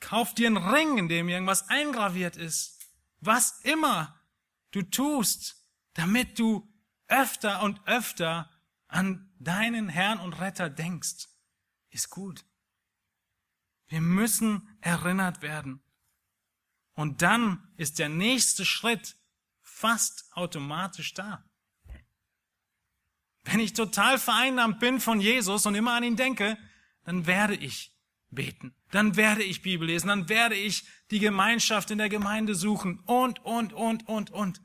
Kauf 0.00 0.34
dir 0.34 0.48
einen 0.48 0.58
Ring, 0.58 0.98
in 0.98 1.08
dem 1.08 1.30
irgendwas 1.30 1.68
eingraviert 1.70 2.36
ist. 2.36 2.73
Was 3.24 3.60
immer 3.62 4.20
du 4.70 4.82
tust, 4.82 5.56
damit 5.94 6.38
du 6.38 6.70
öfter 7.06 7.62
und 7.62 7.80
öfter 7.86 8.50
an 8.86 9.32
deinen 9.38 9.88
Herrn 9.88 10.20
und 10.20 10.34
Retter 10.34 10.68
denkst, 10.68 11.28
ist 11.88 12.10
gut. 12.10 12.44
Wir 13.86 14.02
müssen 14.02 14.76
erinnert 14.82 15.40
werden. 15.40 15.82
Und 16.92 17.22
dann 17.22 17.72
ist 17.78 17.98
der 17.98 18.10
nächste 18.10 18.66
Schritt 18.66 19.16
fast 19.62 20.30
automatisch 20.32 21.14
da. 21.14 21.48
Wenn 23.44 23.60
ich 23.60 23.72
total 23.72 24.18
vereinnahmt 24.18 24.80
bin 24.80 25.00
von 25.00 25.20
Jesus 25.20 25.64
und 25.64 25.74
immer 25.74 25.94
an 25.94 26.04
ihn 26.04 26.16
denke, 26.16 26.58
dann 27.04 27.26
werde 27.26 27.54
ich 27.54 27.93
beten, 28.34 28.74
dann 28.90 29.16
werde 29.16 29.42
ich 29.42 29.62
Bibel 29.62 29.86
lesen, 29.86 30.08
dann 30.08 30.28
werde 30.28 30.54
ich 30.54 30.86
die 31.10 31.18
Gemeinschaft 31.18 31.90
in 31.90 31.98
der 31.98 32.08
Gemeinde 32.08 32.54
suchen 32.54 33.00
und, 33.00 33.44
und, 33.44 33.72
und, 33.72 34.08
und, 34.08 34.30
und. 34.30 34.60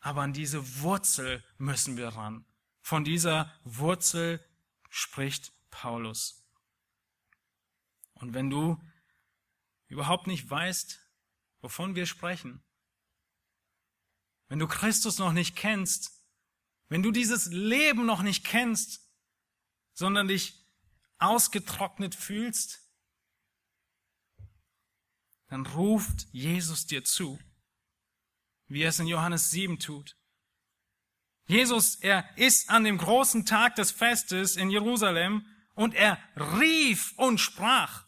Aber 0.00 0.22
an 0.22 0.32
diese 0.32 0.80
Wurzel 0.80 1.42
müssen 1.56 1.96
wir 1.96 2.08
ran. 2.08 2.44
Von 2.80 3.04
dieser 3.04 3.52
Wurzel 3.64 4.44
spricht 4.90 5.52
Paulus. 5.70 6.46
Und 8.14 8.34
wenn 8.34 8.50
du 8.50 8.78
überhaupt 9.88 10.26
nicht 10.26 10.48
weißt, 10.48 11.00
wovon 11.60 11.94
wir 11.94 12.06
sprechen, 12.06 12.62
wenn 14.48 14.58
du 14.58 14.66
Christus 14.66 15.18
noch 15.18 15.32
nicht 15.32 15.56
kennst, 15.56 16.22
wenn 16.88 17.02
du 17.02 17.10
dieses 17.10 17.46
Leben 17.46 18.06
noch 18.06 18.22
nicht 18.22 18.44
kennst, 18.44 19.10
sondern 19.94 20.28
dich 20.28 20.63
ausgetrocknet 21.18 22.14
fühlst, 22.14 22.80
dann 25.48 25.66
ruft 25.66 26.26
Jesus 26.32 26.86
dir 26.86 27.04
zu, 27.04 27.38
wie 28.66 28.82
er 28.82 28.88
es 28.88 28.98
in 28.98 29.06
Johannes 29.06 29.50
7 29.50 29.78
tut. 29.78 30.16
Jesus, 31.46 31.96
er 31.96 32.26
ist 32.36 32.70
an 32.70 32.84
dem 32.84 32.98
großen 32.98 33.44
Tag 33.44 33.74
des 33.76 33.90
Festes 33.90 34.56
in 34.56 34.70
Jerusalem 34.70 35.46
und 35.74 35.94
er 35.94 36.18
rief 36.36 37.12
und 37.16 37.38
sprach. 37.38 38.06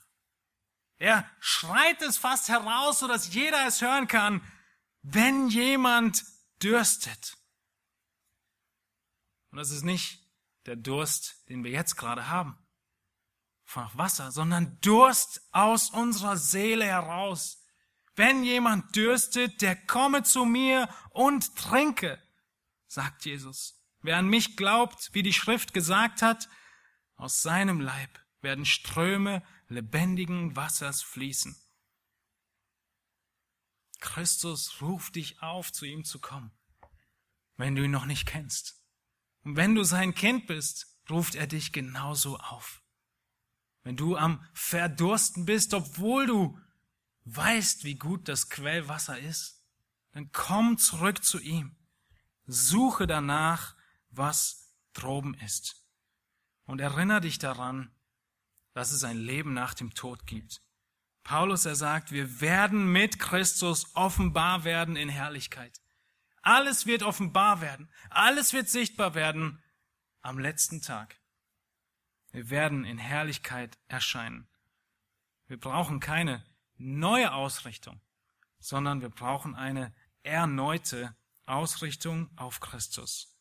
Er 0.99 1.31
schreit 1.41 2.01
es 2.01 2.17
fast 2.17 2.49
heraus, 2.49 3.01
so 3.01 3.09
dass 3.09 3.35
jeder 3.35 3.67
es 3.67 3.83
hören 3.83 4.09
kann. 4.09 4.41
Wenn 5.03 5.49
jemand 5.49 6.25
dürstet, 6.63 7.37
und 9.51 9.59
das 9.59 9.71
ist 9.71 9.85
nicht 9.85 10.21
der 10.65 10.77
Durst, 10.77 11.49
den 11.49 11.65
wir 11.65 11.71
jetzt 11.71 11.97
gerade 11.97 12.29
haben. 12.29 12.59
Von 13.67 13.87
Wasser, 13.95 14.33
sondern 14.33 14.79
Durst 14.81 15.43
aus 15.53 15.91
unserer 15.91 16.37
Seele 16.37 16.87
heraus. 16.87 17.63
Wenn 18.15 18.45
jemand 18.45 18.97
dürstet, 18.97 19.61
der 19.61 19.77
komme 19.77 20.23
zu 20.23 20.47
mir 20.47 20.89
und 21.11 21.55
trinke, 21.57 22.23
sagt 22.87 23.27
Jesus. 23.27 23.75
Wer 24.01 24.17
an 24.17 24.29
mich 24.29 24.57
glaubt, 24.57 25.11
wie 25.13 25.23
die 25.23 25.33
Schrift 25.33 25.75
gesagt 25.75 26.23
hat, 26.23 26.49
aus 27.17 27.43
seinem 27.43 27.81
Leib 27.81 28.25
werden 28.41 28.65
Ströme 28.65 29.43
lebendigen 29.69 30.55
Wassers 30.55 31.03
fließen. 31.03 31.61
Christus 34.01 34.81
ruft 34.81 35.17
dich 35.17 35.43
auf, 35.43 35.73
zu 35.73 35.85
ihm 35.85 36.05
zu 36.05 36.21
kommen, 36.21 36.53
wenn 37.57 37.75
du 37.75 37.83
ihn 37.83 37.91
noch 37.91 38.07
nicht 38.07 38.27
kennst. 38.27 38.81
Und 39.43 39.57
wenn 39.57 39.75
du 39.75 39.83
sein 39.83 40.15
Kind 40.15 40.47
bist, 40.47 40.87
ruft 41.11 41.35
er 41.35 41.47
dich 41.47 41.73
genauso 41.73 42.37
auf. 42.39 42.83
Wenn 43.87 43.97
du 43.97 44.17
am 44.17 44.45
Verdursten 44.53 45.45
bist, 45.45 45.73
obwohl 45.73 46.27
du 46.27 46.59
weißt, 47.25 47.85
wie 47.85 47.95
gut 47.95 48.27
das 48.27 48.51
Quellwasser 48.51 49.17
ist, 49.17 49.63
dann 50.11 50.33
komm 50.33 50.77
zurück 50.77 51.23
zu 51.23 51.39
ihm. 51.39 51.77
Suche 52.47 53.07
danach, 53.07 53.77
was 54.11 54.75
droben 54.93 55.35
ist. 55.35 55.87
Und 56.65 56.81
erinnere 56.81 57.21
dich 57.21 57.39
daran, 57.39 57.93
dass 58.73 58.91
es 58.91 59.05
ein 59.05 59.19
Leben 59.19 59.55
nach 59.55 59.73
dem 59.73 59.95
Tod 59.95 60.27
gibt. 60.27 60.63
Paulus, 61.23 61.65
er 61.65 61.77
sagt, 61.77 62.11
wir 62.11 62.41
werden 62.41 62.91
mit 62.91 63.21
Christus 63.21 63.95
offenbar 63.95 64.65
werden 64.65 64.97
in 64.97 65.09
Herrlichkeit. 65.09 65.81
Alles 66.43 66.87
wird 66.87 67.05
offenbar 67.05 67.61
werden. 67.61 67.89
Alles 68.11 68.53
wird 68.53 68.69
sichtbar 68.69 69.15
werden 69.15 69.63
am 70.23 70.41
letzten 70.41 70.83
Tag. 70.83 71.21
Wir 72.37 72.51
werden 72.51 72.85
in 72.85 72.99
Herrlichkeit 72.99 73.79
erscheinen. 73.89 74.47
Wir 75.47 75.59
brauchen 75.59 76.01
keine 76.01 76.45
neue 76.77 77.33
Ausrichtung, 77.33 77.99
sondern 78.59 79.01
wir 79.01 79.09
brauchen 79.09 79.55
eine 79.55 79.95
erneute 80.23 81.17
Ausrichtung 81.47 82.29
auf 82.37 82.61
Christus. 82.61 83.35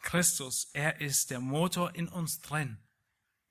Christus, 0.00 0.70
er 0.72 1.00
ist 1.00 1.30
der 1.30 1.38
Motor 1.38 1.94
in 1.94 2.08
uns 2.08 2.40
drin, 2.40 2.82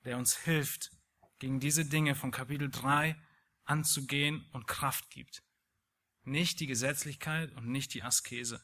der 0.03 0.17
uns 0.17 0.35
hilft, 0.35 0.91
gegen 1.37 1.61
diese 1.61 1.85
Dinge 1.85 2.15
von 2.15 2.31
Kapitel 2.31 2.69
3 2.69 3.15
anzugehen 3.63 4.45
und 4.51 4.67
Kraft 4.67 5.09
gibt. 5.09 5.41
Nicht 6.23 6.59
die 6.59 6.67
Gesetzlichkeit 6.67 7.53
und 7.53 7.69
nicht 7.69 7.93
die 7.93 8.03
Askese. 8.03 8.61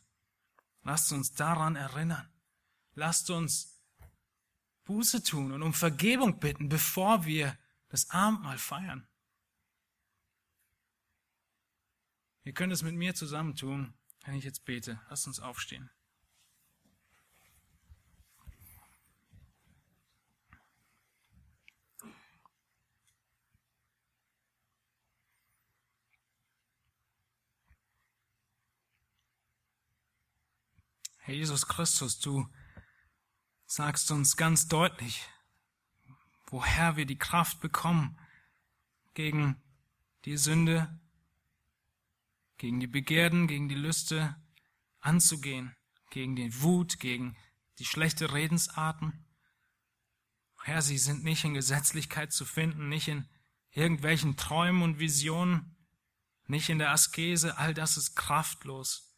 Lasst 0.82 1.14
uns 1.14 1.32
daran 1.32 1.78
erinnern. 1.78 2.30
Lasst 2.96 3.30
uns 3.30 3.75
Buße 4.86 5.24
tun 5.24 5.52
und 5.52 5.64
um 5.64 5.74
Vergebung 5.74 6.40
bitten, 6.40 6.70
bevor 6.70 7.26
wir 7.26 7.58
das 7.90 8.10
Abendmahl 8.12 8.58
feiern. 8.58 9.08
Ihr 12.44 12.54
könnt 12.54 12.72
es 12.72 12.84
mit 12.84 12.94
mir 12.94 13.16
zusammen 13.16 13.56
tun, 13.56 13.96
wenn 14.24 14.36
ich 14.36 14.44
jetzt 14.44 14.66
bete. 14.66 15.02
Lasst 15.10 15.26
uns 15.28 15.40
aufstehen. 15.40 15.90
Herr 31.18 31.34
Jesus 31.34 31.68
Christus, 31.68 32.20
du 32.20 32.48
sagst 33.76 34.10
uns 34.10 34.38
ganz 34.38 34.70
deutlich, 34.70 35.28
woher 36.46 36.96
wir 36.96 37.06
die 37.06 37.18
Kraft 37.18 37.60
bekommen, 37.60 38.18
gegen 39.14 39.62
die 40.24 40.38
Sünde, 40.38 40.98
gegen 42.58 42.80
die 42.80 42.88
Begierden, 42.88 43.48
gegen 43.48 43.68
die 43.68 43.76
Lüste 43.76 44.42
anzugehen, 45.02 45.76
gegen 46.10 46.38
den 46.38 46.62
Wut, 46.62 47.02
gegen 47.02 47.36
die 47.78 47.84
schlechte 47.84 48.32
Redensarten. 48.32 49.26
Herr, 50.64 50.82
sie 50.82 50.98
sind 50.98 51.26
nicht 51.26 51.44
in 51.44 51.54
Gesetzlichkeit 51.54 52.32
zu 52.32 52.46
finden, 52.46 52.88
nicht 52.88 53.10
in 53.10 53.28
irgendwelchen 53.72 54.38
Träumen 54.38 54.84
und 54.84 55.00
Visionen, 55.00 55.76
nicht 56.48 56.70
in 56.70 56.80
der 56.80 56.92
Askese, 56.92 57.58
all 57.58 57.74
das 57.74 57.98
ist 57.98 58.16
kraftlos. 58.16 59.18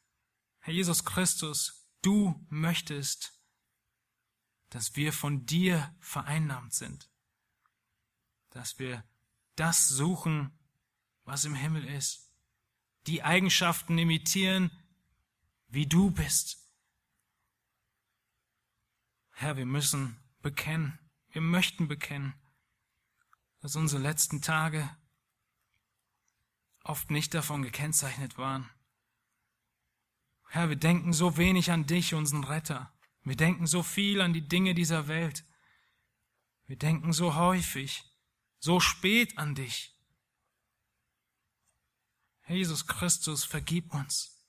Herr 0.61 0.73
Jesus 0.73 1.05
Christus, 1.05 1.87
Du 2.01 2.45
möchtest, 2.49 3.36
dass 4.69 4.95
wir 4.95 5.13
von 5.13 5.45
dir 5.45 5.95
vereinnahmt 5.99 6.73
sind, 6.73 7.09
dass 8.49 8.79
wir 8.79 9.03
das 9.55 9.87
suchen, 9.87 10.51
was 11.23 11.45
im 11.45 11.55
Himmel 11.55 11.85
ist, 11.85 12.31
die 13.07 13.23
Eigenschaften 13.23 13.97
imitieren, 13.97 14.71
wie 15.67 15.85
du 15.85 16.11
bist. 16.11 16.59
Herr, 19.31 19.57
wir 19.57 19.65
müssen 19.65 20.19
bekennen, 20.41 20.99
wir 21.29 21.41
möchten 21.41 21.87
bekennen, 21.87 22.33
dass 23.59 23.75
unsere 23.75 24.01
letzten 24.01 24.41
Tage 24.41 24.89
oft 26.83 27.11
nicht 27.11 27.33
davon 27.33 27.61
gekennzeichnet 27.61 28.37
waren, 28.37 28.69
Herr, 30.49 30.69
wir 30.69 30.75
denken 30.75 31.13
so 31.13 31.37
wenig 31.37 31.71
an 31.71 31.85
dich, 31.85 32.13
unseren 32.13 32.43
Retter. 32.43 32.91
Wir 33.27 33.35
denken 33.35 33.67
so 33.67 33.83
viel 33.83 34.21
an 34.21 34.31
die 34.31 34.47
Dinge 34.47 34.73
dieser 34.73 35.09
Welt. 35.09 35.45
Wir 36.65 36.77
denken 36.77 37.11
so 37.11 37.35
häufig, 37.35 38.05
so 38.57 38.79
spät 38.79 39.37
an 39.37 39.53
dich. 39.53 39.93
Jesus 42.47 42.87
Christus, 42.87 43.43
vergib 43.43 43.93
uns. 43.93 44.47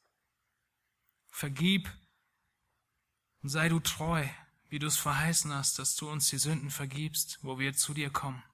Vergib 1.26 1.92
und 3.42 3.48
sei 3.48 3.68
du 3.68 3.80
treu, 3.80 4.28
wie 4.68 4.78
du 4.78 4.86
es 4.86 4.96
verheißen 4.96 5.52
hast, 5.52 5.80
dass 5.80 5.96
du 5.96 6.08
uns 6.08 6.28
die 6.28 6.38
Sünden 6.38 6.70
vergibst, 6.70 7.40
wo 7.42 7.58
wir 7.58 7.74
zu 7.74 7.94
dir 7.94 8.10
kommen. 8.10 8.44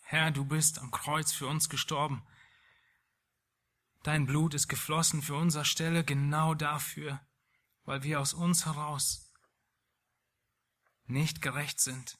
Herr, 0.00 0.30
du 0.30 0.46
bist 0.46 0.78
am 0.78 0.90
Kreuz 0.90 1.30
für 1.30 1.46
uns 1.46 1.68
gestorben. 1.68 2.26
Dein 4.02 4.24
Blut 4.24 4.54
ist 4.54 4.68
geflossen 4.68 5.20
für 5.20 5.34
unser 5.34 5.66
Stelle 5.66 6.04
genau 6.04 6.54
dafür, 6.54 7.20
weil 7.84 8.02
wir 8.02 8.20
aus 8.20 8.34
uns 8.34 8.66
heraus 8.66 9.32
nicht 11.06 11.42
gerecht 11.42 11.80
sind. 11.80 12.18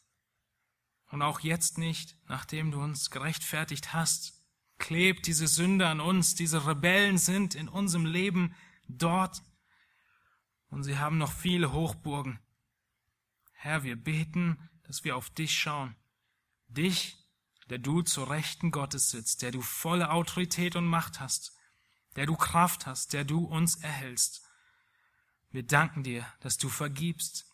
Und 1.10 1.22
auch 1.22 1.40
jetzt 1.40 1.78
nicht, 1.78 2.16
nachdem 2.26 2.70
du 2.70 2.80
uns 2.80 3.10
gerechtfertigt 3.10 3.92
hast, 3.92 4.34
klebt 4.78 5.26
diese 5.26 5.48
Sünde 5.48 5.88
an 5.88 6.00
uns, 6.00 6.34
diese 6.34 6.66
Rebellen 6.66 7.18
sind 7.18 7.54
in 7.54 7.68
unserem 7.68 8.06
Leben 8.06 8.54
dort 8.88 9.42
und 10.68 10.84
sie 10.84 10.98
haben 10.98 11.18
noch 11.18 11.32
viele 11.32 11.72
Hochburgen. 11.72 12.40
Herr, 13.52 13.82
wir 13.82 13.96
beten, 13.96 14.70
dass 14.84 15.04
wir 15.04 15.16
auf 15.16 15.30
dich 15.30 15.56
schauen, 15.56 15.96
dich, 16.68 17.16
der 17.68 17.78
du 17.78 18.02
zur 18.02 18.30
Rechten 18.30 18.70
Gottes 18.70 19.10
sitzt, 19.10 19.42
der 19.42 19.52
du 19.52 19.60
volle 19.60 20.10
Autorität 20.10 20.76
und 20.76 20.86
Macht 20.86 21.20
hast, 21.20 21.56
der 22.16 22.26
du 22.26 22.36
Kraft 22.36 22.86
hast, 22.86 23.12
der 23.12 23.24
du 23.24 23.44
uns 23.44 23.76
erhältst. 23.76 24.42
Wir 25.50 25.64
danken 25.64 26.02
dir, 26.02 26.26
dass 26.40 26.56
du 26.56 26.68
vergibst 26.68 27.46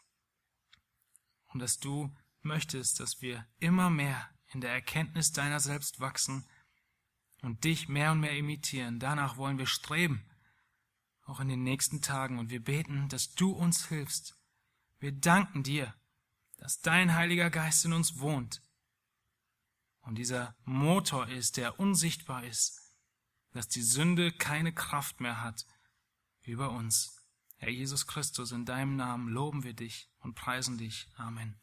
und 1.49 1.61
dass 1.61 1.79
du 1.79 2.15
möchtest, 2.43 3.01
dass 3.01 3.23
wir 3.23 3.47
immer 3.59 3.91
mehr 3.91 4.29
in 4.53 4.61
der 4.61 4.71
Erkenntnis 4.71 5.33
deiner 5.33 5.61
selbst 5.61 6.01
wachsen 6.01 6.47
und 7.43 7.65
dich 7.65 7.89
mehr 7.89 8.13
und 8.13 8.21
mehr 8.21 8.37
imitieren. 8.37 8.99
Danach 8.99 9.37
wollen 9.37 9.59
wir 9.59 9.67
streben, 9.67 10.29
auch 11.23 11.41
in 11.41 11.49
den 11.49 11.63
nächsten 11.63 12.03
Tagen. 12.03 12.39
Und 12.39 12.51
wir 12.51 12.63
beten, 12.63 13.09
dass 13.09 13.35
du 13.35 13.51
uns 13.51 13.89
hilfst. 13.89 14.37
Wir 14.99 15.13
danken 15.13 15.63
dir, 15.63 15.95
dass 16.59 16.81
dein 16.81 17.15
Heiliger 17.15 17.51
Geist 17.51 17.85
in 17.85 17.93
uns 17.93 18.19
wohnt 18.19 18.63
und 20.07 20.15
dieser 20.15 20.55
Motor 20.65 21.29
ist, 21.29 21.57
der 21.57 21.81
unsichtbar 21.81 22.45
ist, 22.45 22.95
dass 23.51 23.69
die 23.69 23.83
Sünde 23.83 24.33
keine 24.33 24.73
Kraft 24.73 25.21
mehr 25.21 25.43
hat 25.43 25.67
über 26.43 26.71
uns. 26.71 27.16
Herr 27.59 27.71
Jesus 27.71 28.07
Christus, 28.07 28.53
in 28.53 28.65
deinem 28.65 28.97
Namen 28.97 29.29
loben 29.29 29.65
wir 29.65 29.75
dich 29.75 30.09
und 30.21 30.35
preisen 30.35 30.79
dich. 30.79 31.09
Amen. 31.17 31.57